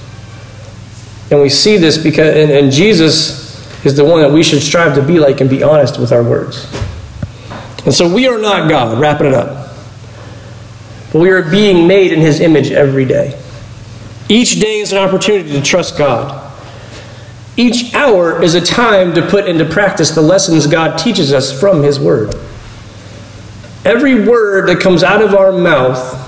And 1.31 1.41
we 1.41 1.49
see 1.49 1.77
this 1.77 1.97
because, 1.97 2.35
and, 2.35 2.51
and 2.51 2.71
Jesus 2.71 3.85
is 3.85 3.95
the 3.95 4.05
one 4.05 4.21
that 4.21 4.31
we 4.31 4.43
should 4.43 4.61
strive 4.61 4.95
to 4.95 5.01
be 5.01 5.19
like 5.19 5.41
and 5.41 5.49
be 5.49 5.63
honest 5.63 5.99
with 5.99 6.11
our 6.11 6.23
words. 6.23 6.71
And 7.85 7.93
so 7.93 8.13
we 8.13 8.27
are 8.27 8.37
not 8.37 8.69
God, 8.69 8.99
wrapping 8.99 9.27
it 9.27 9.33
up. 9.33 9.75
But 11.11 11.19
we 11.19 11.29
are 11.31 11.41
being 11.41 11.87
made 11.87 12.13
in 12.13 12.19
His 12.19 12.39
image 12.39 12.71
every 12.71 13.05
day. 13.05 13.41
Each 14.29 14.59
day 14.59 14.79
is 14.79 14.91
an 14.91 14.97
opportunity 14.97 15.51
to 15.51 15.61
trust 15.61 15.97
God. 15.97 16.43
Each 17.55 17.93
hour 17.93 18.41
is 18.43 18.55
a 18.55 18.61
time 18.61 19.15
to 19.15 19.21
put 19.21 19.47
into 19.47 19.65
practice 19.65 20.11
the 20.11 20.21
lessons 20.21 20.67
God 20.67 20.97
teaches 20.97 21.33
us 21.33 21.57
from 21.57 21.81
His 21.81 21.99
Word. 21.99 22.35
Every 23.83 24.27
word 24.27 24.67
that 24.67 24.81
comes 24.81 25.01
out 25.01 25.21
of 25.21 25.33
our 25.33 25.51
mouth 25.51 26.23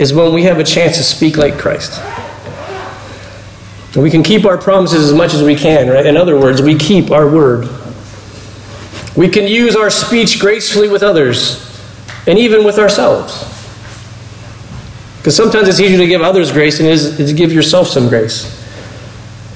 is 0.00 0.12
when 0.14 0.32
we 0.32 0.44
have 0.44 0.58
a 0.58 0.64
chance 0.64 0.96
to 0.96 1.02
speak 1.02 1.36
like 1.36 1.58
Christ. 1.58 2.00
We 3.94 4.10
can 4.10 4.22
keep 4.22 4.44
our 4.44 4.56
promises 4.56 5.08
as 5.08 5.14
much 5.14 5.34
as 5.34 5.42
we 5.42 5.54
can, 5.54 5.88
right? 5.88 6.06
In 6.06 6.16
other 6.16 6.38
words, 6.38 6.62
we 6.62 6.76
keep 6.76 7.10
our 7.10 7.28
word. 7.28 7.68
We 9.16 9.28
can 9.28 9.44
use 9.48 9.74
our 9.74 9.90
speech 9.90 10.38
gracefully 10.38 10.88
with 10.88 11.02
others 11.02 11.64
and 12.26 12.38
even 12.38 12.64
with 12.64 12.78
ourselves. 12.78 13.57
Because 15.18 15.36
sometimes 15.36 15.68
it's 15.68 15.80
easier 15.80 15.98
to 15.98 16.06
give 16.06 16.22
others 16.22 16.50
grace 16.50 16.78
than 16.78 16.86
it 16.86 16.92
is 16.92 17.16
to 17.16 17.32
give 17.32 17.52
yourself 17.52 17.88
some 17.88 18.08
grace. 18.08 18.54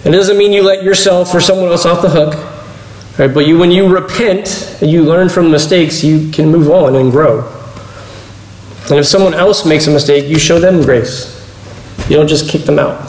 It 0.05 0.11
doesn't 0.11 0.37
mean 0.37 0.53
you 0.53 0.63
let 0.63 0.83
yourself 0.83 1.33
or 1.35 1.41
someone 1.41 1.69
else 1.69 1.87
off 1.87 2.03
the 2.03 2.11
hook. 2.11 2.35
Right? 3.19 3.33
But 3.33 3.47
you, 3.47 3.59
when 3.59 3.71
you 3.71 3.89
repent 3.95 4.79
and 4.81 4.91
you 4.91 5.05
learn 5.05 5.29
from 5.29 5.51
mistakes, 5.51 6.03
you 6.03 6.31
can 6.31 6.51
move 6.51 6.71
on 6.71 6.97
and 6.97 7.11
grow. 7.11 7.49
And 8.91 8.99
if 8.99 9.07
someone 9.07 9.35
else 9.35 9.65
makes 9.65 9.87
a 9.87 9.91
mistake, 9.91 10.29
you 10.29 10.39
show 10.39 10.59
them 10.59 10.83
grace. 10.83 11.39
You 12.09 12.17
don't 12.17 12.27
just 12.29 12.51
kick 12.51 12.63
them 12.63 12.79
out. 12.79 13.09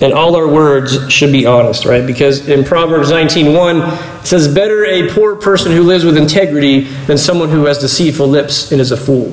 And 0.00 0.12
all 0.12 0.34
our 0.36 0.48
words 0.48 1.12
should 1.12 1.32
be 1.32 1.46
honest, 1.46 1.84
right? 1.84 2.04
Because 2.04 2.48
in 2.48 2.64
Proverbs 2.64 3.10
19:1 3.10 3.80
it 4.20 4.26
says, 4.26 4.48
"Better 4.48 4.84
a 4.84 5.08
poor 5.10 5.36
person 5.36 5.72
who 5.72 5.82
lives 5.84 6.04
with 6.04 6.16
integrity 6.16 6.88
than 7.06 7.16
someone 7.16 7.50
who 7.50 7.66
has 7.66 7.78
deceitful 7.78 8.26
lips 8.26 8.72
and 8.72 8.80
is 8.80 8.90
a 8.90 8.96
fool." 8.96 9.32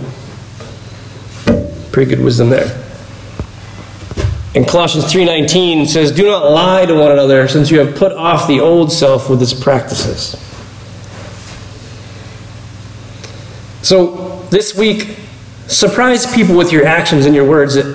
Pretty 1.92 2.10
good 2.10 2.24
wisdom 2.24 2.50
there. 2.50 2.72
And 4.54 4.68
Colossians 4.68 5.12
3:19 5.12 5.88
says, 5.88 6.12
"Do 6.12 6.26
not 6.26 6.52
lie 6.52 6.86
to 6.86 6.94
one 6.94 7.12
another, 7.12 7.48
since 7.48 7.72
you 7.72 7.80
have 7.80 7.96
put 7.96 8.12
off 8.12 8.48
the 8.48 8.60
old 8.60 8.92
self 8.92 9.30
with 9.30 9.42
its 9.42 9.54
practices." 9.54 10.36
So, 13.82 14.42
this 14.50 14.76
week, 14.76 15.18
surprise 15.68 16.26
people 16.26 16.56
with 16.56 16.72
your 16.72 16.86
actions 16.86 17.26
and 17.26 17.34
your 17.34 17.46
words 17.46 17.76
that 17.76 17.86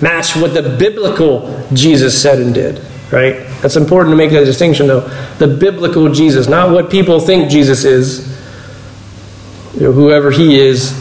match 0.00 0.34
what 0.36 0.54
the 0.54 0.62
biblical 0.62 1.64
Jesus 1.72 2.20
said 2.20 2.38
and 2.38 2.52
did, 2.52 2.80
right? 3.10 3.36
That's 3.62 3.76
important 3.76 4.12
to 4.12 4.16
make 4.16 4.30
that 4.32 4.44
distinction, 4.44 4.88
though. 4.88 5.08
The 5.38 5.46
biblical 5.46 6.08
Jesus, 6.08 6.48
not 6.48 6.70
what 6.70 6.90
people 6.90 7.20
think 7.20 7.50
Jesus 7.50 7.84
is, 7.84 8.26
whoever 9.78 10.30
he 10.30 10.58
is, 10.58 10.92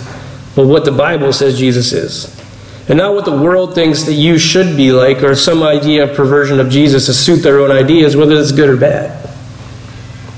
but 0.55 0.67
what 0.67 0.85
the 0.85 0.91
Bible 0.91 1.33
says 1.33 1.57
Jesus 1.57 1.91
is. 1.91 2.38
And 2.89 2.97
not 2.97 3.13
what 3.13 3.23
the 3.23 3.37
world 3.37 3.75
thinks 3.75 4.03
that 4.03 4.13
you 4.13 4.39
should 4.39 4.75
be 4.75 4.91
like, 4.91 5.21
or 5.21 5.35
some 5.35 5.61
idea 5.61 6.03
of 6.03 6.15
perversion 6.15 6.59
of 6.59 6.69
Jesus 6.69 7.05
to 7.05 7.13
suit 7.13 7.37
their 7.37 7.59
own 7.59 7.69
ideas, 7.71 8.17
whether 8.17 8.35
it's 8.35 8.51
good 8.51 8.67
or 8.67 8.77
bad. 8.77 9.29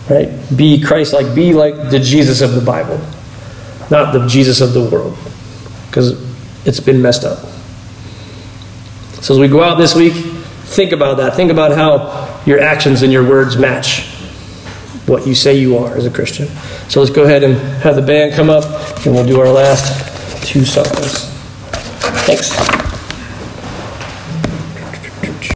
Right? 0.09 0.29
Be 0.55 0.81
Christ 0.81 1.13
like, 1.13 1.33
be 1.33 1.53
like 1.53 1.89
the 1.89 1.99
Jesus 1.99 2.41
of 2.41 2.53
the 2.53 2.61
Bible, 2.61 2.99
not 3.89 4.11
the 4.11 4.27
Jesus 4.27 4.59
of 4.59 4.73
the 4.73 4.83
world, 4.83 5.17
because 5.87 6.11
it's 6.67 6.81
been 6.81 7.01
messed 7.01 7.23
up. 7.23 7.39
So 9.21 9.33
as 9.33 9.39
we 9.39 9.47
go 9.47 9.63
out 9.63 9.75
this 9.75 9.95
week, 9.95 10.13
think 10.13 10.91
about 10.91 11.17
that. 11.17 11.35
Think 11.35 11.51
about 11.51 11.71
how 11.71 12.41
your 12.45 12.59
actions 12.59 13.01
and 13.01 13.13
your 13.13 13.27
words 13.27 13.55
match 13.55 14.09
what 15.07 15.25
you 15.25 15.35
say 15.35 15.57
you 15.57 15.77
are 15.77 15.95
as 15.95 16.05
a 16.05 16.11
Christian. 16.11 16.47
So 16.89 16.99
let's 16.99 17.11
go 17.11 17.23
ahead 17.23 17.43
and 17.43 17.55
have 17.81 17.95
the 17.95 18.01
band 18.01 18.33
come 18.33 18.49
up, 18.49 18.65
and 19.05 19.15
we'll 19.15 19.25
do 19.25 19.39
our 19.39 19.49
last 19.49 20.43
two 20.45 20.65
songs. 20.65 21.30
Thanks. 22.31 22.80